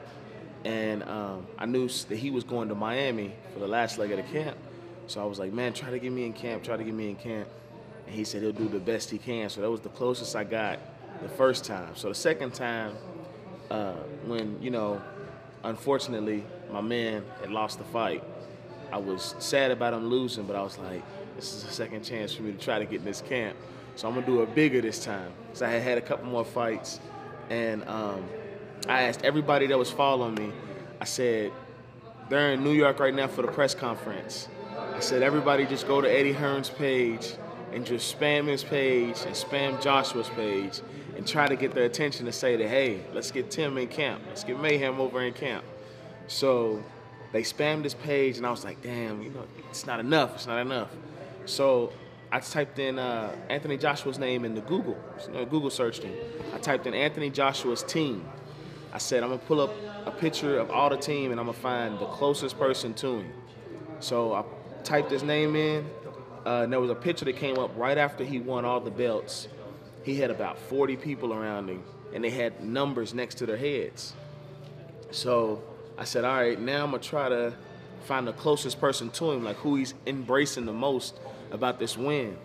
and 0.64 1.02
um, 1.04 1.46
I 1.58 1.66
knew 1.66 1.88
that 1.88 2.16
he 2.16 2.30
was 2.30 2.44
going 2.44 2.68
to 2.68 2.74
Miami 2.74 3.32
for 3.52 3.60
the 3.60 3.68
last 3.68 3.98
leg 3.98 4.10
of 4.12 4.16
the 4.16 4.32
camp. 4.32 4.56
So 5.06 5.20
I 5.20 5.24
was 5.24 5.38
like, 5.38 5.52
man, 5.52 5.72
try 5.74 5.90
to 5.90 5.98
get 5.98 6.12
me 6.12 6.24
in 6.24 6.32
camp, 6.32 6.62
try 6.62 6.76
to 6.76 6.84
get 6.84 6.94
me 6.94 7.10
in 7.10 7.16
camp. 7.16 7.48
And 8.06 8.14
he 8.14 8.24
said 8.24 8.42
he'll 8.42 8.52
do 8.52 8.68
the 8.68 8.78
best 8.78 9.10
he 9.10 9.18
can. 9.18 9.50
So 9.50 9.60
that 9.60 9.70
was 9.70 9.80
the 9.80 9.90
closest 9.90 10.34
I 10.34 10.44
got 10.44 10.78
the 11.22 11.28
first 11.28 11.64
time. 11.64 11.94
So 11.96 12.08
the 12.08 12.14
second 12.14 12.54
time, 12.54 12.96
uh, 13.70 13.94
when, 14.26 14.60
you 14.62 14.70
know, 14.70 15.00
unfortunately, 15.62 16.44
my 16.70 16.80
man 16.80 17.24
had 17.40 17.50
lost 17.50 17.78
the 17.78 17.84
fight, 17.84 18.22
I 18.92 18.98
was 18.98 19.34
sad 19.38 19.70
about 19.70 19.92
him 19.92 20.08
losing, 20.08 20.44
but 20.44 20.56
I 20.56 20.62
was 20.62 20.78
like, 20.78 21.02
this 21.36 21.52
is 21.52 21.64
a 21.64 21.70
second 21.70 22.04
chance 22.04 22.34
for 22.34 22.42
me 22.42 22.52
to 22.52 22.58
try 22.58 22.78
to 22.78 22.84
get 22.84 23.00
in 23.00 23.04
this 23.04 23.20
camp. 23.20 23.56
So 23.96 24.08
I'm 24.08 24.14
gonna 24.14 24.26
do 24.26 24.42
it 24.42 24.54
bigger 24.54 24.80
this 24.80 25.04
time. 25.04 25.32
Because 25.46 25.62
I 25.62 25.70
had 25.70 25.82
had 25.82 25.98
a 25.98 26.00
couple 26.00 26.26
more 26.26 26.44
fights. 26.44 27.00
And 27.50 27.86
um, 27.88 28.24
I 28.86 29.02
asked 29.04 29.24
everybody 29.24 29.66
that 29.68 29.78
was 29.78 29.90
following 29.90 30.34
me, 30.34 30.52
I 31.00 31.04
said, 31.04 31.52
they're 32.28 32.52
in 32.52 32.62
New 32.62 32.72
York 32.72 33.00
right 33.00 33.14
now 33.14 33.28
for 33.28 33.42
the 33.42 33.48
press 33.48 33.74
conference. 33.74 34.48
I 34.94 35.00
said, 35.00 35.22
everybody 35.22 35.66
just 35.66 35.86
go 35.86 36.00
to 36.00 36.08
Eddie 36.08 36.32
Hearn's 36.32 36.68
page 36.68 37.34
and 37.72 37.86
just 37.86 38.18
spam 38.18 38.46
his 38.46 38.62
page 38.62 39.16
and 39.26 39.34
spam 39.34 39.82
Joshua's 39.82 40.28
page 40.30 40.80
and 41.16 41.26
try 41.26 41.46
to 41.46 41.56
get 41.56 41.74
their 41.74 41.84
attention 41.84 42.26
to 42.26 42.32
say 42.32 42.56
that, 42.56 42.68
hey, 42.68 43.00
let's 43.14 43.30
get 43.30 43.50
Tim 43.50 43.78
in 43.78 43.88
camp. 43.88 44.22
Let's 44.28 44.44
get 44.44 44.60
Mayhem 44.60 45.00
over 45.00 45.22
in 45.22 45.32
camp. 45.32 45.64
So 46.26 46.82
they 47.32 47.42
spammed 47.42 47.84
his 47.84 47.94
page 47.94 48.36
and 48.36 48.46
I 48.46 48.50
was 48.50 48.64
like, 48.64 48.82
damn, 48.82 49.22
you 49.22 49.30
know, 49.30 49.44
it's 49.70 49.86
not 49.86 49.98
enough. 49.98 50.34
It's 50.34 50.46
not 50.46 50.60
enough. 50.60 50.90
So 51.46 51.92
I 52.30 52.40
typed 52.40 52.78
in 52.78 52.98
uh, 52.98 53.34
Anthony 53.48 53.76
Joshua's 53.76 54.18
name 54.18 54.44
in 54.44 54.54
the 54.54 54.60
Google, 54.60 54.98
you 55.26 55.32
know, 55.32 55.44
Google 55.44 55.70
search 55.70 56.00
thing. 56.00 56.16
I 56.54 56.58
typed 56.58 56.86
in 56.86 56.94
Anthony 56.94 57.30
Joshua's 57.30 57.82
team. 57.82 58.24
I 58.94 58.98
said, 58.98 59.24
I'm 59.24 59.30
gonna 59.30 59.42
pull 59.42 59.60
up 59.60 59.74
a 60.06 60.12
picture 60.12 60.56
of 60.56 60.70
all 60.70 60.88
the 60.88 60.96
team 60.96 61.32
and 61.32 61.40
I'm 61.40 61.46
gonna 61.46 61.58
find 61.58 61.98
the 61.98 62.06
closest 62.06 62.56
person 62.56 62.94
to 62.94 63.18
him. 63.18 63.32
So 63.98 64.34
I 64.34 64.44
typed 64.84 65.10
his 65.10 65.24
name 65.24 65.56
in, 65.56 65.84
uh, 66.46 66.62
and 66.62 66.72
there 66.72 66.78
was 66.78 66.90
a 66.90 66.94
picture 66.94 67.24
that 67.24 67.36
came 67.36 67.58
up 67.58 67.72
right 67.76 67.98
after 67.98 68.22
he 68.22 68.38
won 68.38 68.64
all 68.64 68.78
the 68.78 68.92
belts. 68.92 69.48
He 70.04 70.14
had 70.14 70.30
about 70.30 70.58
40 70.58 70.96
people 70.96 71.32
around 71.32 71.68
him, 71.68 71.82
and 72.12 72.22
they 72.22 72.30
had 72.30 72.62
numbers 72.62 73.14
next 73.14 73.34
to 73.36 73.46
their 73.46 73.56
heads. 73.56 74.12
So 75.10 75.60
I 75.98 76.04
said, 76.04 76.24
all 76.24 76.36
right, 76.36 76.60
now 76.60 76.84
I'm 76.84 76.92
gonna 76.92 77.02
try 77.02 77.28
to 77.28 77.52
find 78.04 78.28
the 78.28 78.32
closest 78.32 78.80
person 78.80 79.10
to 79.10 79.32
him, 79.32 79.42
like 79.42 79.56
who 79.56 79.74
he's 79.74 79.94
embracing 80.06 80.66
the 80.66 80.72
most 80.72 81.18
about 81.50 81.80
this 81.80 81.98
win. 81.98 82.36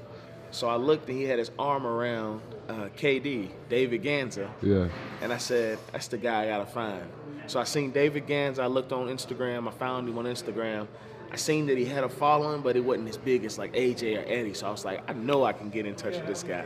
So 0.50 0.68
I 0.68 0.78
looked 0.78 1.08
and 1.10 1.18
he 1.18 1.26
had 1.26 1.38
his 1.38 1.52
arm 1.60 1.86
around 1.86 2.42
uh, 2.70 2.90
KD, 2.96 3.50
David 3.68 4.04
Ganza. 4.04 4.50
Yeah. 4.62 4.88
And 5.22 5.34
I 5.34 5.38
said, 5.38 5.80
that's 5.92 6.08
the 6.08 6.18
guy 6.18 6.44
I 6.44 6.48
gotta 6.48 6.68
find. 6.68 7.04
So 7.48 7.60
I 7.60 7.64
seen 7.64 7.92
David 7.92 8.28
Gans. 8.28 8.60
I 8.60 8.68
looked 8.68 8.94
on 8.94 9.08
Instagram. 9.08 9.68
I 9.68 9.72
found 9.72 10.08
him 10.08 10.18
on 10.20 10.26
Instagram. 10.26 10.88
I 11.32 11.36
seen 11.36 11.66
that 11.68 11.78
he 11.78 11.86
had 11.86 12.04
a 12.04 12.10
following, 12.10 12.62
but 12.62 12.76
it 12.76 12.82
wasn't 12.82 13.10
as 13.10 13.18
big 13.18 13.44
as 13.44 13.58
like 13.58 13.74
AJ 13.74 14.18
or 14.18 14.32
Eddie. 14.32 14.54
So 14.54 14.68
I 14.68 14.72
was 14.72 14.86
like, 14.86 15.10
I 15.10 15.14
know 15.14 15.44
I 15.44 15.54
can 15.54 15.70
get 15.70 15.86
in 15.86 15.96
touch 15.96 16.14
with 16.16 16.28
this 16.28 16.44
guy. 16.44 16.66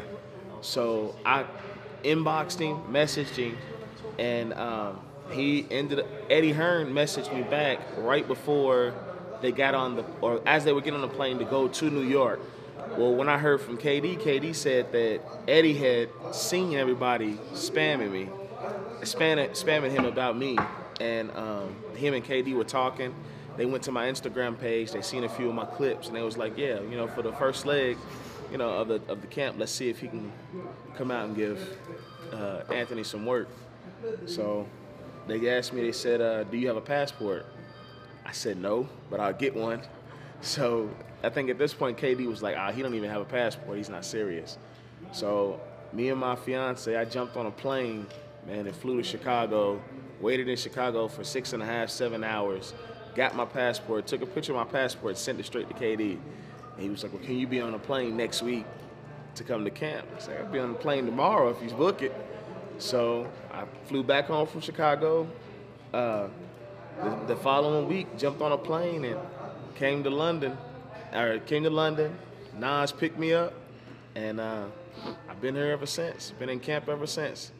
So 0.62 1.16
I 1.26 1.46
inboxed 2.04 2.60
him, 2.60 2.82
messaged 2.94 3.36
him, 3.36 3.58
and 4.20 4.54
um, 4.54 5.00
he 5.32 5.66
ended 5.72 6.00
up, 6.00 6.06
Eddie 6.30 6.52
Hearn 6.54 6.94
messaged 6.94 7.34
me 7.34 7.44
back 7.44 7.80
right 7.98 8.28
before 8.28 8.94
they 9.42 9.52
got 9.52 9.74
on 9.76 9.96
the, 9.96 10.06
or 10.22 10.42
as 10.46 10.64
they 10.64 10.72
were 10.72 10.82
getting 10.82 11.02
on 11.02 11.08
the 11.08 11.14
plane 11.14 11.40
to 11.40 11.46
go 11.46 11.68
to 11.68 11.90
New 11.90 12.04
York. 12.04 12.40
Well, 12.98 13.16
when 13.16 13.28
I 13.28 13.40
heard 13.40 13.60
from 13.60 13.80
KD, 13.80 14.20
KD 14.22 14.54
said 14.54 14.92
that 14.92 15.22
Eddie 15.48 15.74
had 15.74 16.10
seen 16.32 16.76
everybody 16.76 17.40
spamming 17.54 18.12
me, 18.12 18.30
spamming, 19.02 19.90
him 19.90 20.06
about 20.06 20.38
me, 20.38 20.60
and 21.02 21.32
um, 21.36 21.76
him 21.96 22.14
and 22.14 22.24
KD 22.24 22.54
were 22.54 22.64
talking. 22.64 23.16
They 23.58 23.66
went 23.66 23.84
to 23.86 23.92
my 23.92 24.06
Instagram 24.06 24.60
page. 24.60 24.92
They 24.92 25.02
seen 25.02 25.24
a 25.24 25.30
few 25.30 25.50
of 25.50 25.56
my 25.56 25.66
clips, 25.66 26.06
and 26.08 26.16
they 26.16 26.22
was 26.22 26.38
like, 26.38 26.56
"Yeah, 26.56 26.82
you 26.82 26.96
know, 26.96 27.08
for 27.08 27.24
the 27.24 27.32
first 27.34 27.66
leg, 27.66 27.98
you 28.52 28.60
know, 28.60 28.70
of 28.70 28.88
the 28.88 29.02
of 29.08 29.22
the 29.22 29.28
camp, 29.28 29.58
let's 29.58 29.72
see 29.72 29.90
if 29.90 30.00
he 30.00 30.08
can 30.08 30.32
come 30.96 31.10
out 31.10 31.26
and 31.26 31.36
give 31.36 31.78
uh, 32.32 32.62
Anthony 32.72 33.04
some 33.04 33.26
work." 33.26 33.50
So 34.28 34.68
they 35.28 35.50
asked 35.50 35.74
me. 35.74 35.82
They 35.82 35.92
said, 35.94 36.22
uh, 36.22 36.44
"Do 36.44 36.58
you 36.58 36.68
have 36.68 36.78
a 36.78 36.82
passport?" 36.82 37.48
I 38.24 38.32
said 38.34 38.58
no, 38.58 38.88
but 39.10 39.20
I'll 39.20 39.34
get 39.34 39.56
one. 39.56 39.82
So 40.42 40.90
I 41.24 41.30
think 41.30 41.50
at 41.50 41.58
this 41.58 41.74
point, 41.74 41.98
KD 41.98 42.28
was 42.28 42.42
like, 42.42 42.56
"Ah, 42.58 42.72
he 42.72 42.82
don't 42.82 42.94
even 42.96 43.10
have 43.10 43.22
a 43.22 43.26
passport. 43.26 43.78
He's 43.78 43.90
not 43.90 44.06
serious." 44.06 44.58
So 45.12 45.60
me 45.94 46.10
and 46.10 46.20
my 46.20 46.36
fiance, 46.36 46.96
I 46.96 47.06
jumped 47.06 47.38
on 47.38 47.46
a 47.46 47.52
plane, 47.52 48.08
man, 48.46 48.68
and 48.68 48.76
flew 48.76 48.98
to 48.98 49.04
Chicago. 49.04 49.82
Waited 50.20 50.48
in 50.48 50.56
Chicago 50.56 51.08
for 51.08 51.24
six 51.24 51.54
and 51.54 51.62
a 51.62 51.66
half, 51.66 51.90
seven 51.90 52.24
hours. 52.24 52.74
Got 53.16 53.36
my 53.36 53.46
passport, 53.46 54.08
took 54.08 54.22
a 54.22 54.26
picture 54.26 54.54
of 54.54 54.66
my 54.66 54.72
passport, 54.72 55.18
sent 55.18 55.40
it 55.40 55.46
straight 55.46 55.68
to 55.68 55.74
KD. 55.74 56.18
And 56.74 56.82
he 56.82 56.90
was 56.90 57.04
like, 57.04 57.14
"Well, 57.14 57.22
can 57.24 57.38
you 57.38 57.48
be 57.48 57.62
on 57.62 57.74
a 57.74 57.80
plane 57.80 58.18
next 58.18 58.42
week 58.42 58.66
to 59.36 59.44
come 59.44 59.64
to 59.66 59.72
camp. 59.72 60.08
I 60.16 60.20
said, 60.20 60.42
I'll 60.42 60.52
be 60.52 60.60
on 60.60 60.74
the 60.74 60.80
plane 60.80 61.06
tomorrow 61.06 61.50
if 61.50 61.62
you 61.62 61.76
book 61.76 62.02
it. 62.02 62.14
So 62.78 63.28
I 63.52 63.66
flew 63.86 64.04
back 64.04 64.26
home 64.26 64.48
from 64.48 64.62
Chicago. 64.62 65.28
Uh, 65.94 66.28
the, 67.02 67.34
the 67.34 67.36
following 67.38 67.88
week, 67.88 68.18
jumped 68.18 68.42
on 68.42 68.52
a 68.52 68.58
plane 68.58 69.06
and 69.06 69.20
came 69.76 70.04
to 70.04 70.10
London. 70.10 70.58
Or 71.14 71.40
came 71.40 71.64
to 71.64 71.70
London. 71.70 72.18
Nas 72.58 72.92
picked 72.92 73.18
me 73.18 73.34
up, 73.34 73.54
and 74.16 74.40
uh, 74.40 74.66
I've 75.30 75.42
been 75.42 75.56
here 75.56 75.72
ever 75.72 75.86
since. 75.86 76.32
Been 76.40 76.50
in 76.50 76.60
camp 76.60 76.90
ever 76.90 77.08
since. 77.08 77.52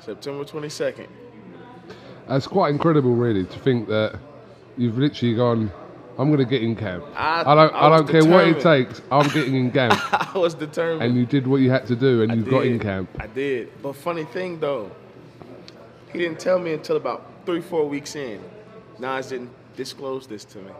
September 0.00 0.44
22nd. 0.44 1.06
It's 2.28 2.46
quite 2.46 2.70
incredible, 2.70 3.14
really, 3.14 3.44
to 3.44 3.58
think 3.60 3.88
that 3.88 4.18
you've 4.76 4.98
literally 4.98 5.34
gone. 5.34 5.72
I'm 6.18 6.28
going 6.28 6.38
to 6.38 6.44
get 6.44 6.62
in 6.62 6.76
camp. 6.76 7.04
I- 7.14 7.42
don't. 7.44 7.74
I 7.74 7.86
I, 7.86 7.96
don't 7.96 8.08
care 8.08 8.24
what 8.24 8.46
it 8.46 8.60
takes. 8.60 9.00
I'm 9.10 9.28
getting 9.30 9.54
in 9.56 9.70
camp. 9.70 9.94
I 10.34 10.38
was 10.38 10.54
determined. 10.54 11.02
and 11.02 11.16
you 11.16 11.24
did 11.26 11.46
what 11.46 11.56
you 11.56 11.70
had 11.70 11.86
to 11.86 11.96
do, 11.96 12.22
and 12.22 12.32
I 12.32 12.34
you 12.34 12.42
got 12.42 12.66
in 12.66 12.78
camp. 12.78 13.08
I 13.18 13.26
did. 13.26 13.70
But 13.82 13.94
funny 13.94 14.24
thing 14.24 14.60
though, 14.60 14.90
he 16.12 16.18
didn't 16.18 16.38
tell 16.38 16.58
me 16.58 16.74
until 16.74 16.96
about 16.96 17.26
three, 17.46 17.62
four 17.62 17.88
weeks 17.88 18.16
in. 18.16 18.40
Nas 18.98 19.28
didn't 19.28 19.50
disclose 19.76 20.26
this 20.26 20.44
to 20.46 20.58
me. 20.58 20.70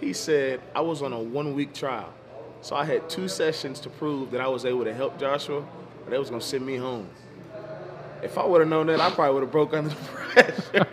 He 0.00 0.12
said 0.12 0.60
I 0.74 0.80
was 0.80 1.02
on 1.02 1.12
a 1.12 1.18
one 1.18 1.54
week 1.54 1.72
trial. 1.74 2.12
So 2.60 2.76
I 2.76 2.84
had 2.84 3.08
two 3.10 3.28
sessions 3.28 3.78
to 3.80 3.90
prove 3.90 4.30
that 4.30 4.40
I 4.40 4.48
was 4.48 4.64
able 4.64 4.84
to 4.84 4.94
help 4.94 5.18
Joshua, 5.18 5.58
or 5.60 6.10
they 6.10 6.18
was 6.18 6.30
gonna 6.30 6.40
send 6.42 6.64
me 6.64 6.76
home. 6.76 7.08
If 8.22 8.38
I 8.38 8.44
would 8.46 8.60
have 8.60 8.68
known 8.70 8.86
that, 8.86 9.00
I 9.00 9.10
probably 9.10 9.34
would 9.34 9.42
have 9.42 9.52
broke 9.52 9.74
under 9.74 9.90
the 9.90 9.96
pressure. 9.96 10.86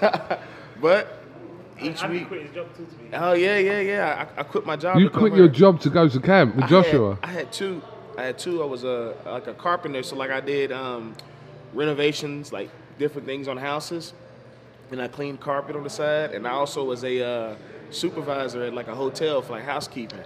but 0.80 1.18
each 1.80 2.02
And 2.02 2.12
he 2.12 2.18
week. 2.20 2.28
quit 2.28 2.42
his 2.42 2.54
job 2.54 2.76
too, 2.76 2.84
to 2.86 2.94
be 2.96 3.08
Oh 3.14 3.32
yeah, 3.32 3.58
yeah, 3.58 3.80
yeah. 3.80 4.26
I, 4.36 4.40
I 4.40 4.42
quit 4.44 4.66
my 4.66 4.76
job. 4.76 4.98
You 4.98 5.04
to 5.04 5.10
come 5.10 5.20
quit 5.20 5.32
here. 5.32 5.44
your 5.44 5.48
job 5.52 5.80
to 5.80 5.90
go 5.90 6.08
to 6.08 6.20
camp 6.20 6.56
with 6.56 6.64
I 6.64 6.68
Joshua. 6.68 7.14
Had, 7.22 7.24
I 7.30 7.32
had 7.32 7.52
two. 7.52 7.82
I 8.18 8.22
had 8.24 8.38
two. 8.38 8.62
I 8.62 8.66
was 8.66 8.84
a 8.84 9.14
like 9.24 9.46
a 9.46 9.54
carpenter, 9.54 10.02
so 10.02 10.16
like 10.16 10.30
I 10.30 10.40
did 10.40 10.72
um, 10.72 11.14
renovations, 11.74 12.52
like 12.52 12.70
different 12.98 13.26
things 13.26 13.46
on 13.48 13.56
houses, 13.56 14.12
and 14.90 15.00
I 15.02 15.08
cleaned 15.08 15.40
carpet 15.40 15.76
on 15.76 15.82
the 15.82 15.90
side. 15.90 16.32
And 16.32 16.46
I 16.46 16.50
also 16.52 16.84
was 16.84 17.04
a 17.04 17.24
uh, 17.26 17.56
supervisor 17.90 18.62
at 18.62 18.74
like 18.74 18.88
a 18.88 18.94
hotel 18.94 19.42
for 19.42 19.52
like 19.52 19.64
housekeeping. 19.64 20.24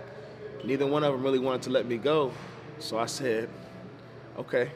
Neither 0.64 0.86
one 0.86 1.04
of 1.04 1.12
them 1.12 1.22
really 1.22 1.38
wanted 1.38 1.62
to 1.62 1.70
let 1.70 1.86
me 1.86 1.96
go, 1.96 2.32
so 2.78 2.98
I 2.98 3.06
said, 3.06 3.48
"Okay." 4.38 4.70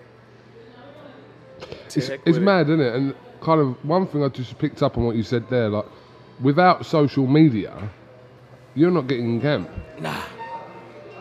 It's, 1.86 1.96
it's 1.96 2.08
it. 2.38 2.40
mad, 2.42 2.68
isn't 2.68 2.80
it? 2.80 2.94
And 2.94 3.14
kind 3.40 3.60
of 3.60 3.84
one 3.84 4.06
thing 4.06 4.24
I 4.24 4.28
just 4.28 4.58
picked 4.58 4.82
up 4.82 4.96
on 4.98 5.04
what 5.04 5.14
you 5.16 5.22
said 5.22 5.48
there, 5.50 5.68
like 5.68 5.84
without 6.40 6.84
social 6.86 7.26
media, 7.26 7.90
you're 8.74 8.90
not 8.90 9.06
getting 9.06 9.34
in 9.34 9.40
camp. 9.40 9.70
Nah. 10.00 10.22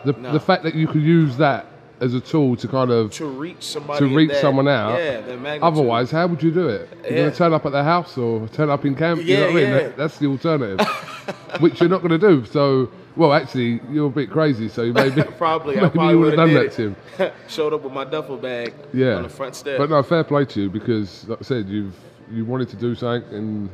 The, 0.04 0.12
No. 0.14 0.32
the 0.32 0.40
fact 0.40 0.64
that 0.64 0.74
you 0.74 0.86
could 0.86 1.02
use 1.02 1.36
that 1.36 1.66
as 2.00 2.12
a 2.14 2.20
tool 2.20 2.56
to 2.56 2.66
kind 2.68 2.90
of 2.90 3.12
To 3.12 3.26
reach 3.26 3.62
somebody 3.62 4.00
to 4.08 4.14
reach 4.16 4.30
that- 4.30 4.40
someone 4.40 4.66
out. 4.68 4.98
yeah, 4.98 5.20
the. 5.20 5.58
Otherwise, 5.64 6.10
how 6.10 6.26
would 6.26 6.42
you 6.42 6.50
do 6.50 6.68
it? 6.68 6.88
You're 7.04 7.10
Yeah. 7.12 7.16
going 7.18 7.30
to 7.30 7.36
turn 7.36 7.52
up 7.52 7.64
at 7.66 7.72
their 7.72 7.84
house 7.84 8.18
or 8.18 8.48
turn 8.48 8.68
up 8.70 8.84
in 8.84 8.94
camp. 8.94 9.22
you 9.24 9.36
know 9.36 9.42
Yeah, 9.44 9.46
I 9.46 9.52
mean? 9.54 9.62
yeah. 9.62 9.70
That- 9.78 9.96
that's 9.96 10.18
the 10.18 10.26
alternative, 10.26 10.86
which 11.60 11.80
you're 11.80 11.88
not 11.88 12.02
going 12.02 12.18
to 12.18 12.26
do. 12.28 12.44
So, 12.46 12.88
well, 13.16 13.32
actually, 13.32 13.80
you're 13.90 14.08
a 14.08 14.10
bit 14.10 14.30
crazy. 14.30 14.68
So 14.68 14.92
maybe 14.92 15.22
probably, 15.38 15.78
I 15.78 15.82
maybe 15.82 15.92
probably 15.94 16.14
you 16.14 16.20
would 16.20 16.38
have 16.38 16.48
done 16.48 16.54
that 16.54 16.72
to 16.72 16.82
him. 16.82 16.96
Showed 17.48 17.72
up 17.72 17.82
with 17.82 17.92
my 17.92 18.04
duffel 18.04 18.36
bag 18.36 18.74
Yeah. 18.92 19.14
on 19.14 19.22
the 19.22 19.28
front 19.28 19.54
step. 19.54 19.78
But 19.78 19.88
no, 19.90 20.02
fair 20.02 20.24
play 20.24 20.44
to 20.46 20.62
you 20.62 20.70
because, 20.70 21.26
like 21.28 21.38
I 21.40 21.44
said, 21.44 21.68
you've 21.68 21.94
you 22.32 22.44
wanted 22.44 22.68
to 22.70 22.76
do 22.76 22.94
something 22.94 23.32
and 23.34 23.68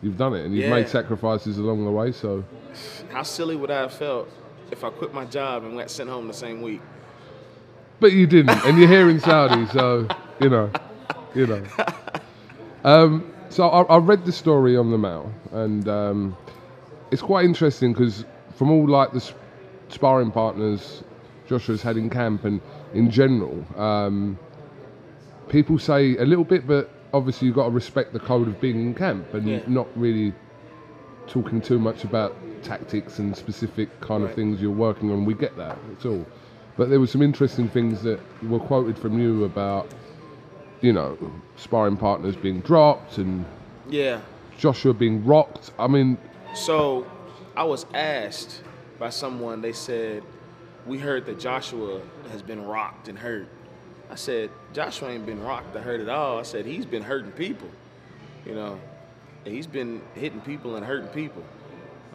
you've 0.00 0.16
done 0.16 0.32
it, 0.34 0.44
and 0.46 0.54
you've 0.54 0.64
Yeah. 0.64 0.70
made 0.70 0.88
sacrifices 0.88 1.58
along 1.58 1.84
the 1.84 1.90
way. 1.90 2.12
So, 2.12 2.44
How 3.12 3.22
silly 3.22 3.54
would 3.56 3.70
I 3.70 3.80
have 3.82 3.92
felt 3.92 4.28
if 4.70 4.82
I 4.84 4.90
quit 4.90 5.12
my 5.12 5.24
job 5.26 5.64
and 5.64 5.76
got 5.76 5.90
sent 5.90 6.08
home 6.08 6.26
the 6.26 6.32
same 6.34 6.62
week? 6.62 6.80
But 8.04 8.12
you 8.12 8.26
didn't, 8.26 8.62
and 8.66 8.76
you're 8.76 8.86
here 8.86 9.08
in 9.08 9.18
Saudi, 9.18 9.66
so 9.72 10.06
you 10.38 10.50
know, 10.50 10.70
you 11.34 11.46
know. 11.46 11.64
Um, 12.84 13.32
so 13.48 13.66
I, 13.66 13.80
I 13.84 13.96
read 13.96 14.26
the 14.26 14.32
story 14.32 14.76
on 14.76 14.90
the 14.90 14.98
Mail, 14.98 15.32
and 15.52 15.88
um, 15.88 16.36
it's 17.10 17.22
quite 17.22 17.46
interesting 17.46 17.94
because 17.94 18.26
from 18.56 18.70
all 18.70 18.86
like 18.86 19.12
the 19.12 19.22
sp- 19.24 19.40
sparring 19.88 20.30
partners 20.30 21.02
Joshua's 21.48 21.80
had 21.80 21.96
in 21.96 22.10
camp 22.10 22.44
and 22.44 22.60
in 22.92 23.10
general, 23.10 23.64
um, 23.80 24.38
people 25.48 25.78
say 25.78 26.18
a 26.18 26.26
little 26.26 26.44
bit, 26.44 26.66
but 26.66 26.90
obviously 27.14 27.46
you've 27.46 27.56
got 27.56 27.64
to 27.64 27.70
respect 27.70 28.12
the 28.12 28.20
code 28.20 28.48
of 28.48 28.60
being 28.60 28.80
in 28.80 28.94
camp 28.94 29.32
and 29.32 29.48
Yeah. 29.48 29.60
not 29.66 29.88
really 29.96 30.34
talking 31.26 31.62
too 31.62 31.78
much 31.78 32.04
about 32.04 32.36
tactics 32.62 33.18
and 33.18 33.34
specific 33.34 33.88
kind 34.02 34.24
of 34.24 34.34
things 34.34 34.60
you're 34.60 34.70
working 34.70 35.10
on. 35.10 35.24
We 35.24 35.32
get 35.32 35.56
that, 35.56 35.78
it's 35.90 36.04
all. 36.04 36.26
But 36.76 36.90
there 36.90 36.98
were 36.98 37.06
some 37.06 37.22
interesting 37.22 37.68
things 37.68 38.02
that 38.02 38.20
were 38.42 38.58
quoted 38.58 38.98
from 38.98 39.18
you 39.18 39.44
about, 39.44 39.88
you 40.80 40.92
know, 40.92 41.16
sparring 41.56 41.96
partners 41.96 42.34
being 42.36 42.60
dropped 42.60 43.18
and 43.18 43.44
Yeah. 43.88 44.20
Joshua 44.58 44.92
being 44.94 45.24
rocked. 45.24 45.72
I 45.78 45.86
mean, 45.86 46.18
So 46.54 47.06
I 47.56 47.64
was 47.64 47.86
asked 47.94 48.62
by 48.98 49.10
someone, 49.10 49.60
they 49.60 49.72
said, 49.72 50.22
We 50.86 50.98
heard 50.98 51.26
that 51.26 51.38
Joshua 51.40 52.00
has 52.30 52.42
been 52.42 52.64
rocked 52.64 53.08
and 53.08 53.18
hurt. 53.18 53.48
I 54.10 54.16
said, 54.16 54.50
Joshua 54.72 55.10
ain't 55.10 55.26
been 55.26 55.42
rocked 55.42 55.74
or 55.74 55.80
hurt 55.80 56.00
at 56.00 56.08
all. 56.08 56.38
I 56.38 56.42
said, 56.42 56.66
He's 56.66 56.86
been 56.86 57.02
hurting 57.02 57.32
people. 57.32 57.68
You 58.46 58.54
know, 58.54 58.78
he's 59.44 59.66
been 59.66 60.02
hitting 60.14 60.40
people 60.42 60.76
and 60.76 60.84
hurting 60.84 61.08
people. 61.08 61.42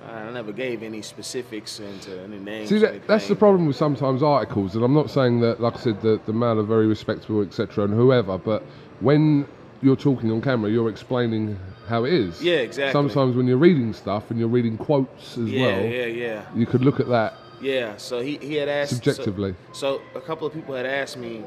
I 0.07 0.31
never 0.31 0.51
gave 0.51 0.81
any 0.83 1.01
specifics 1.01 1.79
into 1.79 2.19
any 2.21 2.39
names. 2.39 2.69
See, 2.69 2.79
that, 2.79 3.05
that's 3.07 3.27
the 3.27 3.35
problem 3.35 3.65
with 3.67 3.75
sometimes 3.75 4.23
articles, 4.23 4.75
and 4.75 4.83
I'm 4.83 4.93
not 4.93 5.09
saying 5.09 5.41
that, 5.41 5.59
like 5.59 5.75
I 5.75 5.79
said, 5.79 6.01
the, 6.01 6.19
the 6.25 6.33
Mail 6.33 6.59
are 6.59 6.63
very 6.63 6.87
respectable, 6.87 7.41
etc., 7.41 7.83
and 7.85 7.93
whoever, 7.93 8.37
but 8.37 8.63
when 9.01 9.47
you're 9.81 9.95
talking 9.95 10.31
on 10.31 10.41
camera, 10.41 10.69
you're 10.69 10.89
explaining 10.89 11.59
how 11.87 12.03
it 12.05 12.13
is. 12.13 12.41
Yeah, 12.41 12.55
exactly. 12.57 12.91
Sometimes 12.91 13.35
when 13.35 13.47
you're 13.47 13.57
reading 13.57 13.93
stuff 13.93 14.29
and 14.29 14.39
you're 14.39 14.47
reading 14.49 14.77
quotes 14.77 15.37
as 15.37 15.49
Yeah, 15.49 15.65
well, 15.65 15.85
yeah, 15.85 16.05
yeah. 16.05 16.45
you 16.55 16.65
could 16.65 16.83
look 16.83 16.99
at 16.99 17.07
that. 17.09 17.33
Yeah, 17.61 17.97
so 17.97 18.21
he, 18.21 18.37
he 18.37 18.55
had 18.55 18.69
asked 18.69 18.91
so- 18.91 18.95
Subjectively. 18.97 19.55
So, 19.73 20.01
a 20.15 20.21
couple 20.21 20.47
of 20.47 20.53
people 20.53 20.75
had 20.75 20.85
asked 20.85 21.17
me, 21.17 21.43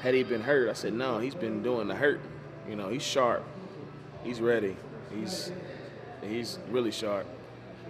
had 0.00 0.14
he 0.14 0.22
been 0.22 0.42
hurt? 0.42 0.68
I 0.68 0.72
said 0.72 0.92
no, 0.92 1.18
he's 1.18 1.34
been 1.34 1.62
doing 1.62 1.88
the 1.88 1.94
hurt. 1.94 2.20
You 2.68 2.76
know, 2.76 2.88
he's 2.88 3.02
sharp. 3.02 3.44
He's 4.24 4.40
ready. 4.40 4.76
He's 5.14 5.52
he's 6.22 6.58
really 6.70 6.90
sharp. 6.90 7.26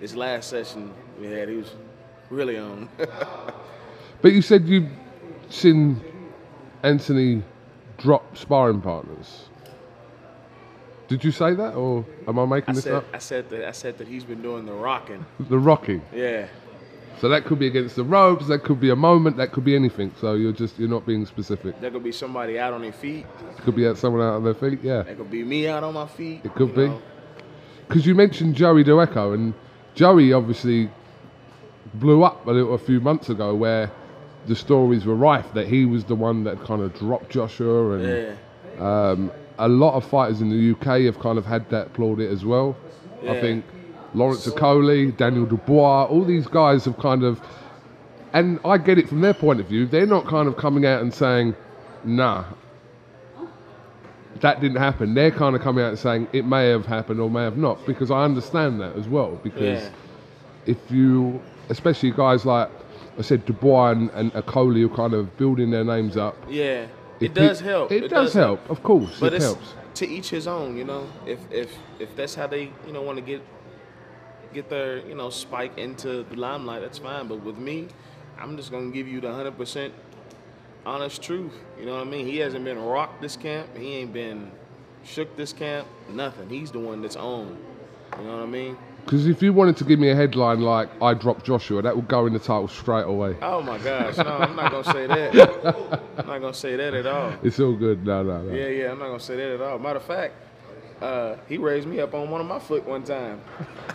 This 0.00 0.14
last 0.14 0.50
session 0.50 0.92
we 1.20 1.26
had, 1.26 1.48
he 1.48 1.56
was 1.56 1.70
really 2.30 2.58
on. 2.58 2.88
But 4.22 4.32
you 4.32 4.42
said 4.42 4.66
you've 4.66 4.88
seen 5.50 6.00
Anthony 6.82 7.42
drop 7.98 8.36
sparring 8.36 8.80
partners. 8.80 9.48
Did 11.08 11.22
you 11.22 11.30
say 11.30 11.54
that, 11.54 11.74
or 11.74 12.04
am 12.26 12.38
I 12.38 12.46
making 12.46 12.70
I 12.70 12.72
this 12.72 12.84
said 12.84 12.94
up? 12.94 13.04
I 13.12 13.18
said 13.18 13.48
that 13.50 13.68
I 13.68 13.70
said 13.70 13.98
that 13.98 14.08
he's 14.08 14.24
been 14.24 14.42
doing 14.42 14.66
the 14.66 14.72
rocking. 14.72 15.24
The 15.38 15.58
rocking. 15.58 16.02
Yeah. 16.12 16.48
So 17.20 17.28
that 17.28 17.44
could 17.44 17.58
be 17.58 17.66
against 17.68 17.96
the 17.96 18.04
ropes. 18.04 18.48
That 18.48 18.64
could 18.64 18.80
be 18.80 18.90
a 18.90 18.96
moment. 18.96 19.36
That 19.36 19.52
could 19.52 19.64
be 19.64 19.76
anything. 19.76 20.12
So 20.20 20.34
you're 20.34 20.52
just 20.52 20.78
you're 20.78 20.88
not 20.88 21.06
being 21.06 21.24
specific. 21.24 21.80
There 21.80 21.90
could 21.90 22.02
be 22.02 22.12
somebody 22.12 22.58
out 22.58 22.72
on 22.72 22.82
their 22.82 22.92
feet. 22.92 23.26
It 23.56 23.62
could 23.62 23.76
be 23.76 23.94
someone 23.94 24.22
out 24.22 24.34
on 24.34 24.44
their 24.44 24.54
feet. 24.54 24.80
Yeah. 24.82 25.02
There 25.02 25.14
could 25.14 25.30
be 25.30 25.44
me 25.44 25.68
out 25.68 25.84
on 25.84 25.94
my 25.94 26.08
feet. 26.08 26.40
It 26.44 26.54
could 26.54 26.74
be. 26.74 26.90
Because 27.86 28.04
you 28.04 28.16
mentioned 28.16 28.56
Joey 28.56 28.82
Dawejko, 28.82 29.34
and 29.34 29.54
Joey 29.96 30.34
obviously 30.34 30.90
blew 31.94 32.22
up 32.22 32.46
a 32.46 32.50
little 32.50 32.74
a 32.74 32.78
few 32.78 33.00
months 33.00 33.30
ago, 33.30 33.54
where 33.54 33.90
the 34.46 34.54
stories 34.54 35.06
were 35.06 35.14
rife 35.16 35.52
that 35.54 35.66
he 35.66 35.86
was 35.86 36.04
the 36.04 36.14
one 36.14 36.44
that 36.44 36.62
kind 36.62 36.82
of 36.82 36.96
dropped 36.98 37.30
Joshua, 37.30 37.92
and 37.92 38.38
um, 38.78 39.32
a 39.58 39.68
lot 39.68 39.94
of 39.94 40.04
fighters 40.04 40.42
in 40.42 40.50
the 40.50 40.72
UK 40.72 41.02
have 41.02 41.18
kind 41.18 41.38
of 41.38 41.46
had 41.46 41.68
that 41.70 41.94
plaudit 41.94 42.30
as 42.30 42.44
well. 42.44 42.76
I 43.26 43.40
think 43.40 43.64
Lawrence 44.12 44.46
Okoli, 44.46 45.16
Daniel 45.16 45.46
Dubois, 45.46 46.04
all 46.04 46.24
these 46.24 46.46
guys 46.46 46.84
have 46.84 46.98
kind 46.98 47.24
of, 47.24 47.40
and 48.34 48.60
I 48.66 48.76
get 48.76 48.98
it 48.98 49.08
from 49.08 49.22
their 49.22 49.34
point 49.34 49.60
of 49.60 49.66
view. 49.66 49.86
They're 49.86 50.06
not 50.06 50.26
kind 50.26 50.46
of 50.46 50.58
coming 50.58 50.84
out 50.84 51.00
and 51.00 51.12
saying, 51.12 51.56
"Nah, 52.04 52.44
that 54.40 54.60
didn't 54.60 54.78
happen. 54.78 55.14
They're 55.14 55.30
kind 55.30 55.54
of 55.56 55.62
coming 55.62 55.84
out 55.84 55.90
and 55.90 55.98
saying 55.98 56.28
it 56.32 56.44
may 56.44 56.68
have 56.68 56.86
happened 56.86 57.20
or 57.20 57.30
may 57.30 57.42
have 57.44 57.56
not, 57.56 57.84
because 57.86 58.10
I 58.10 58.24
understand 58.24 58.80
that 58.80 58.96
as 58.96 59.08
well. 59.08 59.38
Because 59.42 59.82
Yeah. 59.82 59.88
if 60.66 60.78
you, 60.90 61.40
especially 61.68 62.10
guys 62.10 62.44
like 62.44 62.68
I 63.18 63.22
said, 63.22 63.46
Dubois 63.46 63.92
and, 63.92 64.10
and 64.10 64.32
Okoli 64.34 64.84
are 64.84 64.94
kind 64.94 65.14
of 65.14 65.36
building 65.36 65.70
their 65.70 65.84
names 65.84 66.16
up. 66.16 66.36
Yeah, 66.48 66.86
If 67.20 67.30
it 67.30 67.34
does 67.34 67.60
help. 67.60 67.90
it 67.92 68.08
does 68.08 68.34
help, 68.34 68.68
of 68.68 68.82
course, 68.82 69.18
But 69.18 69.32
it 69.32 69.40
helps. 69.42 69.74
to 69.94 70.06
each 70.08 70.28
his 70.30 70.46
own, 70.46 70.76
you 70.76 70.84
know. 70.84 71.06
If 71.26 71.38
if 71.50 71.70
if 71.98 72.14
that's 72.16 72.34
how 72.34 72.46
they 72.46 72.70
you 72.86 72.92
know 72.92 73.02
want 73.02 73.16
to 73.18 73.22
get 73.24 73.40
get 74.52 74.68
their 74.68 74.98
you 75.06 75.14
know 75.14 75.30
spike 75.30 75.78
into 75.78 76.24
the 76.24 76.36
limelight, 76.36 76.82
that's 76.82 76.98
fine. 76.98 77.26
But 77.28 77.42
with 77.42 77.56
me, 77.58 77.88
I'm 78.38 78.56
just 78.56 78.70
gonna 78.70 78.90
give 78.90 79.08
you 79.08 79.20
the 79.20 79.32
hundred 79.32 79.56
percent 79.56 79.94
honest 80.86 81.20
truth. 81.20 81.52
You 81.78 81.84
know 81.84 81.96
what 81.96 82.06
I 82.06 82.10
mean? 82.10 82.24
He 82.26 82.38
hasn't 82.38 82.64
been 82.64 82.78
rocked 82.78 83.20
this 83.20 83.36
camp. 83.36 83.76
He 83.76 83.96
ain't 83.96 84.12
been 84.12 84.50
shook 85.04 85.36
this 85.36 85.52
camp. 85.52 85.86
Nothing. 86.08 86.48
He's 86.48 86.70
the 86.70 86.78
one 86.78 87.02
that's 87.02 87.16
on. 87.16 87.58
You 88.18 88.24
know 88.24 88.36
what 88.36 88.42
I 88.44 88.46
mean? 88.46 88.78
Because 89.04 89.26
if 89.26 89.42
you 89.42 89.52
wanted 89.52 89.76
to 89.76 89.84
give 89.84 90.00
me 90.00 90.10
a 90.10 90.16
headline 90.16 90.60
like 90.62 90.88
"I 91.02 91.14
dropped 91.14 91.44
Joshua," 91.44 91.82
that 91.82 91.94
would 91.94 92.08
go 92.08 92.26
in 92.26 92.32
the 92.32 92.38
title 92.38 92.66
straight 92.66 93.04
away. 93.04 93.36
Oh 93.42 93.62
my 93.62 93.78
gosh, 93.78 94.16
no, 94.16 94.24
I'm 94.24 94.56
not 94.56 94.72
gonna 94.72 94.84
say 94.84 95.06
that. 95.06 96.00
I'm 96.18 96.26
not 96.26 96.40
gonna 96.40 96.54
say 96.54 96.76
that 96.76 96.94
at 96.94 97.06
all. 97.06 97.32
It's 97.42 97.60
all 97.60 97.74
good. 97.74 98.04
No, 98.04 98.22
no, 98.24 98.42
no. 98.42 98.52
Yeah, 98.52 98.68
yeah, 98.68 98.90
I'm 98.90 98.98
not 98.98 99.08
gonna 99.08 99.20
say 99.20 99.36
that 99.36 99.50
at 99.54 99.60
all. 99.60 99.78
Matter 99.78 99.98
of 99.98 100.04
fact, 100.04 100.34
uh, 101.00 101.36
he 101.48 101.56
raised 101.56 101.86
me 101.86 102.00
up 102.00 102.14
on 102.14 102.30
one 102.30 102.40
of 102.40 102.48
my 102.48 102.58
foot 102.58 102.84
one 102.84 103.04
time. 103.04 103.40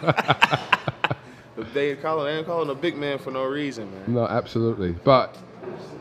they 1.73 1.95
call 1.97 2.23
they 2.23 2.37
ain't 2.37 2.45
calling 2.45 2.69
a 2.69 2.75
big 2.75 2.95
man 2.95 3.17
for 3.17 3.31
no 3.31 3.43
reason, 3.43 3.91
man. 3.91 4.13
No, 4.13 4.25
absolutely. 4.25 4.91
But 4.91 5.37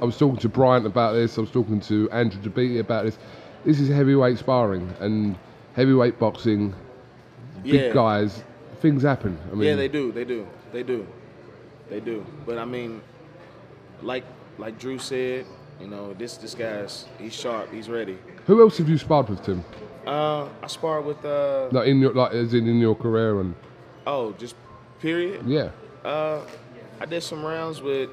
I 0.01 0.05
was 0.05 0.17
talking 0.19 0.39
to 0.39 0.49
Bryant 0.49 0.87
about 0.87 1.13
this. 1.13 1.37
I 1.39 1.41
was 1.43 1.51
talking 1.51 1.81
to 1.81 2.09
Andrew 2.11 2.41
Tabiti 2.43 2.81
about 2.81 3.05
this. 3.05 3.19
This 3.65 3.81
is 3.81 3.89
heavyweight 3.89 4.39
sparring 4.39 4.93
and 5.01 5.37
heavyweight 5.75 6.19
boxing. 6.19 6.75
Big 7.63 7.75
Yeah. 7.75 7.93
guys, 7.93 8.43
things 8.81 9.03
happen. 9.03 9.39
I 9.53 9.55
mean, 9.55 9.69
yeah, 9.69 9.77
they 9.77 9.89
do, 9.89 10.13
they 10.13 10.25
do, 10.25 10.47
they 10.73 10.83
do, 10.83 11.07
they 11.91 12.01
do. 12.01 12.25
But 12.47 12.57
I 12.59 12.65
mean, 12.65 13.03
like 14.03 14.25
like 14.59 14.79
Drew 14.79 14.99
said, 14.99 15.45
you 15.81 15.89
know, 15.89 16.15
this 16.15 16.37
this 16.39 16.55
guy's 16.55 17.05
he's 17.19 17.35
sharp, 17.35 17.71
he's 17.73 17.89
ready. 17.91 18.19
Who 18.47 18.63
else 18.63 18.79
have 18.79 18.89
you 18.89 18.97
sparred 18.99 19.29
with, 19.29 19.43
Tim? 19.45 19.63
Uh, 20.07 20.49
I 20.63 20.67
sparred 20.67 21.05
with 21.05 21.23
uh 21.25 21.69
Like 21.71 21.87
in 21.87 22.01
your, 22.01 22.15
like 22.15 22.33
as 22.33 22.55
in 22.55 22.67
in 22.67 22.79
your 22.79 22.95
career 22.95 23.41
and 23.41 23.55
oh, 24.07 24.33
just 24.39 24.57
period. 25.01 25.45
yeah. 25.47 25.69
Uh, 26.05 26.41
I 26.99 27.05
did 27.05 27.23
some 27.23 27.45
rounds 27.45 27.83
with 27.83 28.09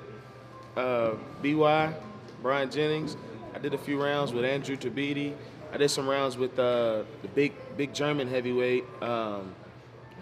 uh, 0.77 1.15
BY, 1.41 1.93
Bryant 2.41 2.71
Jennings. 2.71 3.17
I 3.53 3.59
did 3.59 3.73
a 3.73 3.77
few 3.77 4.01
rounds 4.01 4.31
with 4.31 4.45
Andrew 4.45 4.77
Tabiti. 4.77 5.33
I 5.73 5.77
did 5.77 5.89
some 5.89 6.07
rounds 6.07 6.37
with 6.37 6.57
uh, 6.57 7.03
the 7.21 7.27
big 7.35 7.53
big 7.75 7.93
German 7.93 8.27
heavyweight 8.27 8.85
um, 9.01 9.53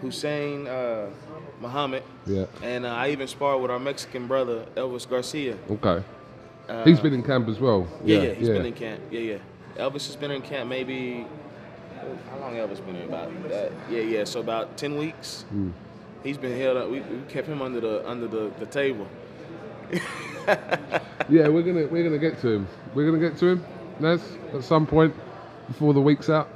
Hussein 0.00 0.66
uh, 0.66 1.10
Muhammad. 1.60 2.02
Yeah. 2.26 2.46
And 2.62 2.84
uh, 2.84 2.88
I 2.94 3.10
even 3.10 3.28
sparred 3.28 3.62
with 3.62 3.70
our 3.70 3.78
Mexican 3.78 4.26
brother 4.26 4.66
Elvis 4.74 5.08
Garcia. 5.08 5.56
Okay. 5.70 6.02
Uh, 6.68 6.84
He's 6.84 6.98
been 6.98 7.14
in 7.14 7.22
camp 7.22 7.48
as 7.48 7.60
well. 7.60 7.86
Yeah, 8.04 8.22
yeah, 8.22 8.34
he's 8.34 8.48
been 8.48 8.66
in 8.66 8.72
camp. 8.72 9.00
Yeah, 9.10 9.20
yeah. 9.20 9.38
Elvis 9.76 10.06
has 10.06 10.16
been 10.16 10.32
in 10.32 10.42
camp 10.42 10.68
maybe. 10.68 11.26
How 12.30 12.38
long 12.38 12.54
Elvis 12.54 12.84
been 12.84 12.96
in? 12.96 13.08
About 13.08 13.48
that? 13.48 13.72
Yeah, 13.90 14.00
yeah. 14.00 14.24
So 14.24 14.40
about 14.40 14.76
ten 14.76 14.96
weeks. 14.96 15.44
Mm. 15.54 15.72
He's 16.24 16.38
been 16.38 16.58
held 16.58 16.76
up. 16.76 16.90
We, 16.90 17.00
we 17.00 17.22
kept 17.28 17.46
him 17.46 17.62
under 17.62 17.80
the 17.80 18.08
under 18.08 18.26
the, 18.26 18.50
the 18.58 18.66
table. 18.66 19.06
Yeah, 21.28 21.48
we're 21.48 21.62
gonna 21.62 21.86
we're 21.88 22.04
gonna 22.04 22.18
get 22.18 22.40
to 22.42 22.48
him. 22.50 22.68
We're 22.94 23.06
gonna 23.06 23.18
get 23.18 23.36
to 23.38 23.46
him, 23.48 23.64
Nez, 23.98 24.22
at 24.54 24.62
some 24.62 24.86
point 24.86 25.14
before 25.66 25.92
the 25.92 26.00
week's 26.00 26.30
out. 26.30 26.48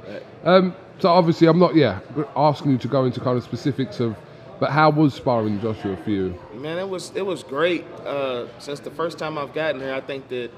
Um, 0.45 0.73
so 0.99 1.09
obviously, 1.09 1.47
I'm 1.47 1.59
not 1.59 1.75
yeah 1.75 1.99
asking 2.35 2.71
you 2.71 2.77
to 2.77 2.87
go 2.87 3.03
into 3.05 3.19
kind 3.19 3.37
of 3.37 3.43
specifics 3.43 3.99
of, 3.99 4.15
but 4.59 4.71
how 4.71 4.89
was 4.89 5.13
sparring 5.13 5.59
Joshua 5.59 5.97
for 5.97 6.09
you? 6.09 6.39
Man, 6.53 6.77
it 6.77 6.87
was 6.87 7.11
it 7.15 7.25
was 7.25 7.43
great. 7.43 7.85
Uh, 8.05 8.47
since 8.59 8.79
the 8.79 8.91
first 8.91 9.17
time 9.17 9.37
I've 9.37 9.53
gotten 9.53 9.81
here, 9.81 9.93
I 9.93 9.99
think 9.99 10.29
that 10.29 10.51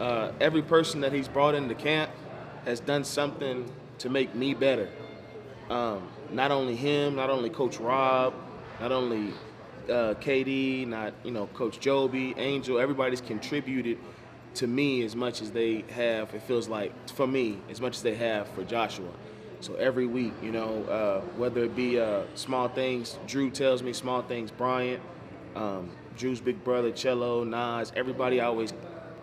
uh, 0.00 0.32
every 0.40 0.62
person 0.62 1.02
that 1.02 1.12
he's 1.12 1.28
brought 1.28 1.54
into 1.54 1.74
camp 1.74 2.10
has 2.64 2.80
done 2.80 3.04
something 3.04 3.70
to 3.98 4.08
make 4.08 4.34
me 4.34 4.54
better. 4.54 4.88
Um, 5.68 6.08
not 6.30 6.50
only 6.50 6.74
him, 6.74 7.16
not 7.16 7.28
only 7.28 7.50
Coach 7.50 7.78
Rob, 7.78 8.32
not 8.80 8.92
only 8.92 9.34
uh, 9.88 10.14
KD, 10.14 10.86
not 10.86 11.12
you 11.24 11.30
know 11.30 11.46
Coach 11.48 11.80
Joby, 11.80 12.34
Angel. 12.36 12.78
Everybody's 12.78 13.20
contributed 13.20 13.98
to 14.54 14.66
me 14.66 15.02
as 15.02 15.16
much 15.16 15.40
as 15.40 15.50
they 15.50 15.84
have. 15.90 16.34
It 16.34 16.42
feels 16.42 16.68
like 16.68 16.92
for 17.10 17.26
me 17.26 17.58
as 17.70 17.80
much 17.80 17.96
as 17.96 18.02
they 18.02 18.14
have 18.14 18.48
for 18.48 18.64
Joshua. 18.64 19.10
So 19.60 19.74
every 19.74 20.06
week, 20.06 20.32
you 20.42 20.50
know, 20.50 20.82
uh, 20.84 21.20
whether 21.36 21.62
it 21.64 21.76
be 21.76 22.00
uh, 22.00 22.22
small 22.34 22.68
things, 22.68 23.16
Drew 23.28 23.48
tells 23.48 23.82
me 23.82 23.92
small 23.92 24.22
things. 24.22 24.50
Bryant, 24.50 25.00
um, 25.54 25.90
Drew's 26.16 26.40
big 26.40 26.64
brother, 26.64 26.90
Cello, 26.90 27.44
Nas, 27.44 27.92
everybody 27.94 28.40
always 28.40 28.72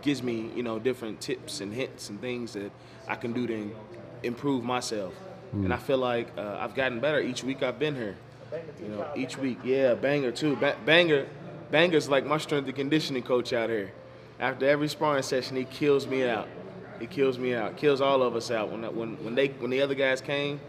gives 0.01 0.23
me, 0.23 0.49
you 0.55 0.63
know, 0.63 0.79
different 0.79 1.19
tips 1.19 1.59
and 1.59 1.73
hints 1.73 2.09
and 2.09 2.21
things 2.21 2.53
that 2.53 2.71
I 3.07 3.15
can 3.15 3.33
do 3.33 3.47
to 3.47 3.75
improve 4.23 4.63
myself. 4.63 5.13
Mm. 5.53 5.65
And 5.65 5.73
I 5.73 5.77
feel 5.77 5.97
like 5.97 6.29
uh, 6.37 6.57
I've 6.59 6.73
gotten 6.73 6.99
better 6.99 7.19
each 7.19 7.43
week 7.43 7.61
I've 7.61 7.79
been 7.79 7.95
here. 7.95 8.15
You 8.81 8.89
know, 8.89 9.07
each 9.15 9.37
week, 9.37 9.59
yeah, 9.63 9.93
banger 9.93 10.31
too. 10.31 10.55
Ba- 10.55 10.77
banger, 10.85 11.27
banger's 11.71 12.09
like 12.09 12.25
my 12.25 12.37
strength 12.37 12.67
and 12.67 12.75
conditioning 12.75 13.23
coach 13.23 13.53
out 13.53 13.69
here. 13.69 13.91
After 14.39 14.67
every 14.67 14.87
sparring 14.87 15.23
session, 15.23 15.55
he 15.55 15.65
kills 15.65 16.07
me 16.07 16.27
out. 16.27 16.47
He 16.99 17.07
kills 17.07 17.37
me 17.37 17.53
out. 17.53 17.77
Kills 17.77 18.01
all 18.01 18.23
of 18.23 18.35
us 18.35 18.51
out. 18.51 18.71
When 18.71 18.83
when 18.95 19.23
when 19.23 19.35
they 19.35 19.47
when 19.47 19.69
the 19.69 19.81
other 19.81 19.95
guys 19.95 20.21
came, 20.21 20.59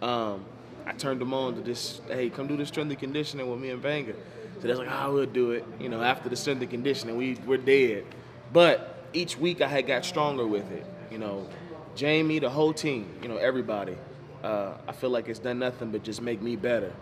um, 0.00 0.44
I 0.86 0.92
turned 0.92 1.20
them 1.20 1.34
on 1.34 1.56
to 1.56 1.60
this. 1.60 2.00
Hey, 2.08 2.30
come 2.30 2.46
do 2.46 2.56
the 2.56 2.66
strength 2.66 2.90
and 2.90 2.98
conditioning 2.98 3.50
with 3.50 3.60
me 3.60 3.70
and 3.70 3.82
Banger. 3.82 4.14
So 4.60 4.68
they're 4.68 4.76
like, 4.76 4.88
oh, 4.90 5.12
we'll 5.12 5.26
do 5.26 5.50
it. 5.50 5.64
You 5.78 5.88
know, 5.88 6.02
after 6.02 6.28
the 6.28 6.36
strength 6.36 6.62
and 6.62 6.70
conditioning, 6.70 7.16
we 7.16 7.36
we're 7.46 7.58
dead. 7.58 8.04
But 8.52 9.04
each 9.12 9.36
week 9.38 9.60
I 9.60 9.68
had 9.68 9.86
got 9.86 10.04
stronger 10.04 10.46
with 10.46 10.70
it. 10.72 10.86
You 11.10 11.18
know, 11.18 11.48
Jamie, 11.94 12.38
the 12.38 12.50
whole 12.50 12.72
team. 12.72 13.10
You 13.22 13.28
know, 13.28 13.36
everybody. 13.36 13.96
Uh, 14.42 14.74
I 14.86 14.92
feel 14.92 15.10
like 15.10 15.28
it's 15.28 15.40
done 15.40 15.58
nothing 15.58 15.90
but 15.90 16.04
just 16.04 16.22
make 16.22 16.40
me 16.40 16.56
better. 16.56 16.92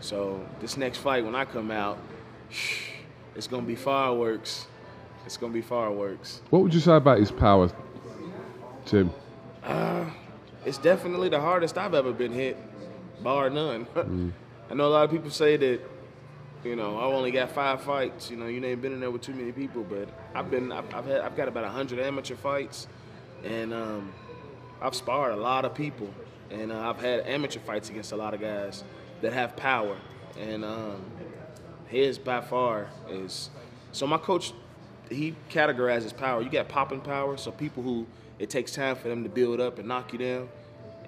So 0.00 0.44
this 0.60 0.76
next 0.76 0.98
fight, 0.98 1.24
when 1.24 1.34
I 1.34 1.44
come 1.44 1.70
out, 1.70 1.98
it's 3.34 3.46
gonna 3.46 3.66
be 3.66 3.76
fireworks. 3.76 4.66
It's 5.26 5.36
gonna 5.36 5.52
be 5.52 5.62
fireworks. 5.62 6.40
What 6.50 6.62
would 6.62 6.74
you 6.74 6.80
say 6.80 6.96
about 6.96 7.18
his 7.18 7.30
power, 7.30 7.70
Tim? 8.86 9.10
Uh, 9.62 10.06
it's 10.64 10.78
definitely 10.78 11.28
the 11.28 11.40
hardest 11.40 11.76
I've 11.78 11.94
ever 11.94 12.12
been 12.12 12.32
hit, 12.32 12.56
bar 13.22 13.50
none. 13.50 13.86
Mm. 14.00 14.32
I 14.70 14.74
know 14.74 14.86
a 14.86 14.88
lot 14.88 15.04
of 15.04 15.10
people 15.10 15.30
say 15.30 15.56
that, 15.56 15.80
you 16.62 16.76
know, 16.76 16.96
I've 16.96 17.12
only 17.12 17.32
got 17.32 17.50
five 17.50 17.82
fights. 17.82 18.30
You 18.30 18.36
know, 18.36 18.46
you 18.46 18.64
ain't 18.64 18.80
been 18.80 18.92
in 18.92 19.00
there 19.00 19.10
with 19.10 19.22
too 19.22 19.34
many 19.34 19.50
people, 19.50 19.82
but 19.82 20.08
I've 20.32 20.48
been, 20.48 20.70
I've, 20.70 20.94
I've 20.94 21.06
had, 21.06 21.20
I've 21.22 21.36
got 21.36 21.48
about 21.48 21.64
hundred 21.64 21.98
amateur 21.98 22.36
fights, 22.36 22.86
and 23.44 23.74
um, 23.74 24.12
I've 24.80 24.94
sparred 24.94 25.32
a 25.32 25.36
lot 25.36 25.64
of 25.64 25.74
people, 25.74 26.08
and 26.52 26.70
uh, 26.70 26.88
I've 26.88 27.00
had 27.00 27.26
amateur 27.26 27.58
fights 27.58 27.90
against 27.90 28.12
a 28.12 28.16
lot 28.16 28.32
of 28.32 28.40
guys 28.40 28.84
that 29.20 29.32
have 29.32 29.56
power, 29.56 29.96
and 30.38 30.64
um, 30.64 31.04
his 31.86 32.18
by 32.18 32.40
far 32.40 32.88
is. 33.08 33.50
So 33.92 34.06
my 34.06 34.18
coach, 34.18 34.52
he 35.08 35.34
categorizes 35.50 36.16
power. 36.16 36.42
You 36.42 36.50
got 36.50 36.68
popping 36.68 37.00
power, 37.00 37.36
so 37.36 37.50
people 37.50 37.82
who 37.82 38.06
it 38.38 38.50
takes 38.50 38.72
time 38.72 38.96
for 38.96 39.08
them 39.08 39.22
to 39.24 39.28
build 39.28 39.60
up 39.60 39.78
and 39.78 39.88
knock 39.88 40.12
you 40.12 40.18
down, 40.18 40.48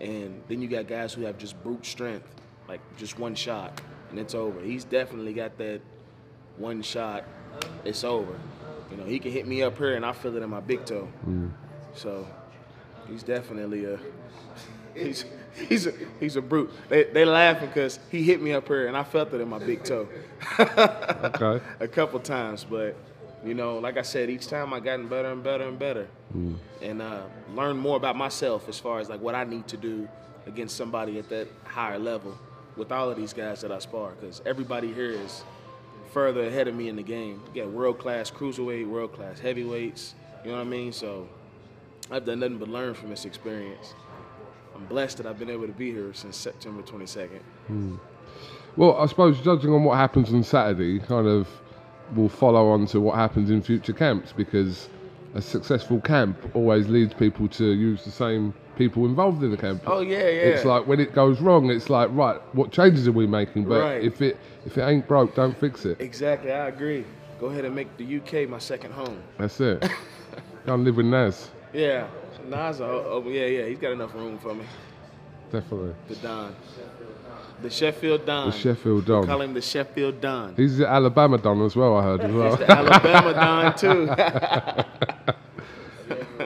and 0.00 0.42
then 0.48 0.60
you 0.60 0.68
got 0.68 0.86
guys 0.86 1.12
who 1.12 1.22
have 1.22 1.38
just 1.38 1.62
brute 1.62 1.86
strength, 1.86 2.28
like 2.68 2.80
just 2.96 3.18
one 3.18 3.34
shot 3.34 3.80
and 4.12 4.20
it's 4.20 4.34
over. 4.34 4.60
He's 4.60 4.84
definitely 4.84 5.32
got 5.32 5.58
that 5.58 5.80
one 6.58 6.82
shot, 6.82 7.24
it's 7.84 8.04
over. 8.04 8.38
You 8.90 8.98
know, 8.98 9.04
he 9.04 9.18
can 9.18 9.32
hit 9.32 9.46
me 9.46 9.62
up 9.62 9.78
here 9.78 9.94
and 9.94 10.04
I 10.04 10.12
feel 10.12 10.36
it 10.36 10.42
in 10.42 10.50
my 10.50 10.60
big 10.60 10.84
toe. 10.84 11.08
Mm. 11.26 11.50
So 11.94 12.28
he's 13.08 13.22
definitely 13.22 13.86
a 13.86 13.98
he's 14.94 15.24
he's 15.68 15.86
a 15.86 15.92
he's 16.20 16.36
a 16.36 16.42
brute. 16.42 16.70
They 16.88 17.05
they 17.05 17.24
laughing 17.24 17.68
because 17.68 17.98
he 18.11 18.22
hit 18.22 18.40
me 18.40 18.53
up 18.53 18.66
here 18.68 18.86
and 18.88 18.96
I 18.96 19.05
felt 19.05 19.32
it 19.34 19.40
in 19.40 19.48
my 19.48 19.59
big 19.59 19.84
toe. 19.84 20.09
Okay. 20.59 21.64
A 21.80 21.88
couple 21.88 22.18
times, 22.20 22.64
but 22.68 22.96
you 23.44 23.55
know, 23.55 23.78
like 23.78 23.96
I 23.96 24.03
said, 24.03 24.30
each 24.30 24.46
time 24.48 24.72
I 24.72 24.80
gotten 24.80 25.09
better 25.09 25.30
and 25.32 25.42
better 25.42 25.64
and 25.68 25.78
better, 25.78 26.09
Mm. 26.36 26.57
and 26.80 27.03
uh, 27.03 27.22
learn 27.55 27.76
more 27.76 27.96
about 27.96 28.16
myself 28.16 28.66
as 28.68 28.78
far 28.78 29.00
as 29.00 29.09
like 29.11 29.20
what 29.20 29.34
I 29.34 29.44
need 29.44 29.68
to 29.68 29.76
do 29.76 30.09
against 30.46 30.76
somebody 30.76 31.18
at 31.18 31.28
that 31.28 31.46
higher 31.64 31.98
level 31.98 32.38
with 32.76 32.90
all 32.90 33.11
of 33.11 33.16
these 33.18 33.32
guys 33.34 33.61
that 33.61 33.70
I 33.70 33.78
spar 33.80 34.12
because 34.18 34.40
everybody 34.46 34.92
here 34.94 35.11
is 35.11 35.44
further 36.12 36.44
ahead 36.46 36.68
of 36.68 36.74
me 36.74 36.88
in 36.88 36.96
the 36.96 37.03
game. 37.03 37.42
You 37.55 37.62
got 37.64 37.70
world 37.72 37.98
class 37.98 38.30
cruiserweight, 38.30 38.88
world 38.88 39.12
class 39.12 39.38
heavyweights. 39.40 40.14
You 40.44 40.50
know 40.53 40.57
what 40.57 40.66
I 40.66 40.70
mean? 40.70 40.92
So 40.92 41.28
I've 42.11 42.24
done 42.24 42.40
nothing 42.40 42.59
but 42.59 42.68
learn 42.68 42.94
from 42.94 43.11
this 43.11 43.24
experience. 43.26 43.94
I'm 44.83 44.89
blessed 44.89 45.18
that 45.18 45.26
I've 45.26 45.39
been 45.39 45.51
able 45.51 45.66
to 45.68 45.72
be 45.72 45.93
here 45.93 46.12
since 46.12 46.37
September 46.37 46.83
22nd. 46.83 47.39
Mm. 47.70 48.01
Well, 48.76 48.97
I 48.97 49.07
suppose 49.07 49.41
judging 49.41 49.72
on 49.72 49.85
what 49.85 49.97
happens 49.97 50.33
on 50.33 50.43
Saturday, 50.43 50.99
kind 50.99 51.28
of 51.28 51.47
will 52.16 52.28
follow 52.28 52.68
on 52.70 52.87
to 52.87 53.01
what 53.01 53.14
happens 53.14 53.49
in 53.49 53.62
future 53.62 53.93
camps 53.93 54.33
because 54.33 54.89
a 55.35 55.41
successful 55.41 56.01
camp 56.01 56.37
always 56.55 56.89
leads 56.89 57.14
people 57.14 57.47
to 57.49 57.64
use 57.72 58.05
the 58.05 58.11
same 58.11 58.53
people 58.76 59.07
involved 59.07 59.43
in 59.45 59.53
the 59.53 59.57
camp. 59.57 59.83
Oh, 59.87 60.01
yeah, 60.01 60.16
yeah. 60.18 60.24
It's 60.51 60.64
like 60.64 60.87
when 60.89 60.99
it 60.99 61.14
goes 61.14 61.41
wrong, 61.41 61.70
it's 61.70 61.89
like 61.89 62.09
right, 62.12 62.41
what 62.57 62.72
changes 62.72 63.07
are 63.07 63.12
we 63.12 63.26
making? 63.28 63.66
But 63.66 63.83
Right. 63.83 64.03
if 64.03 64.20
it 64.20 64.37
if 64.66 64.76
it 64.76 64.83
ain't 64.83 65.07
broke, 65.07 65.37
don't 65.37 65.57
fix 65.57 65.85
it. 65.85 66.01
Exactly, 66.01 66.51
I 66.51 66.66
agree. 66.68 67.05
Go 67.39 67.47
ahead 67.47 67.64
and 67.64 67.74
make 67.74 67.97
the 67.99 68.16
UK 68.16 68.49
my 68.49 68.59
second 68.59 68.93
home. 68.93 69.22
That's 69.39 69.61
it. 69.61 69.80
Go 70.66 70.74
and 70.74 70.85
live 70.85 70.97
with 70.97 71.07
Naz. 71.07 71.51
Yeah, 71.72 72.09
Nas, 72.49 72.80
oh, 72.80 73.22
oh, 73.24 73.28
yeah, 73.28 73.47
yeah, 73.47 73.66
he's 73.66 73.78
got 73.78 73.93
enough 73.93 74.14
room 74.14 74.38
for 74.38 74.55
me. 74.55 74.64
Definitely. 75.51 75.95
The 76.09 76.16
Don. 76.16 76.55
The 77.62 77.70
Sheffield 77.70 78.26
Don. 78.26 78.51
The 78.51 78.57
Sheffield 78.57 79.01
We 79.09 79.14
Don. 79.14 79.26
call 79.26 79.40
him 79.43 79.55
the 79.55 79.61
Sheffield 79.62 80.20
Don. 80.20 80.55
He's 80.57 80.78
the 80.78 80.88
Alabama 80.88 81.38
Don 81.38 81.62
as 81.62 81.76
well. 81.76 81.97
I 81.97 82.03
heard 82.03 82.20
as 82.22 82.32
well. 82.32 82.57
He's 82.57 82.66
the 82.66 82.70
Alabama 82.72 83.32
Don, 83.76 83.76
too. 83.76 84.07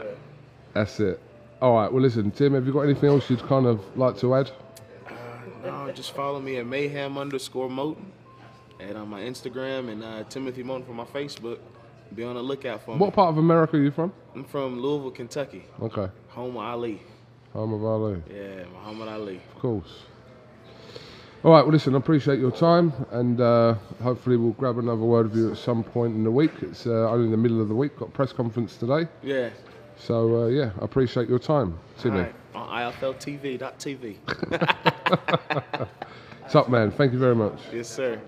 That's 0.75 1.01
it. 1.01 1.21
All 1.63 1.75
right. 1.75 1.91
Well, 1.91 2.03
listen, 2.03 2.31
Tim. 2.31 2.53
Have 2.55 2.67
you 2.67 2.73
got 2.73 2.81
anything 2.83 3.09
else 3.09 3.31
you'd 3.31 3.43
kind 3.47 3.67
of 3.67 3.81
like 3.97 4.19
to 4.19 4.35
add? 4.35 4.51
No, 5.65 5.71
uh, 5.71 5.93
just 5.93 6.13
follow 6.13 6.39
me 6.39 6.59
at 6.59 6.67
mayhem 6.67 7.17
underscore 7.17 7.69
moten 7.69 8.05
and 8.79 8.97
on 8.99 9.09
my 9.09 9.21
Instagram 9.21 9.89
and 9.91 10.05
uh, 10.05 10.25
Timothy 10.25 10.63
Moten 10.63 10.85
for 10.87 10.93
my 10.93 11.05
Facebook. 11.05 11.59
Be 12.17 12.25
on 12.25 12.35
the 12.35 12.43
lookout 12.43 12.83
for 12.83 12.93
me. 12.93 12.97
What 12.97 13.13
part 13.13 13.29
of 13.29 13.37
America 13.37 13.77
are 13.77 13.83
you 13.83 13.91
from? 13.91 14.11
I'm 14.35 14.45
from 14.45 14.81
Louisville, 14.81 15.11
Kentucky. 15.11 15.65
Okay. 15.83 16.09
Home 16.29 16.57
of 16.57 16.63
Ali. 16.63 17.03
Home 17.53 17.75
of 17.75 17.85
Ali. 17.85 18.23
Yeah, 18.33 18.65
Muhammad 18.73 19.09
Ali. 19.09 19.37
Of 19.55 19.61
course. 19.61 20.05
All 21.45 21.53
right. 21.53 21.63
Well, 21.63 21.73
listen. 21.73 21.95
I 21.95 21.99
appreciate 21.99 22.39
your 22.39 22.51
time, 22.51 22.93
and 23.11 23.39
uh, 23.41 23.75
hopefully 24.03 24.39
we'll 24.39 24.53
grab 24.53 24.79
another 24.79 25.03
word 25.03 25.29
with 25.31 25.37
you 25.39 25.51
at 25.53 25.59
some 25.59 25.85
point 25.85 26.15
in 26.15 26.25
the 26.25 26.31
week. 26.31 26.53
It's 26.63 26.87
uh, 26.87 27.11
only 27.11 27.27
in 27.27 27.31
the 27.31 27.37
middle 27.37 27.61
of 27.61 27.69
the 27.69 27.75
week. 27.75 27.99
Got 27.99 28.09
a 28.09 28.13
press 28.13 28.33
conference 28.33 28.77
today. 28.79 29.07
Yeah. 29.23 29.51
So 29.99 30.45
uh, 30.45 30.47
yeah, 30.47 30.71
I 30.81 30.85
appreciate 30.87 31.29
your 31.29 31.39
time, 31.39 31.79
Sydney. 31.99 32.21
All 32.21 32.25
right. 32.25 32.35
On 32.55 32.93
IFLTV.tv. 32.93 34.17
Top 36.51 36.69
man. 36.71 36.91
Thank 36.93 37.13
you 37.13 37.19
very 37.19 37.37
much. 37.37 37.59
yes, 37.73 37.89
sir. 37.91 38.19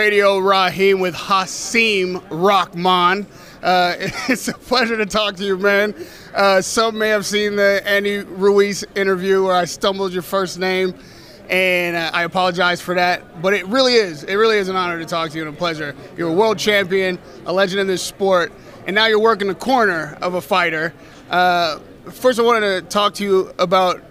Radio 0.00 0.38
Raheem 0.38 0.98
with 0.98 1.14
Hasim 1.14 2.24
Rahman. 2.30 3.26
Uh, 3.62 3.96
it's 3.98 4.48
a 4.48 4.54
pleasure 4.54 4.96
to 4.96 5.04
talk 5.04 5.36
to 5.36 5.44
you, 5.44 5.58
man. 5.58 5.94
Uh, 6.34 6.62
some 6.62 6.96
may 6.96 7.10
have 7.10 7.26
seen 7.26 7.54
the 7.54 7.82
Andy 7.84 8.20
Ruiz 8.20 8.82
interview 8.94 9.44
where 9.44 9.54
I 9.54 9.66
stumbled 9.66 10.14
your 10.14 10.22
first 10.22 10.58
name, 10.58 10.94
and 11.50 11.96
uh, 11.96 12.12
I 12.14 12.22
apologize 12.22 12.80
for 12.80 12.94
that. 12.94 13.42
But 13.42 13.52
it 13.52 13.66
really 13.66 13.92
is, 13.92 14.24
it 14.24 14.36
really 14.36 14.56
is 14.56 14.70
an 14.70 14.76
honor 14.76 14.98
to 14.98 15.04
talk 15.04 15.32
to 15.32 15.36
you 15.36 15.46
and 15.46 15.54
a 15.54 15.58
pleasure. 15.58 15.94
You're 16.16 16.30
a 16.30 16.34
world 16.34 16.58
champion, 16.58 17.18
a 17.44 17.52
legend 17.52 17.82
in 17.82 17.86
this 17.86 18.02
sport, 18.02 18.54
and 18.86 18.94
now 18.94 19.04
you're 19.04 19.20
working 19.20 19.48
the 19.48 19.54
corner 19.54 20.16
of 20.22 20.32
a 20.32 20.40
fighter. 20.40 20.94
Uh, 21.28 21.78
first, 22.10 22.38
I 22.38 22.42
wanted 22.42 22.80
to 22.80 22.88
talk 22.88 23.12
to 23.16 23.22
you 23.22 23.52
about 23.58 24.02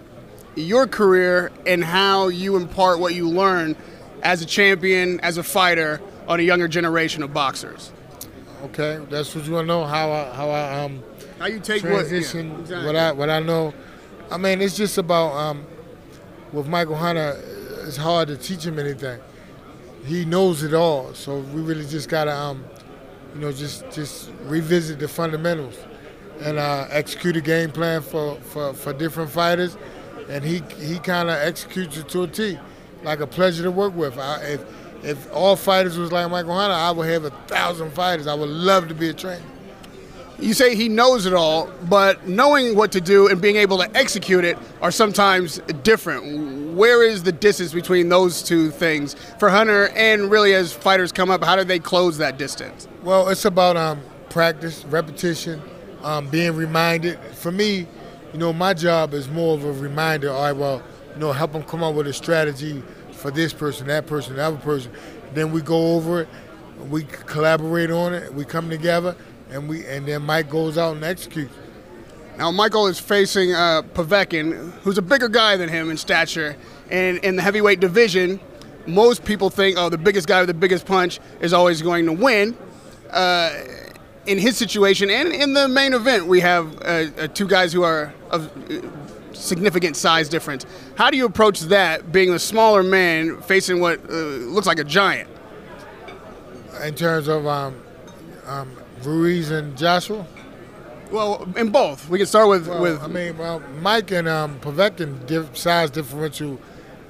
your 0.54 0.86
career 0.86 1.50
and 1.66 1.82
how 1.82 2.28
you 2.28 2.54
impart 2.54 3.00
what 3.00 3.12
you 3.12 3.28
learn 3.28 3.74
as 4.22 4.42
a 4.42 4.46
champion, 4.46 5.20
as 5.20 5.36
a 5.38 5.42
fighter, 5.42 6.00
on 6.28 6.40
a 6.40 6.42
younger 6.42 6.68
generation 6.68 7.22
of 7.22 7.32
boxers. 7.32 7.92
Okay, 8.64 9.00
that's 9.08 9.34
what 9.34 9.46
you 9.46 9.52
want 9.52 9.64
to 9.64 9.68
know. 9.68 9.84
How 9.84 10.10
I 10.10 10.34
how 10.34 10.50
I 10.50 10.80
um 10.84 11.02
How 11.38 11.46
you 11.46 11.60
take 11.60 11.82
what- 11.82 11.90
yeah, 11.92 11.96
transition 11.98 12.52
exactly. 12.60 12.86
what 12.86 12.96
I 12.96 13.12
what 13.12 13.30
I 13.30 13.40
know. 13.40 13.72
I 14.30 14.36
mean, 14.36 14.60
it's 14.60 14.76
just 14.76 14.98
about 14.98 15.32
um 15.34 15.64
with 16.52 16.66
Michael 16.68 16.96
Hunter. 16.96 17.40
It's 17.86 17.96
hard 17.96 18.28
to 18.28 18.36
teach 18.36 18.64
him 18.64 18.78
anything. 18.78 19.18
He 20.04 20.24
knows 20.24 20.62
it 20.62 20.74
all, 20.74 21.14
so 21.14 21.38
we 21.38 21.62
really 21.62 21.86
just 21.86 22.08
gotta 22.08 22.32
um 22.34 22.64
you 23.34 23.40
know 23.40 23.52
just 23.52 23.90
just 23.90 24.30
revisit 24.44 24.98
the 24.98 25.08
fundamentals 25.08 25.76
and 26.42 26.58
uh, 26.58 26.86
execute 26.90 27.36
a 27.36 27.40
game 27.42 27.70
plan 27.70 28.00
for, 28.00 28.36
for, 28.36 28.72
for 28.72 28.94
different 28.94 29.30
fighters. 29.30 29.76
And 30.28 30.42
he 30.44 30.62
he 30.78 30.98
kind 30.98 31.28
of 31.28 31.36
executes 31.36 31.96
it 31.98 32.08
to 32.10 32.22
a 32.22 32.26
T, 32.28 32.58
like 33.02 33.20
a 33.20 33.26
pleasure 33.26 33.62
to 33.62 33.70
work 33.70 33.94
with. 33.94 34.18
I, 34.18 34.42
if 34.42 34.64
if 35.02 35.32
all 35.32 35.56
fighters 35.56 35.96
was 35.96 36.12
like 36.12 36.30
Michael 36.30 36.54
Hunter, 36.54 36.74
I 36.74 36.90
would 36.90 37.08
have 37.08 37.24
a 37.24 37.30
thousand 37.46 37.92
fighters. 37.92 38.26
I 38.26 38.34
would 38.34 38.48
love 38.48 38.88
to 38.88 38.94
be 38.94 39.08
a 39.08 39.14
trainer. 39.14 39.42
You 40.38 40.54
say 40.54 40.74
he 40.74 40.88
knows 40.88 41.26
it 41.26 41.34
all, 41.34 41.70
but 41.88 42.26
knowing 42.26 42.74
what 42.74 42.92
to 42.92 43.00
do 43.00 43.28
and 43.28 43.42
being 43.42 43.56
able 43.56 43.76
to 43.78 43.96
execute 43.96 44.44
it 44.44 44.56
are 44.80 44.90
sometimes 44.90 45.58
different. 45.82 46.74
Where 46.74 47.02
is 47.02 47.22
the 47.22 47.32
distance 47.32 47.74
between 47.74 48.08
those 48.08 48.42
two 48.42 48.70
things 48.70 49.14
for 49.38 49.50
Hunter 49.50 49.88
and 49.88 50.30
really 50.30 50.54
as 50.54 50.72
fighters 50.72 51.12
come 51.12 51.30
up? 51.30 51.44
How 51.44 51.56
do 51.56 51.64
they 51.64 51.78
close 51.78 52.16
that 52.18 52.38
distance? 52.38 52.88
Well, 53.02 53.28
it's 53.28 53.44
about 53.44 53.76
um, 53.76 54.00
practice, 54.30 54.84
repetition, 54.86 55.60
um, 56.02 56.28
being 56.28 56.56
reminded. 56.56 57.18
For 57.34 57.52
me, 57.52 57.86
you 58.32 58.38
know, 58.38 58.52
my 58.52 58.72
job 58.72 59.12
is 59.12 59.28
more 59.28 59.54
of 59.54 59.64
a 59.64 59.72
reminder. 59.72 60.30
All 60.30 60.42
right, 60.42 60.52
well, 60.52 60.82
you 61.14 61.20
know, 61.20 61.32
help 61.32 61.52
them 61.52 61.62
come 61.62 61.82
up 61.82 61.94
with 61.94 62.06
a 62.06 62.12
strategy 62.12 62.82
for 63.12 63.30
this 63.30 63.52
person, 63.52 63.86
that 63.88 64.06
person, 64.06 64.36
that 64.36 64.46
other 64.46 64.56
person. 64.56 64.92
Then 65.34 65.52
we 65.52 65.60
go 65.60 65.94
over 65.94 66.22
it, 66.22 66.28
we 66.88 67.04
collaborate 67.04 67.90
on 67.90 68.14
it, 68.14 68.32
we 68.32 68.44
come 68.44 68.70
together, 68.70 69.14
and 69.50 69.68
we 69.68 69.86
and 69.86 70.06
then 70.06 70.22
Mike 70.22 70.48
goes 70.48 70.78
out 70.78 70.96
and 70.96 71.04
executes. 71.04 71.54
Now, 72.38 72.50
Michael 72.50 72.86
is 72.86 72.98
facing 72.98 73.52
uh, 73.52 73.82
Povetkin, 73.92 74.70
who's 74.82 74.96
a 74.96 75.02
bigger 75.02 75.28
guy 75.28 75.58
than 75.58 75.68
him 75.68 75.90
in 75.90 75.98
stature. 75.98 76.56
And 76.90 77.18
in 77.18 77.36
the 77.36 77.42
heavyweight 77.42 77.80
division, 77.80 78.40
most 78.86 79.26
people 79.26 79.50
think, 79.50 79.76
oh, 79.76 79.90
the 79.90 79.98
biggest 79.98 80.26
guy 80.26 80.40
with 80.40 80.48
the 80.48 80.54
biggest 80.54 80.86
punch 80.86 81.20
is 81.40 81.52
always 81.52 81.82
going 81.82 82.06
to 82.06 82.12
win. 82.12 82.56
Uh, 83.10 83.52
in 84.26 84.38
his 84.38 84.56
situation 84.56 85.10
and 85.10 85.28
in 85.32 85.52
the 85.52 85.68
main 85.68 85.92
event, 85.92 86.26
we 86.26 86.40
have 86.40 86.80
uh, 86.80 86.84
uh, 87.18 87.26
two 87.28 87.46
guys 87.46 87.72
who 87.72 87.82
are 87.82 88.12
of 88.30 88.50
significant 89.40 89.96
size 89.96 90.28
difference. 90.28 90.66
How 90.96 91.10
do 91.10 91.16
you 91.16 91.26
approach 91.26 91.60
that, 91.60 92.12
being 92.12 92.30
a 92.30 92.38
smaller 92.38 92.82
man 92.82 93.40
facing 93.42 93.80
what 93.80 94.00
uh, 94.08 94.12
looks 94.12 94.66
like 94.66 94.78
a 94.78 94.84
giant? 94.84 95.28
In 96.82 96.94
terms 96.94 97.28
of 97.28 97.46
um, 97.46 97.80
um, 98.46 98.76
Ruiz 99.02 99.50
and 99.50 99.76
Joshua. 99.76 100.26
Well, 101.10 101.48
in 101.56 101.70
both. 101.70 102.08
We 102.08 102.18
can 102.18 102.26
start 102.26 102.48
with 102.48 102.68
Well, 102.68 102.80
with 102.80 103.02
I 103.02 103.08
mean, 103.08 103.36
well, 103.36 103.60
Mike 103.80 104.12
and 104.12 104.28
um, 104.28 104.60
Povetkin 104.60 105.26
diff- 105.26 105.56
size 105.56 105.90
differential 105.90 106.60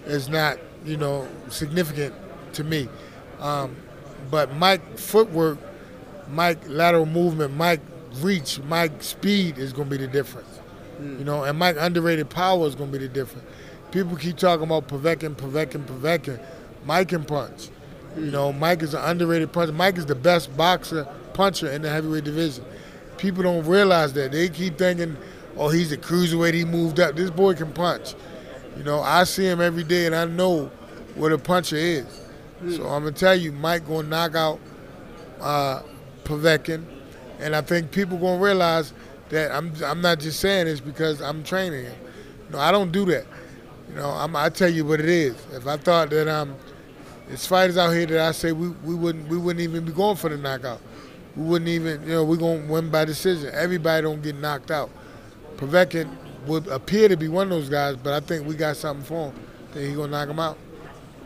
is 0.06 0.28
not, 0.28 0.58
you 0.84 0.96
know, 0.96 1.28
significant 1.50 2.14
to 2.54 2.64
me. 2.64 2.88
Um, 3.40 3.76
but 4.30 4.54
Mike 4.56 4.98
footwork, 4.98 5.58
Mike 6.30 6.58
lateral 6.66 7.06
movement, 7.06 7.54
Mike 7.56 7.80
reach, 8.16 8.58
Mike 8.60 9.02
speed 9.02 9.58
is 9.58 9.72
going 9.72 9.88
to 9.90 9.98
be 9.98 10.04
the 10.04 10.10
difference. 10.10 10.49
Mm. 11.00 11.18
You 11.18 11.24
know, 11.24 11.44
and 11.44 11.58
Mike 11.58 11.76
underrated 11.78 12.30
power 12.30 12.66
is 12.66 12.74
going 12.74 12.92
to 12.92 12.98
be 12.98 13.06
the 13.06 13.12
difference. 13.12 13.46
People 13.90 14.16
keep 14.16 14.36
talking 14.36 14.64
about 14.64 14.88
Povetkin, 14.88 15.34
Povetkin, 15.34 15.84
Povetkin. 15.84 16.40
Mike 16.84 17.08
can 17.08 17.24
punch. 17.24 17.70
You 18.16 18.24
mm. 18.24 18.32
know, 18.32 18.52
Mike 18.52 18.82
is 18.82 18.94
an 18.94 19.02
underrated 19.02 19.52
puncher. 19.52 19.72
Mike 19.72 19.98
is 19.98 20.06
the 20.06 20.14
best 20.14 20.56
boxer 20.56 21.06
puncher 21.32 21.70
in 21.70 21.82
the 21.82 21.90
heavyweight 21.90 22.24
division. 22.24 22.64
People 23.16 23.42
don't 23.42 23.66
realize 23.66 24.12
that. 24.14 24.32
They 24.32 24.48
keep 24.48 24.78
thinking, 24.78 25.16
oh, 25.56 25.68
he's 25.68 25.92
a 25.92 25.96
cruiserweight, 25.96 26.54
he 26.54 26.64
moved 26.64 27.00
up. 27.00 27.16
This 27.16 27.30
boy 27.30 27.54
can 27.54 27.72
punch. 27.72 28.14
You 28.76 28.84
know, 28.84 29.00
I 29.00 29.24
see 29.24 29.44
him 29.44 29.60
every 29.60 29.84
day 29.84 30.06
and 30.06 30.14
I 30.14 30.24
know 30.24 30.70
what 31.14 31.32
a 31.32 31.38
puncher 31.38 31.76
is. 31.76 32.06
Mm. 32.62 32.76
So 32.76 32.84
I'm 32.84 33.02
gonna 33.02 33.12
tell 33.12 33.34
you, 33.34 33.52
Mike 33.52 33.86
gonna 33.86 34.08
knock 34.08 34.34
out 34.34 34.60
uh, 35.40 35.82
Povetkin, 36.24 36.84
and 37.38 37.56
I 37.56 37.62
think 37.62 37.90
people 37.90 38.18
gonna 38.18 38.42
realize 38.42 38.92
that 39.30 39.52
I'm 39.52 39.72
I'm 39.84 40.00
not 40.00 40.20
just 40.20 40.40
saying 40.40 40.66
this 40.66 40.80
because 40.80 41.20
I'm 41.20 41.42
training 41.42 41.84
him. 41.86 41.96
No, 42.50 42.58
I 42.58 42.70
don't 42.70 42.92
do 42.92 43.04
that. 43.06 43.26
You 43.88 43.94
know, 43.96 44.10
I'm, 44.10 44.36
I 44.36 44.48
tell 44.50 44.68
you 44.68 44.84
what 44.84 45.00
it 45.00 45.08
is. 45.08 45.34
If 45.52 45.66
I 45.66 45.76
thought 45.76 46.10
that 46.10 46.28
um, 46.28 46.54
there's 47.26 47.46
fighters 47.46 47.76
out 47.76 47.90
here 47.90 48.06
that 48.06 48.20
I 48.20 48.32
say 48.32 48.52
we, 48.52 48.68
we 48.68 48.94
wouldn't 48.94 49.28
we 49.28 49.38
wouldn't 49.38 49.62
even 49.62 49.84
be 49.84 49.92
going 49.92 50.16
for 50.16 50.28
the 50.28 50.36
knockout. 50.36 50.80
We 51.36 51.44
wouldn't 51.44 51.68
even 51.68 52.02
you 52.02 52.10
know 52.10 52.24
we're 52.24 52.36
gonna 52.36 52.66
win 52.66 52.90
by 52.90 53.04
decision. 53.04 53.50
Everybody 53.54 54.02
don't 54.02 54.22
get 54.22 54.36
knocked 54.36 54.70
out. 54.70 54.90
Povetkin 55.56 56.08
would 56.46 56.66
appear 56.68 57.08
to 57.08 57.16
be 57.16 57.28
one 57.28 57.44
of 57.44 57.50
those 57.50 57.68
guys, 57.68 57.96
but 57.96 58.12
I 58.12 58.20
think 58.20 58.46
we 58.46 58.54
got 58.54 58.76
something 58.76 59.04
for 59.04 59.30
him. 59.30 59.40
Think 59.72 59.88
he 59.88 59.94
gonna 59.94 60.08
knock 60.08 60.28
him 60.28 60.40
out. 60.40 60.58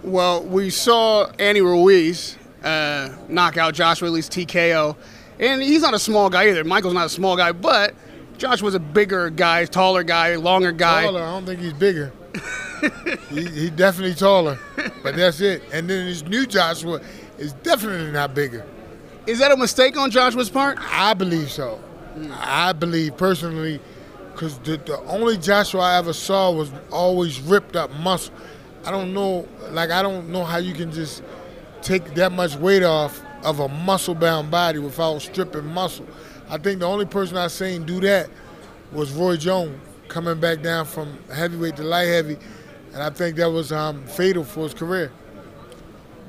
Well, 0.03 0.45
we 0.45 0.69
saw 0.69 1.31
Andy 1.39 1.63
Ruiz 1.63 2.37
uh, 2.63 3.15
knock 3.29 3.57
out 3.57 3.75
Joshua, 3.75 4.09
least 4.09 4.33
TKO. 4.33 4.97
And 5.39 5.63
he's 5.63 5.83
not 5.83 5.95
a 5.95 5.99
small 5.99 6.31
guy 6.31 6.49
either. 6.49 6.65
Michael's 6.65 6.95
not 6.95 7.07
a 7.07 7.11
small 7.11 7.37
guy, 7.37 7.53
but 7.53 7.95
Josh 8.39 8.63
was 8.63 8.75
a 8.75 8.81
bigger 8.81 9.31
guy, 9.31 9.65
taller 9.65 10.03
guy, 10.03 10.37
longer 10.37 10.73
guy. 10.73 11.05
Taller, 11.05 11.23
I 11.23 11.31
don't 11.33 11.47
think 11.47 11.61
he's 11.61 11.73
bigger. 11.73 12.13
he, 13.31 13.47
he 13.47 13.71
definitely 13.71 14.15
taller, 14.15 14.59
but 15.03 15.17
that's 15.17 15.41
it. 15.41 15.63
And 15.73 15.89
then 15.89 16.07
this 16.07 16.23
new 16.23 16.47
Joshua 16.47 17.01
is 17.39 17.53
definitely 17.55 18.11
not 18.13 18.35
bigger. 18.35 18.65
Is 19.27 19.39
that 19.39 19.53
a 19.53 19.57
mistake 19.57 19.97
on 19.97 20.11
Joshua's 20.11 20.51
part? 20.51 20.79
I 20.81 21.15
believe 21.15 21.51
so. 21.51 21.81
I 22.33 22.73
believe 22.73 23.17
personally, 23.17 23.81
because 24.33 24.59
the, 24.59 24.77
the 24.77 25.01
only 25.07 25.37
Joshua 25.37 25.81
I 25.81 25.99
ever 25.99 26.13
saw 26.13 26.51
was 26.51 26.71
always 26.91 27.41
ripped 27.41 27.77
up 27.77 27.91
muscle. 27.93 28.35
I 28.85 28.91
don't 28.91 29.15
know, 29.15 29.49
like 29.71 29.91
I 29.91 30.03
don't 30.03 30.29
know 30.29 30.45
how 30.45 30.59
you 30.59 30.75
can 30.75 30.93
just 30.93 31.23
take 31.83 32.15
that 32.15 32.33
much 32.33 32.57
weight 32.57 32.83
off 32.83 33.24
of 33.45 33.61
a 33.61 33.69
muscle-bound 33.69 34.51
body 34.51 34.79
without 34.79 35.21
stripping 35.21 35.67
muscle. 35.67 36.07
I 36.49 36.59
think 36.59 36.81
the 36.81 36.87
only 36.87 37.07
person 37.07 37.37
I've 37.37 37.53
seen 37.53 37.85
do 37.85 38.01
that 38.01 38.29
was 38.93 39.13
Roy 39.13 39.37
Jones 39.37 39.81
coming 40.09 40.39
back 40.39 40.63
down 40.63 40.87
from 40.87 41.19
heavyweight 41.33 41.77
to 41.77 41.83
light 41.83 42.07
heavy, 42.07 42.37
and 42.93 43.03
I 43.03 43.11
think 43.11 43.37
that 43.37 43.51
was 43.51 43.73
um, 43.73 44.05
fatal 44.07 44.45
for 44.45 44.65
his 44.65 44.75
career. 44.75 45.11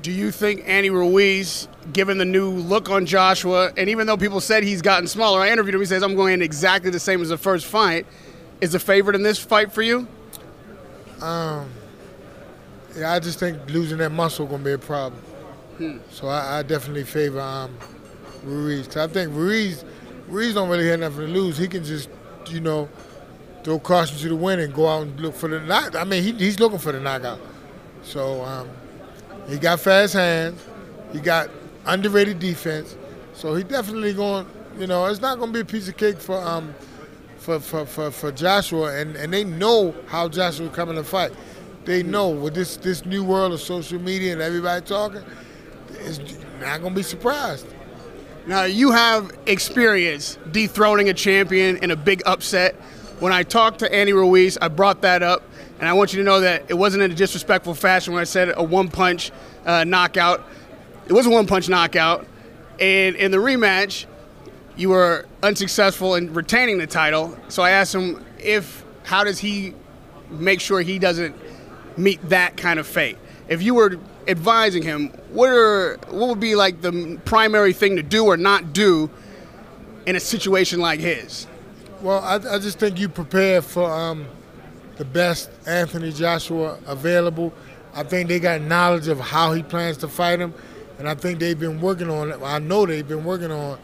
Do 0.02 0.12
you 0.12 0.30
think 0.30 0.62
Andy 0.66 0.90
Ruiz, 0.90 1.68
given 1.92 2.18
the 2.18 2.24
new 2.24 2.50
look 2.50 2.90
on 2.90 3.06
Joshua, 3.06 3.72
and 3.76 3.88
even 3.88 4.06
though 4.06 4.16
people 4.16 4.40
said 4.40 4.62
he's 4.62 4.82
gotten 4.82 5.08
smaller, 5.08 5.40
I 5.40 5.50
interviewed 5.50 5.74
him. 5.74 5.80
He 5.80 5.86
says 5.86 6.02
I'm 6.02 6.14
going 6.14 6.34
in 6.34 6.42
exactly 6.42 6.90
the 6.90 7.00
same 7.00 7.20
as 7.22 7.28
the 7.28 7.38
first 7.38 7.66
fight. 7.66 8.06
Is 8.60 8.74
a 8.74 8.78
favorite 8.78 9.16
in 9.16 9.22
this 9.22 9.38
fight 9.38 9.72
for 9.72 9.82
you? 9.82 10.06
Um, 11.20 11.68
yeah, 12.96 13.12
I 13.12 13.18
just 13.18 13.38
think 13.38 13.68
losing 13.68 13.98
that 13.98 14.10
muscle 14.10 14.46
gonna 14.46 14.62
be 14.62 14.72
a 14.72 14.78
problem. 14.78 15.20
Hmm. 15.78 15.98
So 16.10 16.28
I, 16.28 16.58
I 16.58 16.62
definitely 16.62 17.04
favor 17.04 17.40
um, 17.40 17.76
Ruiz. 18.44 18.86
'Cause 18.86 18.96
I 18.96 19.06
think 19.08 19.34
Ruiz, 19.34 19.84
Ruiz 20.28 20.54
don't 20.54 20.68
really 20.68 20.88
have 20.88 21.00
nothing 21.00 21.20
to 21.20 21.26
lose. 21.26 21.58
He 21.58 21.68
can 21.68 21.84
just, 21.84 22.08
you 22.48 22.60
know, 22.60 22.88
throw 23.62 23.78
caution 23.78 24.16
to 24.18 24.28
the 24.28 24.36
wind 24.36 24.60
and 24.60 24.72
go 24.72 24.88
out 24.88 25.02
and 25.02 25.20
look 25.20 25.34
for 25.34 25.48
the 25.48 25.60
knock. 25.60 25.94
I 25.96 26.04
mean, 26.04 26.22
he, 26.22 26.32
he's 26.32 26.58
looking 26.60 26.78
for 26.78 26.92
the 26.92 27.00
knockout. 27.00 27.40
So 28.02 28.42
um, 28.44 28.68
he 29.48 29.58
got 29.58 29.80
fast 29.80 30.14
hands. 30.14 30.64
He 31.12 31.20
got 31.20 31.50
underrated 31.84 32.38
defense. 32.38 32.96
So 33.34 33.54
he 33.54 33.62
definitely 33.64 34.14
going. 34.14 34.46
You 34.78 34.86
know, 34.86 35.06
it's 35.06 35.20
not 35.22 35.38
going 35.38 35.52
to 35.52 35.54
be 35.54 35.60
a 35.60 35.64
piece 35.64 35.88
of 35.88 35.96
cake 35.96 36.18
for 36.20 36.36
um, 36.38 36.74
for, 37.38 37.60
for, 37.60 37.86
for, 37.86 38.10
for 38.10 38.32
Joshua, 38.32 38.94
and, 38.96 39.16
and 39.16 39.32
they 39.32 39.44
know 39.44 39.94
how 40.06 40.28
Joshua 40.28 40.68
coming 40.68 40.96
to 40.96 41.04
fight. 41.04 41.32
They 41.84 42.02
know 42.02 42.28
with 42.28 42.54
this 42.54 42.76
this 42.76 43.06
new 43.06 43.22
world 43.24 43.52
of 43.52 43.60
social 43.60 44.00
media 44.00 44.32
and 44.32 44.42
everybody 44.42 44.84
talking, 44.84 45.22
it's 46.00 46.18
not 46.60 46.80
going 46.80 46.92
to 46.92 46.96
be 46.96 47.02
surprised. 47.02 47.66
Now 48.46 48.64
you 48.64 48.92
have 48.92 49.36
experience 49.46 50.38
dethroning 50.52 51.08
a 51.08 51.14
champion 51.14 51.78
in 51.78 51.90
a 51.90 51.96
big 51.96 52.22
upset. 52.26 52.74
When 53.18 53.32
I 53.32 53.42
talked 53.42 53.78
to 53.80 53.92
Andy 53.92 54.12
Ruiz, 54.12 54.58
I 54.60 54.68
brought 54.68 55.02
that 55.02 55.22
up, 55.22 55.42
and 55.78 55.88
I 55.88 55.94
want 55.94 56.12
you 56.12 56.18
to 56.18 56.24
know 56.24 56.40
that 56.40 56.64
it 56.68 56.74
wasn't 56.74 57.02
in 57.02 57.10
a 57.10 57.14
disrespectful 57.14 57.74
fashion 57.74 58.12
when 58.12 58.20
I 58.20 58.24
said 58.24 58.52
a 58.54 58.62
one-punch 58.62 59.32
uh, 59.64 59.84
knockout. 59.84 60.44
It 61.06 61.12
was 61.12 61.26
a 61.26 61.30
one-punch 61.30 61.68
knockout, 61.68 62.26
and 62.78 63.16
in 63.16 63.30
the 63.30 63.38
rematch, 63.38 64.06
you 64.76 64.90
were 64.90 65.26
unsuccessful 65.42 66.14
in 66.14 66.34
retaining 66.34 66.76
the 66.78 66.86
title. 66.86 67.36
So 67.48 67.62
I 67.62 67.70
asked 67.70 67.94
him 67.94 68.24
if 68.38 68.84
how 69.04 69.24
does 69.24 69.38
he 69.38 69.74
make 70.30 70.60
sure 70.60 70.80
he 70.80 70.98
doesn't 70.98 71.34
meet 71.96 72.20
that 72.28 72.56
kind 72.56 72.78
of 72.78 72.86
fate. 72.86 73.18
If 73.48 73.62
you 73.62 73.74
were 73.74 73.98
advising 74.26 74.82
him, 74.82 75.08
what 75.30 75.50
are 75.50 75.98
what 76.08 76.28
would 76.28 76.40
be 76.40 76.56
like 76.56 76.80
the 76.80 77.20
primary 77.24 77.72
thing 77.72 77.96
to 77.96 78.02
do 78.02 78.24
or 78.26 78.36
not 78.36 78.72
do 78.72 79.10
in 80.06 80.16
a 80.16 80.20
situation 80.20 80.80
like 80.80 81.00
his? 81.00 81.46
Well, 82.02 82.20
I, 82.20 82.34
I 82.36 82.58
just 82.58 82.78
think 82.78 82.98
you 82.98 83.08
prepare 83.08 83.62
for 83.62 83.90
um, 83.90 84.26
the 84.96 85.04
best 85.04 85.50
Anthony 85.66 86.12
Joshua 86.12 86.78
available. 86.86 87.52
I 87.94 88.02
think 88.02 88.28
they 88.28 88.40
got 88.40 88.60
knowledge 88.60 89.08
of 89.08 89.18
how 89.18 89.52
he 89.52 89.62
plans 89.62 89.96
to 89.98 90.08
fight 90.08 90.40
him, 90.40 90.52
and 90.98 91.08
I 91.08 91.14
think 91.14 91.38
they've 91.38 91.58
been 91.58 91.80
working 91.80 92.10
on 92.10 92.32
it. 92.32 92.40
I 92.42 92.58
know 92.58 92.84
they've 92.84 93.06
been 93.06 93.24
working 93.24 93.50
on 93.50 93.78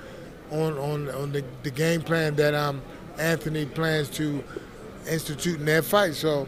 on 0.50 0.76
on, 0.76 1.08
on 1.10 1.32
the, 1.32 1.44
the 1.62 1.70
game 1.70 2.02
plan 2.02 2.34
that 2.36 2.52
um, 2.52 2.82
Anthony 3.18 3.66
plans 3.66 4.08
to 4.10 4.42
institute 5.08 5.58
in 5.60 5.66
that 5.66 5.84
fight. 5.84 6.14
So, 6.14 6.46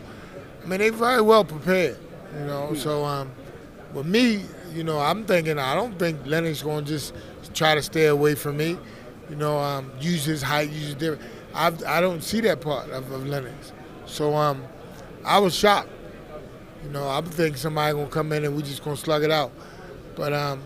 I 0.63 0.67
mean, 0.67 0.81
they're 0.81 0.93
very 0.93 1.23
well 1.23 1.45
prepared. 1.45 1.99
You 2.35 2.47
know, 2.47 2.75
so 2.75 3.05
um, 3.05 3.31
with 3.93 4.07
me, 4.07 4.43
you 4.73 4.85
know, 4.85 4.99
I'm 4.99 5.25
thinking 5.25 5.59
I 5.59 5.75
don't 5.75 5.99
think 5.99 6.27
Lennox 6.27 6.63
going 6.63 6.85
to 6.85 6.91
just 6.91 7.15
try 7.55 7.75
to 7.75 7.83
stay 7.83 8.07
away 8.07 8.35
from 8.35 8.57
me. 8.57 8.77
You 9.31 9.37
know, 9.37 9.59
um, 9.59 9.91
use 10.01 10.25
his 10.25 10.43
height, 10.43 10.71
use 10.71 10.87
his 10.87 10.95
different. 10.95 11.23
I 11.55 11.73
I 11.87 12.01
don't 12.01 12.23
see 12.23 12.41
that 12.41 12.61
part 12.61 12.91
of, 12.91 13.11
of 13.11 13.27
Lennox. 13.27 13.73
So 14.07 14.35
um, 14.35 14.65
I 15.25 15.39
was 15.39 15.55
shocked. 15.55 15.89
You 16.83 16.91
know, 16.91 17.09
I'm 17.09 17.25
thinking 17.25 17.57
somebody 17.57 17.95
gonna 17.95 18.09
come 18.09 18.33
in 18.33 18.45
and 18.45 18.55
we 18.55 18.63
just 18.63 18.85
gonna 18.85 18.97
slug 18.97 19.23
it 19.23 19.31
out. 19.31 19.53
But 20.17 20.33
um, 20.33 20.63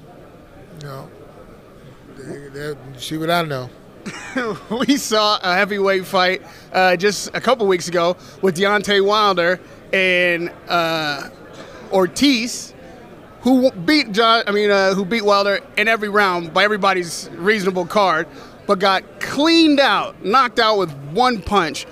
you 0.80 0.86
know, 0.86 1.10
they, 2.16 2.48
they, 2.48 2.74
see 2.98 3.18
what 3.18 3.30
I 3.30 3.42
know. 3.42 3.70
we 4.70 4.96
saw 4.96 5.38
a 5.42 5.54
heavyweight 5.54 6.06
fight 6.06 6.42
uh, 6.72 6.96
just 6.96 7.28
a 7.34 7.40
couple 7.40 7.66
weeks 7.66 7.88
ago 7.88 8.16
with 8.42 8.56
Deontay 8.56 9.04
Wilder 9.04 9.60
and 9.92 10.50
uh, 10.68 11.28
Ortiz, 11.92 12.74
who 13.40 13.70
beat 13.70 14.12
John. 14.12 14.44
I 14.46 14.52
mean, 14.52 14.70
uh, 14.70 14.94
who 14.94 15.04
beat 15.04 15.24
Wilder 15.24 15.60
in 15.76 15.88
every 15.88 16.08
round 16.08 16.52
by 16.52 16.64
everybody's 16.64 17.28
reasonable 17.34 17.86
card, 17.86 18.26
but 18.66 18.78
got 18.78 19.20
cleaned 19.20 19.80
out, 19.80 20.24
knocked 20.24 20.58
out 20.58 20.78
with 20.78 20.92
one 21.12 21.40
punch. 21.40 21.86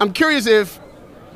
I'm 0.00 0.12
curious 0.12 0.46
if 0.46 0.78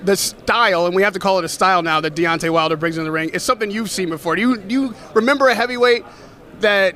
the 0.03 0.17
style, 0.17 0.87
and 0.87 0.95
we 0.95 1.03
have 1.03 1.13
to 1.15 1.19
call 1.19 1.39
it 1.39 1.45
a 1.45 1.49
style 1.49 1.83
now 1.83 2.01
that 2.01 2.15
Deontay 2.15 2.51
Wilder 2.51 2.77
brings 2.77 2.99
in 2.99 3.05
the 3.05 3.11
ring, 3.11 3.31
is 3.31 3.43
something 3.43 3.71
you've 3.71 3.91
seen 3.91 4.09
before. 4.11 4.37
Do 4.37 4.43
you 4.43 4.57
do 4.59 4.73
you 4.75 4.95
remember 5.15 5.49
a 5.49 5.55
heavyweight 5.55 6.05
that 6.61 6.95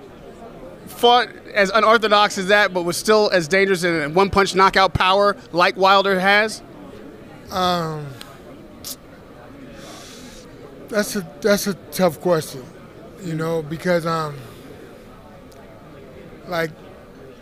fought 0.86 1.28
as 1.54 1.70
unorthodox 1.70 2.38
as 2.38 2.48
that, 2.48 2.74
but 2.74 2.82
was 2.82 2.96
still 2.96 3.30
as 3.32 3.48
dangerous 3.48 3.84
in 3.84 4.14
one 4.14 4.30
punch 4.30 4.54
knockout 4.54 4.92
power 4.92 5.36
like 5.52 5.76
Wilder 5.76 6.18
has? 6.18 6.62
Um, 7.50 8.06
that's 10.90 11.16
a 11.16 11.26
that's 11.40 11.66
a 11.66 11.74
tough 11.92 12.20
question, 12.20 12.64
you 13.22 13.34
know, 13.34 13.62
because 13.62 14.06
um, 14.06 14.36
like 16.46 16.70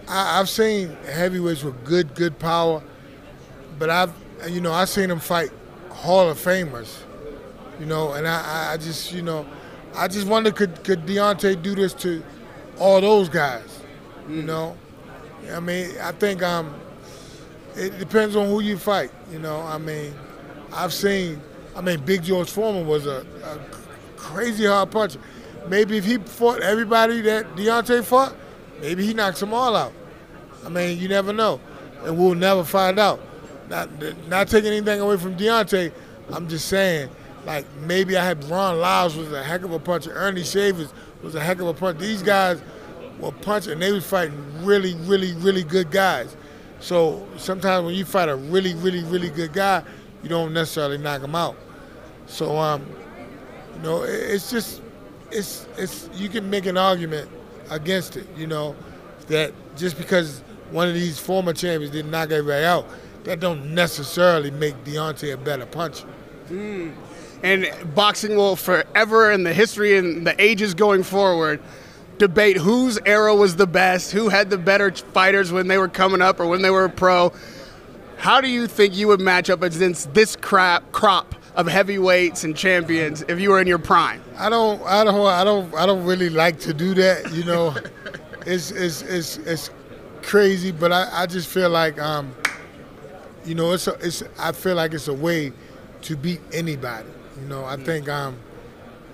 I, 0.09 0.40
I've 0.40 0.49
seen 0.49 0.96
heavyweights 1.07 1.62
with 1.64 1.82
good 1.84 2.14
good 2.14 2.38
power, 2.38 2.82
but 3.78 3.90
I've 3.90 4.12
you 4.49 4.61
know 4.61 4.72
I've 4.72 4.88
seen 4.88 5.09
them 5.09 5.20
fight 5.20 5.51
Hall 5.90 6.28
of 6.30 6.38
Famers, 6.38 6.99
you 7.80 7.86
know, 7.86 8.12
and 8.12 8.26
I, 8.26 8.72
I- 8.72 8.76
just 8.76 9.12
you 9.12 9.22
know 9.22 9.46
I 9.94 10.09
just 10.09 10.26
wonder 10.26 10.51
could 10.51 10.82
could 10.84 11.07
Deontay 11.07 11.62
do 11.62 11.74
this 11.74 11.94
to 11.94 12.22
all 12.78 13.01
those 13.01 13.28
guys, 13.28 13.80
you 14.28 14.42
know? 14.42 14.76
I 15.53 15.61
mean 15.61 15.92
I 16.03 16.12
think 16.12 16.42
um 16.42 16.74
it 17.76 17.99
depends 17.99 18.36
on 18.36 18.49
who 18.49 18.61
you 18.61 18.76
fight, 18.78 19.11
you 19.32 19.38
know. 19.38 19.61
I 19.62 19.78
mean 19.78 20.14
I've 20.72 20.92
seen 20.92 21.40
I 21.79 21.81
mean 21.81 22.01
Big 22.01 22.24
George 22.24 22.51
Foreman 22.51 22.89
was 22.89 23.07
a, 23.07 23.24
a 23.45 23.59
crazy 24.16 24.66
hard 24.66 24.91
puncher. 24.91 25.20
Maybe 25.68 25.97
if 25.97 26.05
he 26.05 26.18
fought 26.18 26.61
everybody 26.61 27.20
that 27.20 27.55
Deontay 27.55 28.05
fought, 28.05 28.35
maybe 28.81 29.07
he 29.07 29.14
knocks 29.14 29.39
them 29.39 29.55
all 29.55 29.76
out. 29.76 29.93
I 30.66 30.70
mean, 30.70 30.99
you 30.99 31.07
never 31.07 31.33
know, 31.33 31.61
and 32.03 32.18
we'll 32.18 32.35
never 32.35 32.64
find 32.64 32.99
out. 32.99 33.20
Not, 33.68 33.89
not 34.29 34.49
taking 34.49 34.72
anything 34.72 35.01
away 35.01 35.18
from 35.18 35.37
Deontay, 35.37 35.93
I'm 36.33 36.49
just 36.49 36.66
saying, 36.66 37.11
like 37.47 37.64
maybe 37.87 38.16
I 38.16 38.24
had 38.24 38.43
Ron 38.47 38.81
Lyles 38.81 39.14
was 39.14 39.31
a 39.31 39.45
heck 39.45 39.62
of 39.62 39.72
a 39.72 39.79
puncher, 39.79 40.11
Ernie 40.12 40.43
Shavers 40.43 40.93
was 41.22 41.37
a 41.37 41.41
heck 41.41 41.61
of 41.61 41.68
a 41.68 41.74
puncher. 41.74 42.01
These 42.01 42.22
guys 42.22 42.61
were 43.20 43.31
punching, 43.31 43.74
and 43.74 43.83
they 43.83 43.93
was 43.93 44.05
fighting 44.05 44.64
really, 44.64 44.95
really, 44.95 45.33
really 45.35 45.62
good 45.62 45.93
guys. 45.93 46.37
So 46.81 47.24
sometimes 47.37 47.87
when 47.87 47.95
you 47.95 48.05
fight 48.05 48.29
a 48.29 48.35
really, 48.37 48.74
really, 48.74 49.05
really 49.05 49.31
good 49.31 49.53
guy, 49.53 49.85
you 50.24 50.29
don't 50.29 50.53
necessarily 50.53 50.99
knock 50.99 51.22
him 51.22 51.37
out. 51.37 51.57
So 52.29 52.57
um, 52.57 52.87
you 53.76 53.83
know, 53.83 54.03
it's 54.03 54.51
just 54.51 54.83
it's 55.31 55.66
it's 55.76 56.09
you 56.14 56.29
can 56.29 56.49
make 56.49 56.66
an 56.66 56.76
argument 56.76 57.31
against 57.70 58.16
it, 58.16 58.26
you 58.37 58.47
know, 58.47 58.76
that 59.29 59.53
just 59.76 59.99
because 59.99 60.43
one 60.70 60.89
of 60.89 60.95
these 60.95 61.18
former 61.18 61.53
champions 61.53 61.93
didn't 61.93 62.11
knock 62.11 62.31
everybody 62.31 62.64
out, 62.64 62.87
that 63.24 63.41
don't 63.41 63.74
necessarily 63.74 64.51
make 64.51 64.74
Deontay 64.85 65.35
a 65.35 65.37
better 65.37 65.66
puncher. 65.66 66.07
Mm. 66.49 66.95
And 67.43 67.68
boxing 67.95 68.37
will 68.37 68.57
forever 68.57 69.31
in 69.31 69.45
the 69.45 69.53
history 69.53 69.97
and 69.97 70.26
the 70.26 70.41
ages 70.43 70.74
going 70.74 71.03
forward 71.03 71.61
debate 72.18 72.57
whose 72.57 72.99
era 73.07 73.35
was 73.35 73.57
the 73.57 73.66
best, 73.66 74.11
who 74.11 74.29
had 74.29 74.51
the 74.51 74.59
better 74.59 74.91
fighters 74.91 75.53
when 75.53 75.68
they 75.68 75.79
were 75.79 75.89
coming 75.89 76.20
up 76.20 76.41
or 76.41 76.47
when 76.47 76.62
they 76.62 76.70
were 76.70 76.89
pro. 76.89 77.33
How 78.16 78.41
do 78.41 78.49
you 78.49 78.66
think 78.66 78.97
you 78.97 79.07
would 79.09 79.20
match 79.20 79.49
up 79.49 79.62
against 79.62 80.12
this 80.14 80.35
crap 80.35 80.91
crop 80.91 81.37
of 81.55 81.66
heavyweights 81.66 82.44
and 82.44 82.57
champions 82.57 83.22
if 83.28 83.40
you 83.40 83.51
were 83.51 83.61
in 83.61 83.66
your 83.66 83.78
prime? 83.78 84.22
I 84.36 84.49
don't, 84.49 84.82
I 84.82 85.05
don't, 85.05 85.26
I 85.26 85.44
don't, 85.44 85.74
I 85.74 85.86
don't 85.86 86.05
really 86.05 86.30
like 86.30 86.59
to 86.61 86.74
do 86.74 86.94
that. 86.94 87.32
You 87.32 87.44
know, 87.44 87.74
it's 88.46 88.70
it's 88.70 89.03
it's 89.03 89.38
it's 89.38 89.70
crazy, 90.22 90.72
but 90.72 90.92
I, 90.92 91.22
I 91.22 91.26
just 91.26 91.49
feel 91.49 91.70
like, 91.70 91.99
um, 91.99 92.34
you 93.44 93.55
know, 93.55 93.72
it's 93.72 93.86
a, 93.86 93.94
it's. 93.94 94.22
I 94.38 94.53
feel 94.53 94.76
like 94.76 94.92
it's 94.92 95.09
a 95.09 95.14
way 95.14 95.53
to 96.03 96.16
beat 96.16 96.40
anybody. 96.53 97.09
You 97.40 97.46
know, 97.46 97.64
I 97.64 97.76
think, 97.76 98.09
um, 98.09 98.36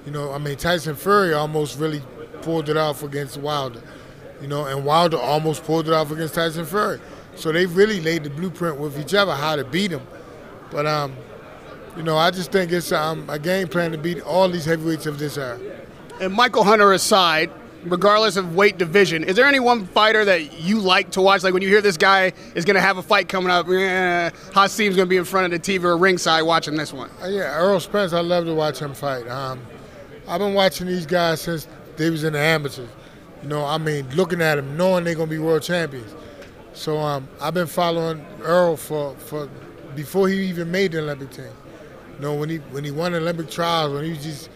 you 0.07 0.13
know, 0.13 0.33
I 0.33 0.39
mean, 0.39 0.57
Tyson 0.57 0.97
Fury 0.97 1.35
almost 1.35 1.79
really 1.79 2.03
pulled 2.43 2.69
it 2.69 2.77
off 2.77 3.03
against 3.03 3.37
Wilder. 3.39 3.83
You 4.41 4.49
know, 4.49 4.67
and 4.67 4.85
Wilder 4.85 5.17
almost 5.17 5.65
pulled 5.65 5.89
it 5.89 5.95
off 5.95 6.11
against 6.11 6.35
Tyson 6.35 6.67
Fury. 6.67 7.01
So 7.37 7.53
they 7.53 7.67
really 7.67 8.01
laid 8.01 8.25
the 8.25 8.31
blueprint 8.31 8.79
with 8.79 8.99
each 8.99 9.15
other 9.15 9.35
how 9.35 9.57
to 9.57 9.65
beat 9.65 9.91
him. 9.91 10.03
But 10.71 10.87
um, 10.87 11.17
you 11.97 12.03
know, 12.03 12.17
I 12.17 12.31
just 12.31 12.51
think 12.51 12.73
it's 12.73 12.93
um, 12.93 13.29
a 13.31 13.39
game 13.39 13.69
plan 13.69 13.93
to 13.93 13.99
beat 13.99 14.21
all 14.23 14.49
these 14.49 14.65
heavyweights 14.65 15.07
of 15.07 15.19
this 15.19 15.39
era. 15.39 15.59
And 16.21 16.33
Michael 16.33 16.65
Hunter 16.65 16.93
aside, 16.93 17.51
regardless 17.85 18.37
of 18.37 18.55
weight 18.55 18.79
division, 18.79 19.25
is 19.25 19.37
there 19.37 19.47
any 19.47 19.61
one 19.61 19.87
fighter 19.87 20.25
that 20.25 20.61
you 20.61 20.81
like 20.81 21.11
to 21.13 21.21
watch? 21.21 21.43
Like 21.43 21.53
when 21.53 21.63
you 21.63 21.69
hear 21.69 21.81
this 21.81 21.97
guy 21.97 22.33
is 22.55 22.65
going 22.65 22.75
to 22.75 22.81
have 22.81 22.99
a 22.99 23.03
fight 23.03 23.29
coming 23.29 23.51
up, 23.51 23.69
eh, 23.69 24.31
Hasim's 24.53 24.97
going 24.97 25.07
to 25.07 25.11
be 25.11 25.17
in 25.17 25.25
front 25.25 25.53
of 25.53 25.63
the 25.63 25.79
TV 25.79 25.85
or 25.85 25.97
ringside 25.97 26.43
watching 26.43 26.77
this 26.77 26.93
one. 26.93 27.11
Uh, 27.23 27.29
yeah, 27.29 27.57
Errol 27.59 27.81
Spence. 27.81 28.13
I 28.13 28.21
love 28.21 28.45
to 28.47 28.55
watch 28.55 28.79
him 28.79 28.95
fight. 28.95 29.29
Um, 29.29 29.61
I've 30.27 30.41
been 30.41 30.55
watching 30.55 30.87
these 30.87 31.07
guys 31.07 31.43
since 31.43 31.69
they 31.97 32.11
was 32.11 32.25
in 32.25 32.33
the 32.33 32.39
amateurs. 32.41 32.89
You 33.43 33.49
know, 33.49 33.65
I 33.65 33.79
mean, 33.79 34.09
looking 34.17 34.41
at 34.41 34.55
them, 34.57 34.77
knowing 34.77 35.05
they're 35.05 35.15
gonna 35.15 35.31
be 35.31 35.39
world 35.39 35.63
champions. 35.63 36.15
So 36.73 36.99
um, 36.99 37.29
I've 37.41 37.55
been 37.55 37.67
following 37.67 38.25
Errol 38.45 38.77
for, 38.77 39.15
for 39.17 39.49
before 39.95 40.29
he 40.29 40.47
even 40.47 40.71
made 40.71 40.93
the 40.93 41.01
Olympic 41.01 41.31
team. 41.31 41.53
Know, 42.25 42.33
when 42.37 42.49
he 42.49 42.57
when 42.57 42.85
he 42.85 42.91
won 42.91 43.15
Olympic 43.15 43.51
trials, 43.51 43.93
when 43.93 44.03
he 44.03 44.15
just 44.15 44.49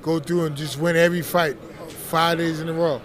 go 0.00 0.20
through 0.20 0.44
and 0.44 0.56
just 0.56 0.78
win 0.78 0.94
every 0.94 1.22
fight, 1.22 1.56
five 1.88 2.38
days 2.38 2.60
in 2.60 2.68
a 2.68 2.72
row. 2.72 3.02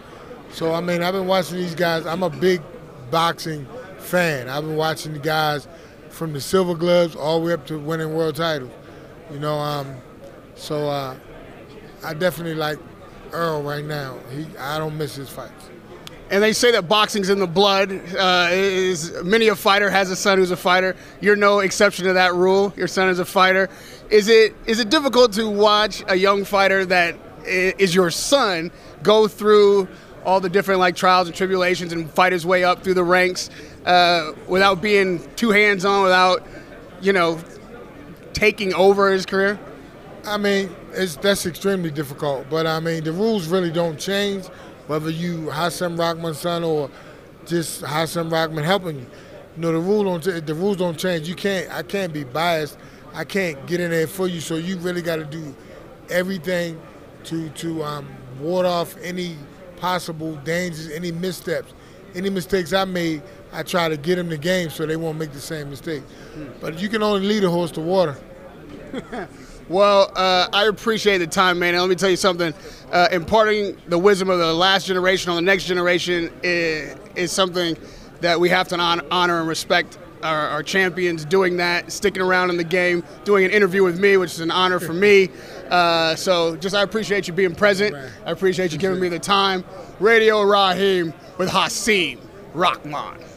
So 0.52 0.76
I 0.76 0.80
mean, 0.80 1.02
I've 1.02 1.16
been 1.16 1.26
watching 1.26 1.58
these 1.58 1.74
guys. 1.74 2.06
I'm 2.06 2.22
a 2.22 2.30
big 2.30 2.62
boxing 3.10 3.66
fan. 3.98 4.48
I've 4.48 4.64
been 4.64 4.76
watching 4.76 5.14
the 5.14 5.20
guys 5.20 5.68
from 6.10 6.34
the 6.34 6.40
silver 6.40 6.76
gloves 6.76 7.16
all 7.16 7.40
the 7.40 7.48
way 7.48 7.54
up 7.54 7.66
to 7.66 7.80
winning 7.80 8.14
world 8.14 8.36
titles. 8.36 8.70
You 9.32 9.40
know, 9.40 9.58
um, 9.58 9.98
so 10.54 10.88
uh, 10.88 11.18
I 12.04 12.14
definitely 12.14 12.54
like 12.54 12.78
Errol 13.34 13.64
right 13.64 13.84
now. 13.84 14.20
He, 14.30 14.46
I 14.60 14.78
don't 14.78 15.00
miss 15.00 15.16
his 15.16 15.30
fights. 15.30 15.72
And 16.32 16.42
they 16.42 16.54
say 16.54 16.72
that 16.72 16.88
boxing's 16.88 17.30
in 17.30 17.40
the 17.40 17.48
blood. 17.48 17.92
Uh, 17.92 18.48
is 18.52 19.14
many 19.24 19.50
a 19.50 19.56
fighter 19.56 19.90
has 19.90 20.10
a 20.10 20.16
son 20.16 20.38
who's 20.38 20.52
a 20.52 20.58
fighter. 20.58 20.96
You're 21.20 21.36
no 21.36 21.60
exception 21.60 22.06
to 22.06 22.14
that 22.14 22.34
rule. 22.34 22.74
Your 22.78 22.88
son 22.88 23.10
is 23.10 23.20
a 23.20 23.26
fighter. 23.26 23.70
Is 24.10 24.30
it 24.30 24.56
is 24.66 24.80
it 24.80 24.90
difficult 24.90 25.34
to 25.34 25.50
watch 25.50 26.04
a 26.08 26.16
young 26.16 26.46
fighter 26.46 26.86
that 26.86 27.16
is 27.46 27.94
your 27.94 28.12
son 28.12 28.72
go 29.04 29.28
through 29.28 29.88
all 30.26 30.40
the 30.40 30.50
different 30.50 30.80
like 30.80 30.96
trials 30.96 31.28
and 31.28 31.36
tribulations 31.36 31.92
and 31.92 32.10
fight 32.12 32.32
his 32.32 32.46
way 32.46 32.64
up 32.64 32.84
through 32.84 32.94
the 32.94 33.04
ranks 33.04 33.50
uh, 33.86 34.32
without 34.48 34.82
being 34.82 35.28
too 35.36 35.50
hands 35.50 35.84
on, 35.86 36.04
without 36.04 36.48
you 37.02 37.14
know 37.14 37.40
taking 38.34 38.74
over 38.74 39.12
his 39.12 39.26
career? 39.26 39.60
I 40.26 40.38
mean, 40.38 40.74
that's 40.94 41.46
extremely 41.46 41.92
difficult. 41.92 42.48
But 42.50 42.68
I 42.68 42.80
mean, 42.80 43.04
the 43.04 43.12
rules 43.12 43.48
really 43.48 43.72
don't 43.72 44.00
change, 44.00 44.46
whether 44.88 45.10
you 45.10 45.50
Hasim 45.52 45.98
Rahman's 45.98 46.40
son 46.40 46.64
or 46.64 46.90
just 47.46 47.82
Hasim 47.82 48.32
Rahman 48.32 48.64
helping 48.64 49.00
you. 49.00 49.06
You 49.56 49.62
know, 49.62 49.72
the 49.74 49.80
rule 49.80 50.04
don't 50.04 50.46
the 50.46 50.54
rules 50.54 50.78
don't 50.78 50.98
change. 50.98 51.28
You 51.28 51.36
can't. 51.36 51.72
I 51.74 51.84
can't 51.84 52.14
be 52.14 52.24
biased. 52.24 52.78
I 53.14 53.26
can't 53.26 53.66
get 53.68 53.80
in 53.80 53.92
there 53.92 54.08
for 54.08 54.28
you. 54.28 54.40
So 54.40 54.56
you 54.56 54.78
really 54.78 55.02
got 55.02 55.18
to 55.18 55.26
do 55.26 55.54
everything 56.10 56.80
to 57.26 57.50
to 57.50 57.84
um, 57.84 58.08
ward 58.40 58.66
off 58.66 58.96
any 59.02 59.36
possible 59.78 60.36
dangers, 60.38 60.90
any 60.90 61.12
missteps, 61.12 61.74
any 62.16 62.30
mistakes 62.30 62.74
I 62.74 62.86
made. 62.86 63.24
I 63.54 63.64
try 63.64 63.90
to 63.90 63.98
get 63.98 64.16
them 64.16 64.30
the 64.30 64.38
game 64.38 64.70
so 64.70 64.86
they 64.86 64.96
won't 64.96 65.18
make 65.18 65.34
the 65.34 65.42
same 65.42 65.70
mistake. 65.70 66.04
But 66.62 66.80
you 66.80 66.88
can 66.88 67.04
only 67.04 67.28
lead 67.28 67.44
a 67.44 67.50
horse 67.50 67.72
to 67.72 67.82
water. 67.82 68.16
Well, 69.70 70.12
uh, 70.16 70.48
I 70.52 70.66
appreciate 70.66 71.20
the 71.20 71.28
time, 71.28 71.60
man. 71.60 71.74
And 71.74 71.82
let 71.82 71.90
me 71.90 71.96
tell 71.96 72.10
you 72.10 72.16
something. 72.16 72.54
Uh, 72.92 73.08
imparting 73.12 73.78
the 73.88 73.98
wisdom 73.98 74.30
of 74.30 74.40
the 74.40 74.54
last 74.54 74.86
generation 74.86 75.30
on 75.30 75.38
the 75.38 75.42
next 75.42 75.66
generation 75.66 76.32
is, 76.44 76.96
is 77.16 77.32
something 77.32 77.78
that 78.20 78.40
we 78.40 78.50
have 78.50 78.68
to 78.70 78.78
honor 78.78 79.40
and 79.40 79.48
respect 79.48 79.98
our, 80.24 80.48
our 80.50 80.64
champions 80.64 81.26
doing 81.26 81.58
that, 81.58 81.92
sticking 81.92 82.22
around 82.22 82.50
in 82.50 82.58
the 82.58 82.64
game, 82.64 83.04
doing 83.24 83.46
an 83.46 83.52
interview 83.52 83.84
with 83.84 84.00
me, 84.00 84.18
which 84.18 84.32
is 84.32 84.40
an 84.40 84.52
honor 84.52 84.80
for 84.80 84.94
me. 84.94 85.30
Uh, 85.70 86.16
so 86.16 86.56
just 86.58 86.76
I 86.76 86.84
appreciate 86.84 87.28
you 87.28 87.34
being 87.34 87.56
present. 87.56 87.96
I 88.26 88.32
appreciate 88.32 88.72
you 88.72 88.78
giving 88.78 89.00
me 89.00 89.10
the 89.10 89.20
time. 89.20 89.64
Radio 90.00 90.42
Raheem 90.44 91.14
with 91.38 91.50
Hasim 91.50 92.20
Rahman. 92.54 93.31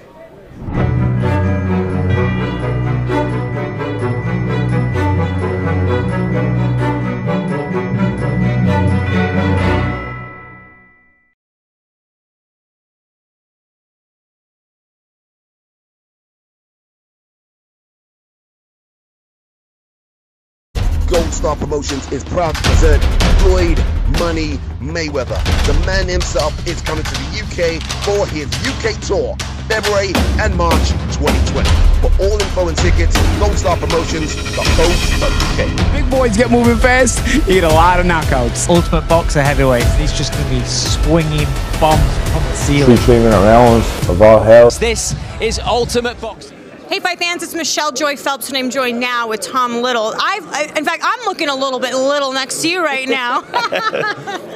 Gold 21.14 21.32
Star 21.32 21.54
Promotions 21.54 22.10
is 22.10 22.24
proud 22.24 22.56
to 22.56 22.62
present 22.62 23.00
Floyd 23.38 23.78
Money 24.18 24.58
Mayweather. 24.80 25.38
The 25.64 25.74
man 25.86 26.08
himself 26.08 26.52
is 26.66 26.82
coming 26.82 27.04
to 27.04 27.10
the 27.14 27.38
UK 27.38 27.80
for 28.02 28.26
his 28.26 28.48
UK 28.66 29.00
tour, 29.00 29.36
February 29.68 30.10
and 30.42 30.56
March 30.56 30.88
2020. 31.14 31.70
For 32.00 32.10
all 32.20 32.32
info 32.32 32.66
and 32.66 32.76
tickets, 32.76 33.16
Gold 33.38 33.56
Star 33.56 33.76
Promotions, 33.76 34.34
goldstarpromotions.co.uk. 34.34 35.92
Big 35.92 36.10
boys 36.10 36.36
get 36.36 36.50
moving 36.50 36.78
fast. 36.78 37.24
You 37.46 37.60
get 37.60 37.62
a 37.62 37.68
lot 37.68 38.00
of 38.00 38.06
knockouts. 38.06 38.68
Ultimate 38.68 39.08
boxer 39.08 39.40
heavyweight. 39.40 39.84
He's 39.94 40.12
just 40.12 40.32
going 40.32 40.42
to 40.46 40.50
be 40.50 40.64
swinging 40.64 41.46
bombs 41.78 42.02
from 42.32 42.42
the 42.42 42.54
ceiling. 42.56 42.96
Featuring 42.96 43.22
rounds 43.22 43.86
of 44.08 44.20
all 44.20 44.40
hell. 44.40 44.68
This 44.68 45.14
is 45.40 45.60
Ultimate 45.60 46.20
Boxing. 46.20 46.53
Hey, 46.88 47.00
Fight 47.00 47.18
fans, 47.18 47.42
it's 47.42 47.54
Michelle 47.54 47.90
Joy 47.92 48.16
Phelps, 48.16 48.48
and 48.48 48.56
I'm 48.56 48.70
joined 48.70 49.00
now 49.00 49.28
with 49.28 49.40
Tom 49.40 49.80
Little. 49.82 50.12
I've, 50.20 50.46
I, 50.48 50.72
in 50.76 50.84
fact, 50.84 51.02
I'm 51.04 51.18
looking 51.24 51.48
a 51.48 51.54
little 51.54 51.80
bit 51.80 51.94
little 51.94 52.32
next 52.32 52.62
to 52.62 52.68
you 52.68 52.84
right 52.84 53.08
now. 53.08 53.40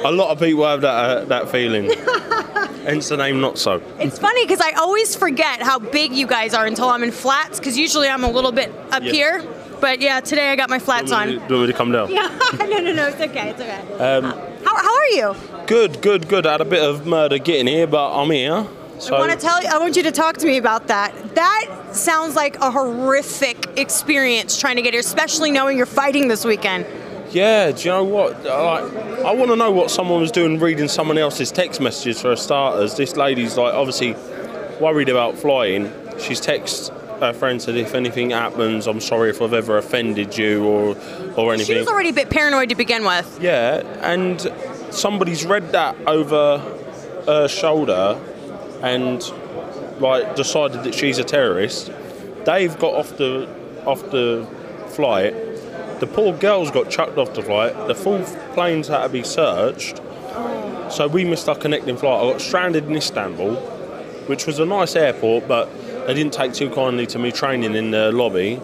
A 0.05 0.11
lot 0.11 0.29
of 0.29 0.39
people 0.39 0.65
have 0.65 0.81
that 0.81 0.93
uh, 0.93 1.25
that 1.25 1.49
feeling. 1.49 1.85
Hence 2.85 3.09
the 3.09 3.17
name 3.17 3.41
Not 3.41 3.57
So. 3.57 3.81
it's 3.99 4.17
funny 4.19 4.45
because 4.45 4.61
I 4.61 4.71
always 4.73 5.15
forget 5.15 5.61
how 5.61 5.79
big 5.79 6.13
you 6.13 6.27
guys 6.27 6.53
are 6.53 6.65
until 6.65 6.87
I'm 6.89 7.03
in 7.03 7.11
flats, 7.11 7.59
because 7.59 7.77
usually 7.77 8.07
I'm 8.07 8.23
a 8.23 8.29
little 8.31 8.51
bit 8.53 8.73
up 8.91 9.03
Yeah. 9.03 9.11
here. 9.11 9.47
But 9.81 9.99
yeah, 9.99 10.19
today 10.19 10.49
I 10.51 10.55
got 10.55 10.69
my 10.69 10.79
flats 10.79 11.09
Do 11.09 11.15
on. 11.17 11.27
to- 11.27 11.33
do 11.33 11.39
you 11.39 11.55
want 11.55 11.61
me 11.61 11.67
to 11.67 11.73
come 11.73 11.91
down? 11.91 12.11
Yeah, 12.11 12.27
no, 12.59 12.65
no, 12.65 12.93
no, 12.93 13.07
it's 13.07 13.21
okay, 13.21 13.49
it's 13.49 13.59
okay. 13.61 13.81
Um, 14.03 14.23
How, 14.63 14.75
how 14.77 14.95
are 14.97 15.07
you? 15.07 15.35
good, 15.67 16.01
good, 16.01 16.27
good. 16.29 16.45
I 16.45 16.53
had 16.53 16.61
a 16.61 16.65
bit 16.65 16.83
of 16.83 17.05
murder 17.05 17.37
getting 17.37 17.67
here, 17.67 17.87
but 17.87 18.13
I'm 18.13 18.29
here. 18.31 18.65
So 18.99 19.15
I 19.15 19.19
want 19.19 19.31
to 19.31 19.37
tell 19.37 19.61
you. 19.61 19.69
I 19.69 19.77
want 19.77 19.95
you 19.95 20.03
to 20.03 20.11
talk 20.11 20.37
to 20.37 20.45
me 20.45 20.57
about 20.57 20.87
that. 20.87 21.13
That 21.35 21.67
sounds 21.93 22.35
like 22.35 22.57
a 22.57 22.69
horrific 22.69 23.77
experience 23.77 24.59
trying 24.59 24.75
to 24.75 24.81
get 24.81 24.93
here, 24.93 24.99
especially 24.99 25.51
knowing 25.51 25.77
you're 25.77 25.85
fighting 25.85 26.27
this 26.27 26.43
weekend. 26.43 26.85
yeah, 27.31 27.71
do 27.71 27.81
you 27.81 27.89
know 27.91 28.03
what? 28.03 28.43
Like, 28.43 28.93
I 29.25 29.33
want 29.33 29.51
to 29.51 29.55
know 29.55 29.71
what 29.71 29.89
someone 29.89 30.19
was 30.19 30.31
doing 30.31 30.59
reading 30.59 30.87
someone 30.87 31.17
else's 31.17 31.51
text 31.51 31.79
messages 31.79 32.21
for 32.21 32.35
starters. 32.35 32.95
This 32.97 33.15
lady's 33.15 33.57
like 33.57 33.73
obviously 33.73 34.13
worried 34.81 35.09
about 35.09 35.37
flying. 35.37 35.91
She's 36.19 36.41
texted 36.41 36.95
her 37.19 37.33
friend 37.33 37.61
said 37.61 37.75
if 37.75 37.95
anything 37.95 38.29
happens, 38.31 38.87
I'm 38.87 39.01
sorry 39.01 39.29
if 39.29 39.41
I've 39.41 39.53
ever 39.53 39.77
offended 39.77 40.37
you 40.37 40.65
or 40.65 40.95
or 41.35 41.53
anything. 41.53 41.75
She 41.75 41.79
was 41.79 41.87
already 41.87 42.09
a 42.09 42.13
bit 42.13 42.29
paranoid 42.29 42.69
to 42.69 42.75
begin 42.75 43.03
with. 43.03 43.39
Yeah, 43.41 43.83
and 44.01 44.41
somebody's 44.91 45.45
read 45.45 45.71
that 45.71 45.95
over 46.07 46.59
her 47.25 47.47
shoulder 47.47 48.19
and 48.81 49.21
like 49.99 50.35
decided 50.35 50.83
that 50.83 50.93
she's 50.95 51.17
a 51.17 51.23
terrorist. 51.23 51.91
Dave 52.45 52.77
got 52.79 52.93
off 52.93 53.17
the 53.17 53.47
off 53.85 54.01
the 54.11 54.47
flight. 54.89 55.33
The 55.99 56.07
poor 56.07 56.33
girls 56.33 56.71
got 56.71 56.89
chucked 56.89 57.17
off 57.17 57.33
the 57.33 57.41
flight. 57.41 57.75
The 57.87 57.95
full 57.95 58.19
planes 58.53 58.87
had 58.87 59.03
to 59.03 59.09
be 59.09 59.23
searched. 59.23 59.97
So 60.91 61.07
we 61.11 61.25
missed 61.25 61.49
our 61.49 61.55
connecting 61.55 61.97
flight. 61.97 62.23
I 62.23 62.31
got 62.31 62.41
stranded 62.41 62.85
in 62.85 62.95
Istanbul, 62.95 63.55
which 64.27 64.45
was 64.47 64.59
a 64.59 64.65
nice 64.65 64.95
airport, 64.95 65.47
but 65.47 65.69
they 66.07 66.13
didn't 66.13 66.33
take 66.33 66.53
too 66.53 66.69
kindly 66.69 67.05
to 67.07 67.19
me 67.19 67.31
training 67.31 67.75
in 67.75 67.91
the 67.91 68.11
lobby. 68.11 68.59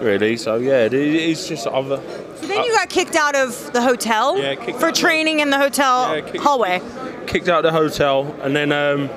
Really, 0.00 0.36
so 0.36 0.56
yeah, 0.56 0.84
it- 0.84 0.92
it's 0.94 1.48
just 1.48 1.66
I've. 1.66 1.90
uh, 1.90 2.00
So 2.40 2.46
then 2.46 2.62
you 2.64 2.72
got 2.72 2.88
kicked 2.88 3.16
out 3.16 3.34
of 3.34 3.72
the 3.72 3.82
hotel 3.82 4.38
Yeah, 4.38 4.54
kicked 4.54 4.78
for 4.78 4.92
training 4.92 5.40
in 5.40 5.50
the 5.50 5.58
hotel 5.58 6.22
hallway. 6.38 6.80
kicked 7.26 7.48
out 7.48 7.64
of 7.64 7.72
the 7.72 7.78
hotel, 7.78 8.32
and 8.42 8.54
then 8.54 8.70
um, 8.72 9.10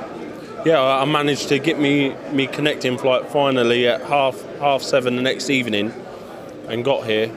yeah, 0.66 0.82
I 0.82 1.06
managed 1.06 1.50
to 1.50 1.60
get 1.60 1.80
me 1.80 2.16
me 2.32 2.48
connecting 2.48 2.98
flight 2.98 3.28
finally 3.30 3.88
at 3.88 4.02
half 4.02 4.42
half 4.60 4.82
seven 4.82 5.16
the 5.16 5.22
next 5.22 5.50
evening, 5.50 5.94
and 6.68 6.84
got 6.84 7.06
here. 7.06 7.32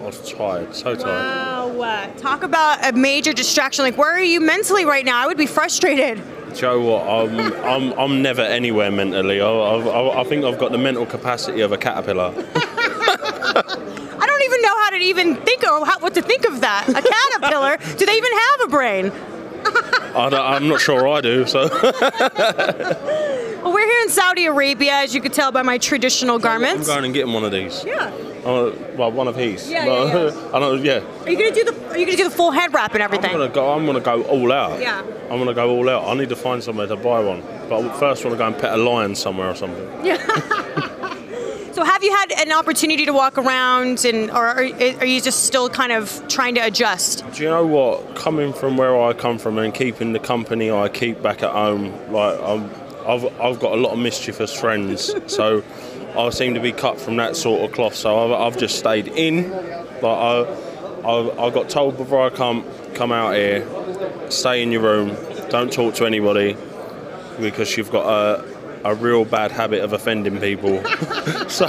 I 0.00 0.02
was 0.04 0.32
tired, 0.32 0.74
so 0.74 0.94
tired. 0.94 1.76
Wow. 1.76 1.80
uh, 1.82 2.06
Talk 2.16 2.42
about 2.42 2.82
a 2.86 2.92
major 2.96 3.34
distraction. 3.34 3.84
Like, 3.84 3.98
where 3.98 4.14
are 4.14 4.22
you 4.22 4.40
mentally 4.40 4.86
right 4.86 5.04
now? 5.04 5.22
I 5.22 5.26
would 5.26 5.36
be 5.36 5.44
frustrated. 5.46 6.22
Joe, 6.54 6.80
what? 6.80 7.06
I'm 7.06 7.52
I'm 7.64 7.98
I'm 7.98 8.22
never 8.22 8.40
anywhere 8.42 8.90
mentally. 8.90 9.40
I, 9.40 9.46
I, 9.46 10.20
I 10.22 10.24
think 10.24 10.44
I've 10.44 10.58
got 10.58 10.72
the 10.72 10.78
mental 10.78 11.04
capacity 11.06 11.60
of 11.60 11.72
a 11.72 11.76
caterpillar. 11.78 12.32
I 14.22 14.26
don't 14.26 14.42
even 14.44 14.62
know 14.62 14.76
how 14.78 14.90
to 14.90 14.96
even 14.96 15.36
think 15.36 15.62
or 15.64 15.84
how, 15.86 15.98
what 16.00 16.14
to 16.14 16.22
think 16.22 16.46
of 16.46 16.60
that. 16.62 16.88
A 16.88 17.02
caterpillar? 17.02 17.76
Do 17.98 18.06
they 18.06 18.16
even 18.16 18.32
have 18.32 18.60
a 18.62 18.68
brain? 18.68 19.12
I 20.14 20.56
I'm 20.56 20.68
not 20.68 20.80
sure 20.80 21.06
I 21.08 21.20
do. 21.20 21.46
So 21.46 21.68
Well, 23.62 23.74
we're 23.74 23.86
here 23.86 24.02
in 24.04 24.08
Saudi 24.08 24.46
Arabia, 24.46 24.92
as 24.94 25.14
you 25.14 25.20
could 25.20 25.34
tell 25.34 25.52
by 25.52 25.60
my 25.62 25.76
traditional 25.76 26.38
garments. 26.38 26.88
I'm 26.88 26.94
going 26.94 27.04
and 27.04 27.14
getting 27.14 27.32
one 27.34 27.44
of 27.44 27.52
these. 27.52 27.84
Yeah. 27.84 28.06
Uh, 28.44 28.74
well, 28.96 29.12
one 29.12 29.28
of 29.28 29.36
his. 29.36 29.70
Yeah, 29.70 29.84
But, 29.84 30.06
yeah, 30.06 30.30
yeah. 30.30 30.50
I 30.54 30.58
don't. 30.58 30.82
Yeah. 30.82 31.00
Are 31.24 31.30
you 31.30 31.36
gonna 31.36 31.54
do 31.54 31.64
the? 31.64 31.90
Are 31.90 31.98
you 31.98 32.06
gonna 32.06 32.16
do 32.16 32.24
the 32.24 32.34
full 32.34 32.52
head 32.52 32.72
wrap 32.72 32.94
and 32.94 33.02
everything? 33.02 33.30
I'm 33.32 33.36
gonna 33.38 33.52
go. 33.52 33.70
I'm 33.72 33.84
gonna 33.84 34.00
go 34.00 34.22
all 34.22 34.50
out. 34.50 34.80
Yeah. 34.80 35.02
I'm 35.30 35.38
gonna 35.38 35.52
go 35.52 35.68
all 35.70 35.88
out. 35.90 36.04
I 36.08 36.14
need 36.14 36.30
to 36.30 36.36
find 36.36 36.62
somewhere 36.64 36.86
to 36.86 36.96
buy 36.96 37.20
one. 37.20 37.42
But 37.68 37.84
I 37.84 37.98
first 38.00 38.24
want 38.24 38.32
to 38.34 38.38
go 38.38 38.46
and 38.46 38.56
pet 38.58 38.72
a 38.72 38.78
lion 38.78 39.14
somewhere 39.14 39.50
or 39.50 39.54
something. 39.54 39.86
Yeah. 40.06 40.16
so 41.80 41.86
have 41.86 42.04
you 42.04 42.14
had 42.14 42.32
an 42.32 42.52
opportunity 42.52 43.06
to 43.06 43.12
walk 43.14 43.38
around, 43.38 44.04
and 44.04 44.30
or 44.30 44.46
are, 44.46 44.58
are 44.58 45.06
you 45.06 45.18
just 45.18 45.44
still 45.44 45.70
kind 45.70 45.92
of 45.92 46.22
trying 46.28 46.54
to 46.56 46.60
adjust? 46.60 47.24
Do 47.32 47.42
you 47.42 47.48
know 47.48 47.64
what? 47.64 48.16
Coming 48.16 48.52
from 48.52 48.76
where 48.76 49.00
I 49.00 49.14
come 49.14 49.38
from 49.38 49.56
and 49.56 49.72
keeping 49.72 50.12
the 50.12 50.18
company 50.18 50.70
I 50.70 50.90
keep 50.90 51.22
back 51.22 51.42
at 51.42 51.52
home, 51.52 52.12
like 52.12 52.38
I'm, 52.38 52.70
I've 53.06 53.40
I've 53.40 53.60
got 53.60 53.72
a 53.72 53.76
lot 53.76 53.92
of 53.94 53.98
mischievous 53.98 54.52
friends, 54.52 55.14
so 55.32 55.64
I 56.18 56.28
seem 56.28 56.52
to 56.52 56.60
be 56.60 56.72
cut 56.72 57.00
from 57.00 57.16
that 57.16 57.34
sort 57.34 57.62
of 57.62 57.74
cloth. 57.74 57.94
So 57.94 58.30
I've, 58.30 58.52
I've 58.52 58.58
just 58.58 58.78
stayed 58.78 59.08
in. 59.08 59.50
Like 59.50 60.04
I, 60.04 60.42
I, 61.02 61.46
I 61.46 61.50
got 61.50 61.70
told 61.70 61.96
before 61.96 62.26
I 62.26 62.28
come 62.28 62.62
come 62.92 63.10
out 63.10 63.36
here, 63.36 63.66
stay 64.30 64.62
in 64.62 64.70
your 64.70 64.82
room, 64.82 65.16
don't 65.48 65.72
talk 65.72 65.94
to 65.94 66.04
anybody, 66.04 66.58
because 67.40 67.74
you've 67.78 67.90
got 67.90 68.04
a 68.04 68.59
a 68.84 68.94
real 68.94 69.24
bad 69.24 69.52
habit 69.52 69.82
of 69.82 69.92
offending 69.92 70.38
people. 70.40 70.82
so 71.48 71.66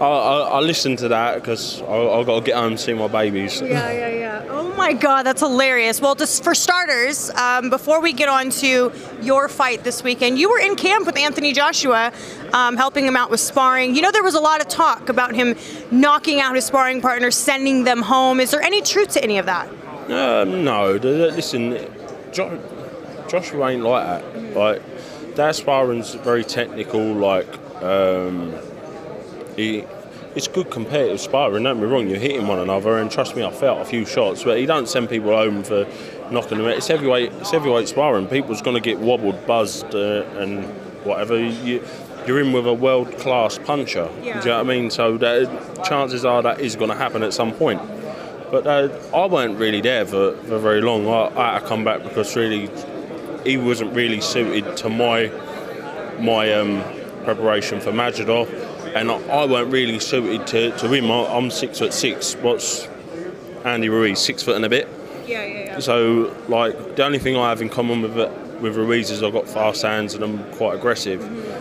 I, 0.00 0.04
I, 0.04 0.48
I 0.54 0.60
listened 0.60 0.98
to 0.98 1.08
that 1.08 1.36
because 1.36 1.80
I've 1.82 2.26
got 2.26 2.40
to 2.40 2.44
get 2.44 2.56
home 2.56 2.72
and 2.72 2.80
see 2.80 2.92
my 2.92 3.08
babies. 3.08 3.60
Yeah, 3.60 3.90
yeah, 3.92 4.08
yeah. 4.08 4.46
Oh 4.48 4.74
my 4.74 4.92
God, 4.92 5.22
that's 5.24 5.40
hilarious. 5.40 6.00
Well, 6.00 6.14
just 6.14 6.42
for 6.42 6.54
starters, 6.54 7.30
um, 7.30 7.70
before 7.70 8.00
we 8.00 8.12
get 8.12 8.28
on 8.28 8.50
to 8.50 8.92
your 9.20 9.48
fight 9.48 9.84
this 9.84 10.02
weekend, 10.02 10.38
you 10.38 10.50
were 10.50 10.58
in 10.58 10.76
camp 10.76 11.06
with 11.06 11.16
Anthony 11.16 11.52
Joshua, 11.52 12.12
um, 12.52 12.76
helping 12.76 13.06
him 13.06 13.16
out 13.16 13.30
with 13.30 13.40
sparring. 13.40 13.94
You 13.94 14.02
know, 14.02 14.10
there 14.10 14.22
was 14.22 14.34
a 14.34 14.40
lot 14.40 14.60
of 14.60 14.68
talk 14.68 15.08
about 15.08 15.34
him 15.34 15.56
knocking 15.90 16.40
out 16.40 16.54
his 16.54 16.64
sparring 16.64 17.00
partner, 17.00 17.30
sending 17.30 17.84
them 17.84 18.02
home. 18.02 18.40
Is 18.40 18.50
there 18.50 18.62
any 18.62 18.82
truth 18.82 19.10
to 19.10 19.22
any 19.22 19.38
of 19.38 19.46
that? 19.46 19.68
Uh, 20.10 20.44
no, 20.44 20.92
listen, 20.94 21.78
jo- 22.32 22.60
Joshua 23.28 23.68
ain't 23.68 23.82
like 23.82 24.04
that. 24.04 24.56
Like 24.56 24.82
that 25.36 25.54
sparring's 25.54 26.14
very 26.14 26.44
technical. 26.44 27.00
Like 27.00 27.48
um, 27.82 28.54
he, 29.56 29.84
it's 30.34 30.48
good 30.48 30.70
competitive 30.70 31.20
sparring. 31.20 31.64
Don't 31.64 31.80
be 31.80 31.86
wrong, 31.86 32.08
you're 32.08 32.18
hitting 32.18 32.46
one 32.46 32.58
another, 32.58 32.98
and 32.98 33.10
trust 33.10 33.36
me, 33.36 33.44
I 33.44 33.50
felt 33.50 33.80
a 33.80 33.84
few 33.84 34.06
shots, 34.06 34.44
but 34.44 34.58
he 34.58 34.66
don't 34.66 34.88
send 34.88 35.08
people 35.08 35.30
home 35.30 35.62
for 35.62 35.86
knocking 36.30 36.58
them 36.58 36.66
out. 36.66 36.76
It's 36.76 36.88
heavyweight, 36.88 37.32
it's 37.34 37.50
heavyweight 37.50 37.88
sparring. 37.88 38.26
People's 38.28 38.62
going 38.62 38.74
to 38.74 38.80
get 38.80 38.98
wobbled, 38.98 39.46
buzzed, 39.46 39.94
uh, 39.94 40.24
and 40.38 40.64
whatever. 41.04 41.38
You, 41.38 41.84
you're 42.26 42.40
in 42.40 42.52
with 42.52 42.66
a 42.66 42.72
world 42.72 43.16
class 43.18 43.58
puncher. 43.58 44.08
Yeah. 44.22 44.40
Do 44.40 44.48
you 44.48 44.54
know 44.54 44.62
what 44.62 44.66
I 44.66 44.68
mean? 44.68 44.90
So 44.90 45.18
that, 45.18 45.84
chances 45.84 46.24
are 46.24 46.40
that 46.42 46.60
is 46.60 46.76
going 46.76 46.90
to 46.90 46.96
happen 46.96 47.22
at 47.22 47.34
some 47.34 47.52
point. 47.52 47.82
But 48.50 48.66
uh, 48.66 48.88
I 49.14 49.26
weren't 49.26 49.58
really 49.58 49.80
there 49.80 50.06
for, 50.06 50.36
for 50.36 50.58
very 50.58 50.80
long. 50.80 51.08
I, 51.08 51.36
I 51.36 51.52
had 51.54 51.60
to 51.60 51.66
come 51.66 51.84
back 51.84 52.02
because 52.02 52.36
really 52.36 52.70
he 53.44 53.56
wasn't 53.56 53.94
really 53.94 54.20
suited 54.20 54.76
to 54.78 54.88
my 54.88 55.30
my 56.20 56.52
um, 56.52 56.82
preparation 57.24 57.80
for 57.80 57.90
Majidov, 57.92 58.48
and 58.94 59.10
I, 59.10 59.16
I 59.28 59.46
weren't 59.46 59.72
really 59.72 59.98
suited 59.98 60.46
to, 60.48 60.76
to 60.78 60.92
him. 60.92 61.10
I, 61.10 61.26
I'm 61.26 61.50
six 61.50 61.78
foot 61.78 61.92
six. 61.92 62.34
What's 62.34 62.88
Andy 63.64 63.88
Ruiz? 63.88 64.20
Six 64.20 64.42
foot 64.42 64.56
and 64.56 64.64
a 64.64 64.68
bit. 64.68 64.88
Yeah, 65.26 65.44
yeah, 65.44 65.64
yeah. 65.64 65.78
So 65.80 66.34
like 66.48 66.96
the 66.96 67.04
only 67.04 67.18
thing 67.18 67.36
I 67.36 67.48
have 67.48 67.62
in 67.62 67.68
common 67.68 68.02
with 68.02 68.16
with 68.60 68.76
Ruiz 68.76 69.10
is 69.10 69.22
I've 69.22 69.32
got 69.32 69.48
fast 69.48 69.82
hands 69.82 70.14
and 70.14 70.22
I'm 70.24 70.52
quite 70.54 70.74
aggressive. 70.74 71.20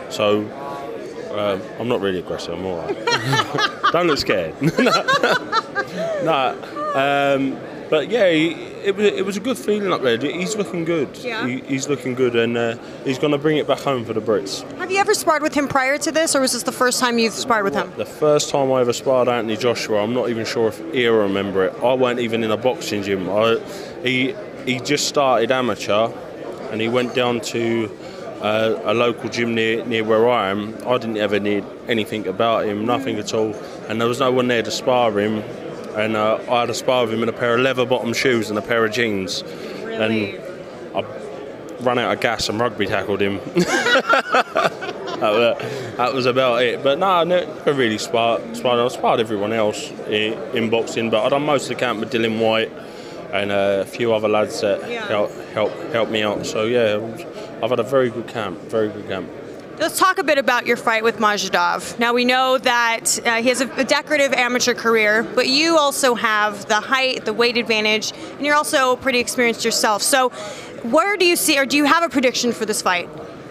So. 0.10 0.50
Um, 1.32 1.62
I'm 1.80 1.88
not 1.88 2.02
really 2.02 2.20
aggressive. 2.20 2.60
I'm 2.60 2.66
all 2.66 2.80
right. 2.80 2.94
Don't 3.94 4.08
look 4.08 4.18
scared. 4.18 4.54
no, 6.24 6.58
um, 6.94 7.58
but 7.92 8.10
yeah, 8.10 8.32
he, 8.32 8.54
it 8.86 8.96
was 8.96 9.06
it 9.06 9.26
was 9.26 9.38
a 9.38 9.42
good 9.42 9.58
feeling 9.58 9.92
up 9.92 10.02
there. 10.02 10.18
He's 10.18 10.56
looking 10.56 10.86
good. 10.86 11.10
Yeah. 11.18 11.46
He, 11.46 11.60
he's 11.60 11.90
looking 11.90 12.16
good, 12.16 12.38
and 12.38 12.58
uh, 12.58 12.78
he's 13.04 13.20
going 13.20 13.34
to 13.34 13.38
bring 13.38 13.58
it 13.58 13.68
back 13.68 13.80
home 13.80 14.06
for 14.06 14.14
the 14.14 14.22
Brits. 14.22 14.64
Have 14.78 14.90
you 14.90 14.98
ever 14.98 15.14
sparred 15.14 15.44
with 15.44 15.54
him 15.54 15.68
prior 15.68 15.98
to 15.98 16.10
this, 16.10 16.34
or 16.34 16.40
was 16.40 16.54
this 16.54 16.64
the 16.64 16.72
first 16.72 17.02
time 17.02 17.20
you've 17.20 17.34
sparred 17.34 17.66
with 17.66 17.76
him? 17.76 17.92
The 17.98 18.06
first 18.06 18.50
time 18.50 18.72
I 18.72 18.80
ever 18.80 18.94
sparred 18.94 19.28
Anthony 19.28 19.58
Joshua, 19.58 20.02
I'm 20.02 20.14
not 20.14 20.30
even 20.30 20.46
sure 20.46 20.70
if 20.70 20.80
he'll 20.94 21.18
remember 21.18 21.66
it. 21.66 21.74
I 21.84 21.94
weren't 21.94 22.20
even 22.20 22.46
in 22.46 22.52
a 22.52 22.58
boxing 22.58 23.04
gym. 23.04 23.30
I, 23.30 23.60
he 24.04 24.34
he 24.66 24.80
just 24.80 25.10
started 25.10 25.52
amateur, 25.52 26.08
and 26.72 26.80
he 26.80 26.88
went 26.88 27.14
down 27.14 27.42
to 27.42 27.92
uh, 28.42 28.80
a 28.86 28.94
local 28.94 29.30
gym 29.30 29.54
near 29.54 29.84
near 29.86 30.06
where 30.06 30.30
I 30.30 30.50
am. 30.50 30.76
I 30.88 30.98
didn't 30.98 31.18
ever 31.18 31.42
need 31.42 31.66
anything 31.90 32.26
about 32.26 32.66
him, 32.66 32.86
nothing 32.86 33.18
at 33.18 33.34
all, 33.34 33.54
and 33.90 34.00
there 34.00 34.08
was 34.08 34.22
no 34.22 34.32
one 34.32 34.48
there 34.48 34.64
to 34.64 34.72
spar 34.72 35.12
him. 35.20 35.44
And 35.96 36.16
uh, 36.16 36.40
I 36.50 36.62
had 36.62 36.70
a 36.70 36.74
spar 36.74 37.06
with 37.06 37.14
him 37.14 37.24
in 37.24 37.30
a 37.30 37.34
pair 37.34 37.56
of 37.56 37.62
leather 37.62 37.86
bottom 37.86 38.14
shoes 38.14 38.50
and 38.50 38.58
a 38.58 38.62
pair 38.62 38.86
of 38.86 38.94
jeans, 38.94 39.42
and 39.42 40.40
I 40.96 41.06
ran 41.82 42.00
out 42.00 42.14
of 42.14 42.22
gas 42.22 42.50
and 42.50 42.60
rugby 42.60 42.86
tackled 42.86 43.22
him. 43.22 43.38
that, 43.56 45.22
was, 45.22 45.98
that 45.98 46.14
was 46.14 46.26
about 46.26 46.62
it. 46.64 46.84
But 46.84 47.00
no, 47.00 47.08
I 47.08 47.24
never 47.24 47.74
really 47.74 47.98
sparred. 47.98 48.56
sparred. 48.56 48.80
I 48.80 48.88
sparred 48.88 49.20
everyone 49.20 49.54
else 49.54 49.92
in, 50.08 50.34
in 50.56 50.70
boxing, 50.70 51.10
but 51.10 51.26
I 51.26 51.30
done 51.30 51.46
most 51.46 51.64
of 51.64 51.70
the 51.70 51.76
camp 51.76 52.00
with 52.00 52.12
Dillian 52.12 52.40
Whyte 52.40 52.72
and 53.32 53.52
uh, 53.52 53.80
a 53.82 53.86
few 53.86 54.14
other 54.14 54.28
lads 54.28 54.62
that 54.62 54.82
help 54.84 55.32
help 55.54 55.72
help 55.92 56.10
me 56.10 56.22
out. 56.22 56.46
So 56.46 56.66
yeah, 56.66 57.00
I've 57.64 57.70
had 57.70 57.80
a 57.80 57.84
very 57.84 58.10
good 58.10 58.28
camp. 58.28 58.60
Very 58.60 58.90
good 58.90 59.08
camp. 59.08 59.30
Let's 59.82 59.98
talk 59.98 60.20
a 60.20 60.24
bit 60.24 60.38
about 60.38 60.68
your 60.68 60.78
fight 60.78 61.04
with 61.04 61.18
Majidov. 61.18 61.98
Now 61.98 62.14
we 62.14 62.24
know 62.24 62.60
that 62.60 63.18
uh, 63.26 63.42
he 63.42 63.50
has 63.50 63.62
a, 63.62 63.78
a 63.78 63.84
decorative 63.84 64.32
amateur 64.32 64.76
career, 64.76 65.24
but 65.24 65.48
you 65.48 65.76
also 65.76 66.14
have 66.14 66.68
the 66.68 66.80
height, 66.80 67.26
the 67.26 67.34
weight 67.34 67.58
advantage, 67.58 68.12
and 68.38 68.46
you're 68.46 68.54
also 68.54 68.96
pretty 68.98 69.18
experienced 69.18 69.66
yourself. 69.66 70.04
So, 70.04 70.30
where 70.84 71.18
do 71.18 71.26
you 71.26 71.36
see, 71.36 71.58
or 71.58 71.66
do 71.66 71.78
you 71.78 71.86
have 71.86 72.04
a 72.04 72.10
prediction 72.10 72.52
for 72.52 72.68
this 72.68 72.80
fight? 72.80 73.10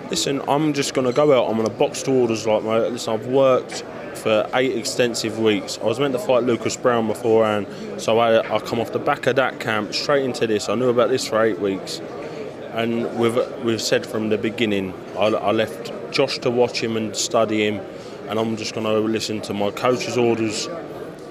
Listen, 0.08 0.40
I'm 0.46 0.72
just 0.72 0.94
going 0.94 1.04
to 1.08 1.12
go 1.12 1.36
out. 1.36 1.50
I'm 1.50 1.56
going 1.56 1.68
to 1.68 1.74
box 1.74 2.04
to 2.04 2.12
orders 2.12 2.46
like 2.46 2.62
my. 2.62 2.78
Listen, 2.78 3.14
I've 3.14 3.26
worked 3.26 3.82
for 4.14 4.48
eight 4.54 4.78
extensive 4.78 5.40
weeks. 5.40 5.78
I 5.78 5.86
was 5.86 5.98
meant 5.98 6.12
to 6.12 6.20
fight 6.20 6.44
Lucas 6.44 6.76
Browne 6.76 7.08
beforehand, 7.08 7.66
so 8.00 8.20
I, 8.20 8.54
I 8.54 8.60
come 8.60 8.78
off 8.78 8.92
the 8.92 9.00
back 9.00 9.26
of 9.26 9.34
that 9.34 9.58
camp 9.58 9.92
straight 9.94 10.24
into 10.24 10.46
this. 10.46 10.68
I 10.68 10.76
knew 10.76 10.90
about 10.90 11.10
this 11.10 11.26
for 11.26 11.42
eight 11.42 11.58
weeks, 11.58 12.00
and 12.72 13.18
we've 13.18 13.38
we've 13.64 13.82
said 13.82 14.06
from 14.06 14.28
the 14.28 14.38
beginning. 14.38 14.94
I, 15.18 15.26
I 15.26 15.52
left 15.52 15.92
Josh 16.10 16.38
to 16.40 16.50
watch 16.50 16.82
him 16.82 16.96
and 16.96 17.14
study 17.14 17.66
him, 17.66 17.80
and 18.28 18.38
I'm 18.38 18.56
just 18.56 18.74
going 18.74 18.86
to 18.86 18.98
listen 18.98 19.40
to 19.42 19.54
my 19.54 19.70
coach's 19.70 20.16
orders 20.16 20.68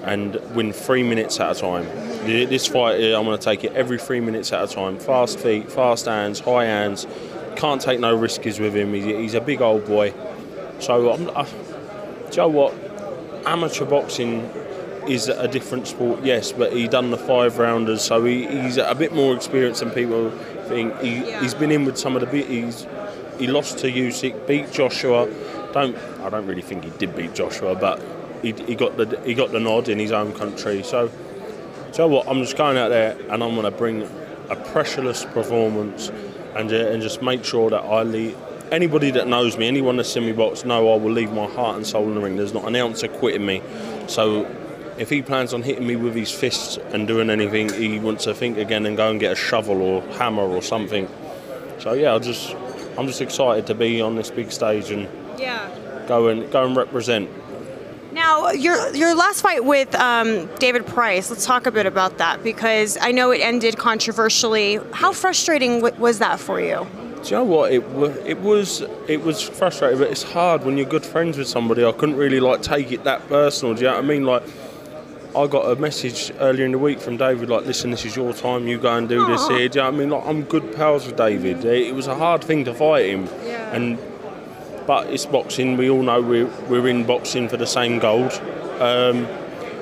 and 0.04 0.36
win 0.56 0.72
three 0.72 1.04
minutes 1.04 1.40
at 1.40 1.56
a 1.56 1.60
time. 1.60 1.86
This 2.26 2.68
fight, 2.68 2.96
I'm 2.96 3.26
going 3.26 3.38
to 3.38 3.44
take 3.44 3.64
it 3.64 3.74
every 3.74 3.98
three 3.98 4.20
minutes 4.20 4.54
at 4.54 4.64
a 4.64 4.68
time. 4.74 4.98
Fast 4.98 5.40
feet, 5.40 5.72
fast 5.72 6.06
hands, 6.06 6.40
high 6.40 6.66
hands. 6.66 7.06
Can't 7.56 7.82
take 7.82 8.00
no 8.00 8.18
riskies 8.18 8.60
with 8.60 8.76
him. 8.76 8.94
He's, 8.94 9.06
he's 9.06 9.34
a 9.34 9.42
big 9.42 9.62
old 9.62 9.86
boy. 9.86 10.14
So, 10.80 11.12
I'm, 11.12 11.30
I, 11.36 11.44
do 11.44 11.50
you 12.32 12.38
know 12.38 12.48
what? 12.48 12.74
Amateur 13.46 13.86
boxing 13.86 14.42
is 15.08 15.28
a 15.28 15.48
different 15.48 15.88
sport, 15.88 16.24
yes, 16.24 16.52
but 16.52 16.72
he 16.72 16.88
done 16.88 17.10
the 17.10 17.18
five 17.18 17.58
rounders, 17.58 18.02
so 18.02 18.24
he, 18.24 18.46
he's 18.46 18.78
a 18.78 18.94
bit 18.94 19.14
more 19.14 19.36
experienced 19.36 19.80
than 19.80 19.90
people 19.90 20.32
think. 20.70 21.00
He, 21.02 21.32
He's 21.40 21.54
been 21.54 21.72
in 21.72 21.86
with 21.86 21.98
some 21.98 22.16
of 22.16 22.22
the 22.22 22.28
big. 22.28 22.46
He's 22.46 22.88
he 23.40 23.48
lost 23.48 23.80
to 23.80 23.92
Usyk, 23.92 24.48
beat 24.48 24.72
Joshua. 24.72 25.28
Don't 25.74 25.98
I 26.22 26.30
don't 26.30 26.46
really 26.46 26.62
think 26.62 26.84
he 26.84 26.92
did 26.92 27.16
beat 27.16 27.34
Joshua, 27.34 27.76
but 27.76 28.02
he, 28.42 28.54
he 28.54 28.76
got 28.76 28.98
the 28.98 29.22
he 29.26 29.34
got 29.34 29.52
the 29.52 29.60
nod 29.60 29.90
in 29.90 30.00
his 30.00 30.12
own 30.12 30.34
country. 30.34 30.84
So, 30.84 31.12
you 31.98 32.08
what? 32.08 32.28
I'm 32.28 32.40
just 32.40 32.58
going 32.58 32.78
out 32.78 32.90
there 32.90 33.18
and 33.30 33.44
I'm 33.44 33.56
going 33.56 33.64
to 33.64 33.72
bring 33.72 34.04
a 34.50 34.56
pressureless 34.56 35.32
performance 35.34 36.10
and 36.56 36.72
and 36.72 37.02
just 37.02 37.22
make 37.22 37.44
sure 37.44 37.70
that 37.70 37.82
I 37.82 38.04
leave. 38.04 38.38
Anybody 38.72 39.10
that 39.12 39.28
knows 39.28 39.58
me, 39.58 39.68
anyone 39.68 39.98
that's 39.98 40.14
seen 40.14 40.28
me 40.28 40.32
box, 40.32 40.64
know 40.64 40.94
I 40.94 40.98
will 40.98 41.12
leave 41.12 41.32
my 41.32 41.48
heart 41.48 41.78
and 41.78 41.88
soul 41.88 42.08
in 42.08 42.14
the 42.14 42.22
ring. 42.22 42.38
There's 42.38 42.54
not 42.54 42.66
an 42.66 42.76
ounce 42.76 43.02
of 43.02 43.12
quitting 43.14 43.44
me. 43.44 43.64
So, 44.08 44.46
if 45.00 45.10
he 45.10 45.22
plans 45.22 45.54
on 45.54 45.64
hitting 45.64 45.88
me 45.88 45.96
with 45.96 46.14
his 46.14 46.30
fists 46.30 46.78
and 46.78 47.08
doing 47.08 47.30
anything, 47.30 47.72
he 47.74 48.00
wants 48.00 48.26
to 48.26 48.34
think 48.34 48.58
again 48.58 48.86
and 48.86 48.98
go 48.98 49.10
and 49.10 49.20
get 49.20 49.32
a 49.32 49.36
shovel 49.36 49.82
or 49.82 50.02
hammer 50.18 50.44
or 50.44 50.62
something. 50.62 51.08
So 51.80 51.94
yeah, 51.94 52.14
I 52.14 52.20
just 52.20 52.56
I'm 52.98 53.08
just 53.08 53.22
excited 53.22 53.66
to 53.68 53.76
be 53.76 54.02
on 54.02 54.16
this 54.16 54.30
big 54.30 54.52
stage 54.52 54.92
and 54.92 55.08
Yeah. 55.38 55.70
go 56.08 56.28
and 56.28 56.52
go 56.52 56.66
and 56.66 56.76
represent. 56.76 57.30
Now, 58.12 58.50
your 58.52 58.94
your 58.94 59.16
last 59.16 59.42
fight 59.42 59.64
with 59.64 59.94
um, 59.96 60.48
David 60.58 60.86
Price. 60.86 61.30
Let's 61.30 61.46
talk 61.46 61.66
a 61.68 61.72
bit 61.72 61.86
about 61.86 62.18
that 62.18 62.44
because 62.44 62.98
I 63.00 63.12
know 63.12 63.32
it 63.32 63.40
ended 63.40 63.78
controversially. 63.78 64.80
How 64.92 65.14
frustrating 65.14 65.80
w- 65.82 65.96
was 66.02 66.20
that 66.20 66.40
for 66.40 66.60
you? 66.60 66.86
Do 67.24 67.30
you 67.30 67.36
know 67.38 67.44
what? 67.44 67.72
It 67.72 67.88
was 67.90 68.16
it 68.26 68.40
was 68.42 68.82
it 69.08 69.22
was 69.24 69.42
frustrating, 69.42 70.00
but 70.00 70.10
it's 70.10 70.24
hard 70.24 70.66
when 70.66 70.76
you're 70.76 70.88
good 70.90 71.06
friends 71.06 71.38
with 71.38 71.48
somebody. 71.48 71.86
I 71.86 71.92
couldn't 71.94 72.18
really 72.18 72.40
like 72.40 72.62
take 72.64 72.92
it 72.92 73.04
that 73.06 73.28
personal. 73.30 73.76
Do 73.76 73.82
you 73.82 73.88
know 73.88 73.94
what 73.96 74.04
I 74.04 74.08
mean? 74.08 74.26
Like. 74.26 74.44
I 75.36 75.46
got 75.48 75.70
a 75.70 75.76
message 75.76 76.32
earlier 76.40 76.66
in 76.66 76.72
the 76.72 76.80
week 76.80 77.00
from 77.00 77.18
David, 77.18 77.50
like, 77.50 77.66
listen, 77.66 77.92
this 77.92 78.04
is 78.04 78.16
your 78.16 78.34
time, 78.34 78.68
you 78.68 78.80
go 78.80 78.96
and 78.98 79.08
do 79.08 79.26
this 79.28 79.48
here. 79.48 79.70
Do 79.70 79.80
you 79.80 79.84
know 79.84 79.92
what 79.92 79.94
I 79.94 79.98
mean? 79.98 80.10
Like, 80.10 80.26
I'm 80.26 80.42
good 80.44 80.76
pals 80.76 81.06
with 81.06 81.18
David. 81.18 81.64
It 81.66 81.94
was 81.94 82.08
a 82.08 82.16
hard 82.16 82.44
thing 82.44 82.66
to 82.66 82.74
fight 82.74 83.06
him. 83.06 83.28
And 83.72 84.00
but 84.88 85.06
it's 85.08 85.28
boxing. 85.28 85.78
We 85.78 85.88
all 85.88 86.02
know 86.02 86.20
we're, 86.20 86.48
we're 86.68 86.88
in 86.88 87.06
boxing 87.06 87.48
for 87.48 87.58
the 87.58 87.68
same 87.68 88.00
gold. 88.00 88.32
Um, 88.80 89.28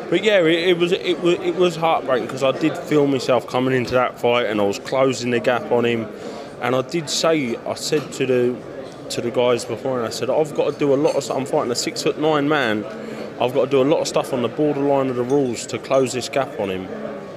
but 0.10 0.22
yeah, 0.22 0.40
it, 0.40 0.70
it 0.70 0.78
was 0.78 0.92
it 0.92 1.22
was 1.22 1.36
it 1.40 1.56
was 1.56 1.78
heartbreaking 1.78 2.28
because 2.28 2.44
I 2.44 2.52
did 2.52 2.78
feel 2.78 3.08
myself 3.08 3.48
coming 3.48 3.74
into 3.74 3.94
that 3.94 4.20
fight 4.20 4.48
and 4.48 4.60
I 4.60 4.66
was 4.66 4.80
closing 4.80 5.32
the 5.32 5.40
gap 5.40 5.72
on 5.72 5.86
him. 5.86 6.08
And 6.62 6.76
I 6.76 6.82
did 6.82 7.10
say, 7.10 7.56
I 7.66 7.76
said 7.76 8.12
to 8.14 8.26
the 8.26 8.56
to 9.12 9.22
the 9.22 9.32
guys 9.32 9.64
before, 9.64 9.98
and 9.98 10.06
I 10.06 10.10
said, 10.10 10.30
I've 10.30 10.54
got 10.56 10.74
to 10.74 10.78
do 10.78 10.94
a 10.94 10.96
lot 10.96 11.16
of 11.16 11.24
stuff. 11.24 11.38
I'm 11.38 11.46
fighting 11.46 11.72
a 11.72 11.76
six 11.76 12.04
foot 12.04 12.20
nine 12.20 12.50
man. 12.50 12.84
I've 13.40 13.54
got 13.54 13.66
to 13.66 13.72
do 13.72 13.82
a 13.82 13.86
lot 13.86 14.02
of 14.02 14.08
stuff 14.08 14.34
on 14.34 14.42
the 14.42 14.48
borderline 14.48 15.10
of 15.10 15.16
the 15.16 15.24
rules 15.24 15.66
to 15.68 15.78
close 15.78 16.14
this 16.14 16.30
gap 16.30 16.60
on 16.60 16.70
him. 16.70 16.88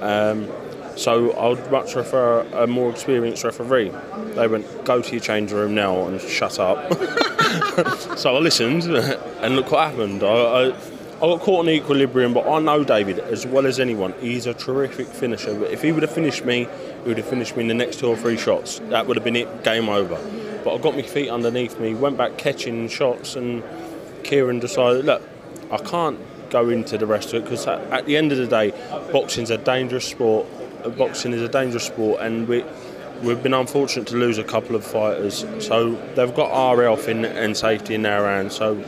Um, 0.01 0.49
so 0.95 1.31
I 1.31 1.49
would 1.49 1.71
much 1.71 1.93
prefer 1.93 2.41
a 2.53 2.67
more 2.67 2.89
experienced 2.89 3.43
referee. 3.43 3.91
They 4.35 4.47
went, 4.47 4.85
go 4.85 5.01
to 5.01 5.11
your 5.11 5.19
change 5.19 5.51
room 5.51 5.75
now 5.75 6.07
and 6.07 6.19
shut 6.19 6.59
up. 6.59 6.91
so 8.17 8.35
I 8.35 8.39
listened, 8.39 8.83
and 9.41 9.55
look 9.55 9.71
what 9.71 9.89
happened. 9.89 10.23
I, 10.23 10.27
I, 10.27 10.65
I 10.67 11.19
got 11.19 11.41
caught 11.41 11.67
in 11.67 11.69
equilibrium, 11.69 12.33
but 12.33 12.47
I 12.49 12.59
know 12.59 12.83
David 12.83 13.19
as 13.19 13.45
well 13.45 13.67
as 13.67 13.79
anyone. 13.79 14.13
He's 14.19 14.47
a 14.47 14.53
terrific 14.53 15.07
finisher. 15.07 15.53
But 15.53 15.71
if 15.71 15.81
he 15.81 15.91
would 15.91 16.01
have 16.01 16.11
finished 16.11 16.45
me, 16.45 16.67
he 17.03 17.07
would 17.07 17.17
have 17.17 17.27
finished 17.27 17.55
me 17.55 17.61
in 17.61 17.67
the 17.67 17.75
next 17.75 17.99
two 17.99 18.07
or 18.07 18.17
three 18.17 18.37
shots. 18.37 18.79
That 18.89 19.05
would 19.05 19.17
have 19.17 19.23
been 19.23 19.35
it, 19.35 19.63
game 19.63 19.87
over. 19.87 20.19
But 20.63 20.75
I 20.75 20.77
got 20.79 20.95
my 20.95 21.03
feet 21.03 21.29
underneath 21.29 21.79
me, 21.79 21.93
went 21.93 22.17
back 22.17 22.37
catching 22.37 22.87
shots, 22.87 23.35
and 23.35 23.63
Kieran 24.23 24.59
decided, 24.59 25.05
look, 25.05 25.21
I 25.71 25.77
can't 25.77 26.19
go 26.49 26.69
into 26.69 26.97
the 26.97 27.05
rest 27.05 27.29
of 27.29 27.35
it 27.35 27.43
because 27.43 27.65
at, 27.65 28.05
the 28.05 28.17
end 28.17 28.31
of 28.31 28.37
the 28.37 28.47
day, 28.47 28.71
boxing's 29.11 29.49
a 29.49 29.57
dangerous 29.57 30.07
sport. 30.07 30.45
Boxing 30.97 31.33
is 31.33 31.41
a 31.41 31.49
dangerous 31.49 31.85
sport, 31.85 32.21
and 32.21 32.47
we. 32.47 32.63
We've 33.23 33.43
been 33.43 33.53
unfortunate 33.53 34.07
to 34.07 34.15
lose 34.15 34.39
a 34.39 34.43
couple 34.43 34.75
of 34.75 34.83
fighters, 34.83 35.45
so 35.59 35.93
they've 36.15 36.33
got 36.33 36.49
our 36.49 36.81
health 36.81 37.07
in, 37.07 37.23
and 37.23 37.55
safety 37.55 37.93
in 37.93 38.01
their 38.01 38.25
hands. 38.25 38.55
So 38.55 38.83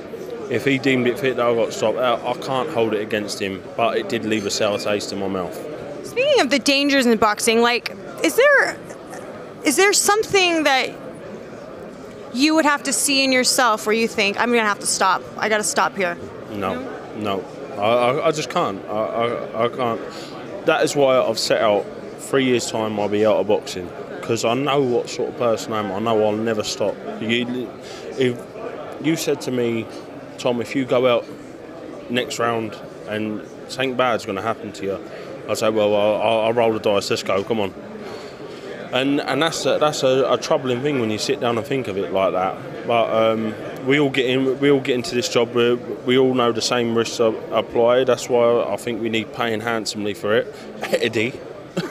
if 0.50 0.66
he 0.66 0.80
deemed 0.80 1.06
it 1.06 1.20
fit 1.20 1.36
that 1.36 1.46
I 1.46 1.54
got 1.54 1.72
stopped, 1.72 2.00
I, 2.00 2.16
I 2.16 2.34
can't 2.40 2.68
hold 2.70 2.96
it 2.96 3.02
against 3.02 3.40
him. 3.40 3.64
But 3.78 3.96
it 3.98 4.10
did 4.10 4.26
leave 4.26 4.48
a 4.48 4.50
sour 4.50 4.80
taste 4.80 5.14
in 5.14 5.20
my 5.20 5.28
mouth. 5.28 5.56
Speaking 6.04 6.42
of 6.42 6.50
the 6.50 6.58
dangers 6.58 7.06
in 7.06 7.16
boxing, 7.20 7.62
like, 7.62 7.96
is 8.24 8.36
there 8.36 8.76
is 9.64 9.76
there 9.76 9.94
something 9.94 10.64
that 10.64 10.90
you 12.34 12.56
would 12.56 12.66
have 12.66 12.84
to 12.84 12.94
see 12.94 13.24
in 13.24 13.32
yourself 13.32 13.86
where 13.86 13.96
you 13.96 14.08
think 14.08 14.40
I'm 14.40 14.50
gonna 14.50 14.64
have 14.64 14.80
to 14.80 14.88
stop? 14.88 15.22
I 15.38 15.48
gotta 15.48 15.64
stop 15.64 15.96
here. 15.96 16.18
No, 16.54 16.82
no, 17.18 17.44
I, 17.78 18.28
I, 18.28 18.32
just 18.32 18.50
can't. 18.50 18.84
I, 18.86 18.92
I, 18.92 19.66
I 19.66 19.70
can't. 19.70 20.02
That 20.66 20.84
is 20.84 20.96
why 20.96 21.20
I've 21.20 21.40
set 21.40 21.62
out. 21.62 21.86
Three 22.20 22.46
years 22.46 22.72
time, 22.72 23.00
I'll 23.00 23.10
be 23.10 23.26
out 23.26 23.36
of 23.36 23.48
boxing 23.48 23.92
because 24.24 24.46
I 24.46 24.54
know 24.54 24.82
what 24.82 25.10
sort 25.10 25.30
of 25.30 25.38
person 25.38 25.74
I 25.74 25.80
am. 25.80 25.92
I 25.92 26.00
know 26.00 26.26
I'll 26.26 26.32
never 26.32 26.64
stop. 26.64 26.96
You, 27.20 27.70
if 28.18 28.42
you 29.04 29.18
said 29.18 29.42
to 29.42 29.52
me, 29.52 29.86
Tom, 30.38 30.62
if 30.62 30.74
you 30.76 30.86
go 30.86 31.06
out 31.08 31.26
next 32.10 32.40
round 32.40 32.80
and 33.10 33.46
something 33.68 33.96
bad's 33.96 34.26
going 34.26 34.38
to 34.38 34.42
happen 34.42 34.72
to 34.72 34.86
you, 34.86 35.00
I 35.50 35.54
say, 35.56 35.70
well, 35.70 35.94
I'll, 35.94 36.40
I'll 36.46 36.54
roll 36.54 36.72
the 36.72 36.80
dice. 36.80 37.10
Let's 37.10 37.24
go. 37.24 37.44
Come 37.44 37.60
on. 37.60 37.74
And 38.94 39.22
and 39.22 39.42
that's 39.42 39.66
a, 39.66 39.80
that's 39.80 40.04
a, 40.04 40.32
a, 40.32 40.38
troubling 40.38 40.84
thing 40.84 41.00
when 41.00 41.10
you 41.10 41.18
sit 41.18 41.40
down 41.40 41.58
and 41.58 41.66
think 41.66 41.88
of 41.88 41.98
it 41.98 42.14
like 42.14 42.34
that. 42.34 42.86
But 42.86 43.10
um, 43.12 43.56
we 43.88 44.00
all 44.00 44.12
get 44.12 44.28
in. 44.28 44.60
We 44.60 44.70
all 44.70 44.82
get 44.82 44.94
into 44.94 45.16
this 45.16 45.28
job. 45.28 45.56
We, 45.56 45.74
we 45.74 46.16
all 46.20 46.36
know 46.36 46.52
the 46.52 46.62
same 46.62 46.96
risks 46.96 47.20
are 47.20 47.34
apply. 47.52 48.04
That's 48.04 48.30
why 48.30 48.72
I 48.72 48.78
think 48.78 49.02
we 49.02 49.10
need 49.10 49.34
paying 49.34 49.62
handsomely 49.62 50.14
for 50.14 50.36
it. 50.36 50.56
Eddie. 50.84 51.32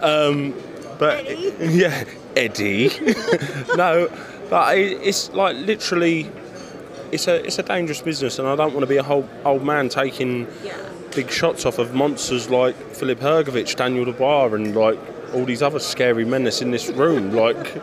um, 0.00 0.54
but 0.98 1.26
Eddie? 1.26 1.52
yeah, 1.60 2.04
Eddie. 2.34 2.90
no, 3.76 4.08
but 4.48 4.78
it, 4.78 5.02
it's 5.02 5.30
like 5.32 5.54
literally, 5.56 6.30
it's 7.12 7.28
a 7.28 7.44
it's 7.44 7.58
a 7.58 7.62
dangerous 7.62 8.00
business, 8.00 8.38
and 8.38 8.48
I 8.48 8.56
don't 8.56 8.72
want 8.72 8.84
to 8.84 8.88
be 8.88 8.96
a 8.96 9.02
whole 9.02 9.28
old 9.44 9.64
man 9.64 9.90
taking 9.90 10.46
big 11.14 11.30
shots 11.30 11.66
off 11.66 11.78
of 11.78 11.94
monsters 11.94 12.48
like 12.48 12.74
Filip 12.94 13.20
Hrgovic, 13.20 13.76
Daniel 13.76 14.06
Dubois, 14.06 14.54
and 14.54 14.74
like 14.74 14.98
all 15.32 15.44
these 15.44 15.62
other 15.62 15.78
scary 15.78 16.24
men 16.24 16.44
that's 16.44 16.62
in 16.62 16.70
this 16.70 16.88
room. 16.88 17.32
Like, 17.32 17.74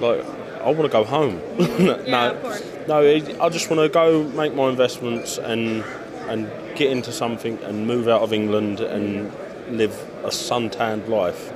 like 0.00 0.24
I 0.60 0.70
want 0.70 0.82
to 0.82 0.88
go 0.88 1.04
home. 1.04 1.40
no, 1.78 2.56
no, 2.86 3.00
I 3.00 3.48
just 3.48 3.70
want 3.70 3.80
to 3.80 3.88
go 3.88 4.24
make 4.24 4.54
my 4.54 4.68
investments 4.68 5.38
and 5.38 5.84
and 6.28 6.50
get 6.76 6.90
into 6.90 7.12
something 7.12 7.58
and 7.64 7.86
move 7.86 8.08
out 8.08 8.22
of 8.22 8.32
England 8.32 8.80
and 8.80 9.32
live 9.70 9.94
a 10.24 10.30
suntanned 10.30 11.08
life. 11.08 11.50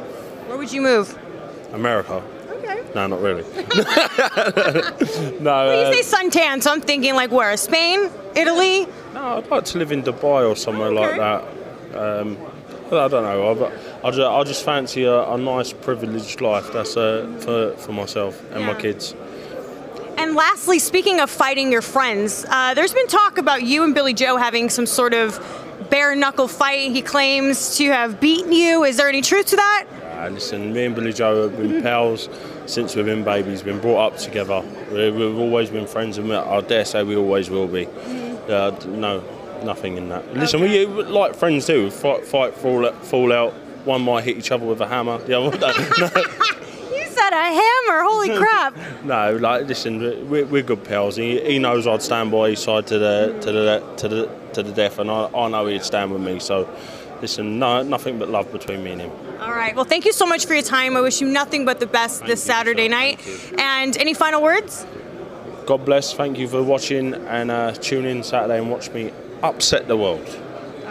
Where 0.49 0.59
would 0.59 0.72
you 0.72 0.83
move? 0.83 1.18
America. 1.72 2.22
Okay. 2.49 2.83
No, 2.95 3.07
not 3.07 3.20
really. 3.20 3.43
no. 5.41 5.66
Well, 5.66 5.87
uh, 5.87 5.91
you 5.91 6.03
say 6.03 6.16
suntan, 6.16 6.62
so 6.62 6.72
I'm 6.72 6.81
thinking 6.81 7.14
like 7.14 7.31
where? 7.31 7.57
Spain, 7.57 8.11
Italy. 8.35 8.87
No, 9.12 9.39
I'd 9.39 9.49
like 9.49 9.64
to 9.66 9.79
live 9.79 9.93
in 9.93 10.03
Dubai 10.03 10.49
or 10.49 10.57
somewhere 10.57 10.93
like 10.93 11.16
that. 11.16 11.43
Um, 11.97 12.37
I 12.87 13.09
don't 13.09 13.22
know. 13.22 13.64
I, 13.64 13.93
I, 14.05 14.11
just, 14.11 14.20
I 14.20 14.44
just 14.44 14.64
fancy 14.66 15.05
a, 15.05 15.30
a 15.30 15.38
nice, 15.38 15.72
privileged 15.72 16.42
life. 16.42 16.70
That's 16.74 16.94
uh, 16.94 17.26
for 17.40 17.74
for 17.78 17.92
myself 17.92 18.38
and 18.52 18.66
my 18.66 18.74
kids. 18.74 19.14
And 20.18 20.34
lastly, 20.34 20.78
speaking 20.78 21.20
of 21.20 21.30
fighting 21.30 21.72
your 21.72 21.80
friends, 21.80 22.44
uh, 22.50 22.74
there's 22.74 22.92
been 22.92 23.07
talk 23.07 23.38
about 23.38 23.62
you 23.62 23.82
and 23.82 23.94
Billy 23.94 24.12
Joe 24.12 24.36
having 24.36 24.68
some 24.68 24.84
sort 24.84 25.14
of 25.14 25.40
bare 25.88 26.14
knuckle 26.14 26.48
fight. 26.48 26.92
He 26.92 27.00
claims 27.00 27.78
to 27.78 27.86
have 27.86 28.20
beaten 28.20 28.52
you. 28.52 28.84
Is 28.84 28.98
there 28.98 29.09
any 29.09 29.22
truth 29.22 29.46
to 29.46 29.57
that? 29.57 29.86
Uh, 30.18 30.28
listen, 30.28 30.72
me 30.74 30.84
and 30.84 30.94
Billy 30.94 31.12
Joe 31.14 31.48
have 31.48 31.57
been 31.57 31.82
pals 31.82 32.28
since 32.66 32.94
we've 32.94 33.07
been 33.07 33.24
babies. 33.24 33.62
Been 33.62 33.80
brought 33.80 34.12
up 34.12 34.18
together. 34.18 34.62
We, 34.92 35.11
we've 35.12 35.38
always 35.38 35.70
been 35.70 35.86
friends, 35.86 36.18
and 36.18 36.28
we, 36.28 36.36
I 36.36 36.61
dare 36.61 36.84
say 36.84 37.02
we 37.05 37.16
always 37.16 37.48
will 37.48 37.68
be. 37.68 37.88
Uh, 38.48 38.78
no, 38.86 39.24
nothing 39.64 39.96
in 39.96 40.11
that. 40.11 40.34
Listen, 40.34 40.61
we 40.61 40.84
like 40.84 41.34
friends 41.34 41.64
do. 41.64 41.90
Fight, 41.90 42.26
fight, 42.26 42.55
fall, 42.55 42.92
fall 42.92 43.32
out. 43.32 43.55
One 43.85 44.03
might 44.03 44.24
hit 44.24 44.37
each 44.39 44.51
other 44.51 44.64
with 44.66 44.80
a 44.80 44.87
hammer. 44.87 45.18
The 45.18 45.39
other, 45.39 45.59
no, 45.59 45.70
You 46.97 47.07
said 47.09 47.32
a 47.32 47.45
hammer. 47.61 48.03
Holy 48.03 48.37
crap. 48.39 48.76
no, 49.05 49.37
like 49.37 49.66
listen, 49.66 50.28
we're, 50.30 50.47
we're 50.47 50.62
good 50.62 50.85
pals. 50.85 51.16
He, 51.16 51.41
he 51.41 51.59
knows 51.59 51.87
I'd 51.87 52.03
stand 52.03 52.30
by 52.30 52.51
his 52.51 52.62
side 52.62 52.87
to 52.89 52.99
the 52.99 53.39
to 53.43 53.53
the 53.53 53.95
to 53.97 54.09
the 54.09 54.30
to 54.55 54.62
the 54.62 54.72
death, 54.72 54.99
and 54.99 55.11
I, 55.11 55.26
I 55.35 55.49
know 55.49 55.66
he'd 55.66 55.82
stand 55.82 56.12
with 56.12 56.22
me. 56.22 56.39
So, 56.39 56.68
listen, 57.20 57.59
no, 57.59 57.82
nothing 57.82 58.18
but 58.18 58.28
love 58.30 58.51
between 58.53 58.85
me 58.85 58.93
and 58.93 59.01
him. 59.03 59.11
All 59.41 59.51
right. 59.51 59.74
Well, 59.74 59.85
thank 59.85 60.05
you 60.05 60.12
so 60.12 60.26
much 60.26 60.47
for 60.47 60.55
your 60.55 60.62
time. 60.62 60.97
I 60.97 61.01
wish 61.01 61.20
you 61.20 61.26
nothing 61.28 61.64
but 61.64 61.80
the 61.80 61.87
best 61.87 62.24
this 62.24 62.43
Saturday 62.43 62.89
night. 62.89 63.20
And 63.59 63.97
any 63.97 64.14
final 64.14 64.41
words? 64.43 64.87
God 65.66 65.85
bless. 65.85 66.12
Thank 66.14 66.39
you 66.39 66.47
for 66.47 66.62
watching, 66.62 67.14
and 67.14 67.51
uh, 67.51 67.72
tune 67.72 68.05
in 68.07 68.22
Saturday 68.22 68.59
and 68.59 68.70
watch 68.70 68.91
me 68.91 69.12
upset 69.43 69.89
the 69.89 69.97
world. 69.97 70.26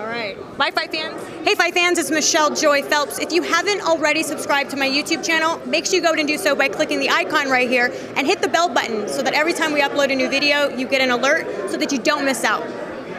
All 0.04 0.10
right. 0.10 0.36
Bye, 0.58 0.70
Fight 0.70 0.92
fans. 0.92 1.24
Hey, 1.48 1.56
Fight 1.56 1.74
fans, 1.74 1.98
it's 1.98 2.12
Michelle 2.12 2.54
Joy 2.54 2.84
Phelps. 2.84 3.20
If 3.20 3.32
you 3.32 3.42
haven't 3.42 3.80
already 3.84 4.22
subscribed 4.22 4.70
to 4.72 4.76
my 4.76 4.86
YouTube 4.86 5.26
channel, 5.26 5.66
make 5.66 5.86
sure 5.86 5.96
you 5.96 6.02
go 6.02 6.12
and 6.12 6.28
do 6.28 6.38
so 6.38 6.54
by 6.56 6.68
clicking 6.68 7.00
the 7.00 7.10
icon 7.10 7.50
right 7.50 7.70
here 7.70 7.90
and 8.18 8.28
hit 8.28 8.42
the 8.42 8.50
bell 8.50 8.68
button 8.68 9.08
so 9.08 9.22
that 9.22 9.34
every 9.34 9.54
time 9.54 9.72
we 9.72 9.80
upload 9.80 10.12
a 10.12 10.16
new 10.16 10.28
video, 10.28 10.68
you 10.76 10.90
get 10.90 11.00
an 11.00 11.12
alert 11.12 11.48
so 11.72 11.78
that 11.78 11.94
you 11.94 12.00
don't 12.00 12.26
miss 12.26 12.44
out. 12.44 12.83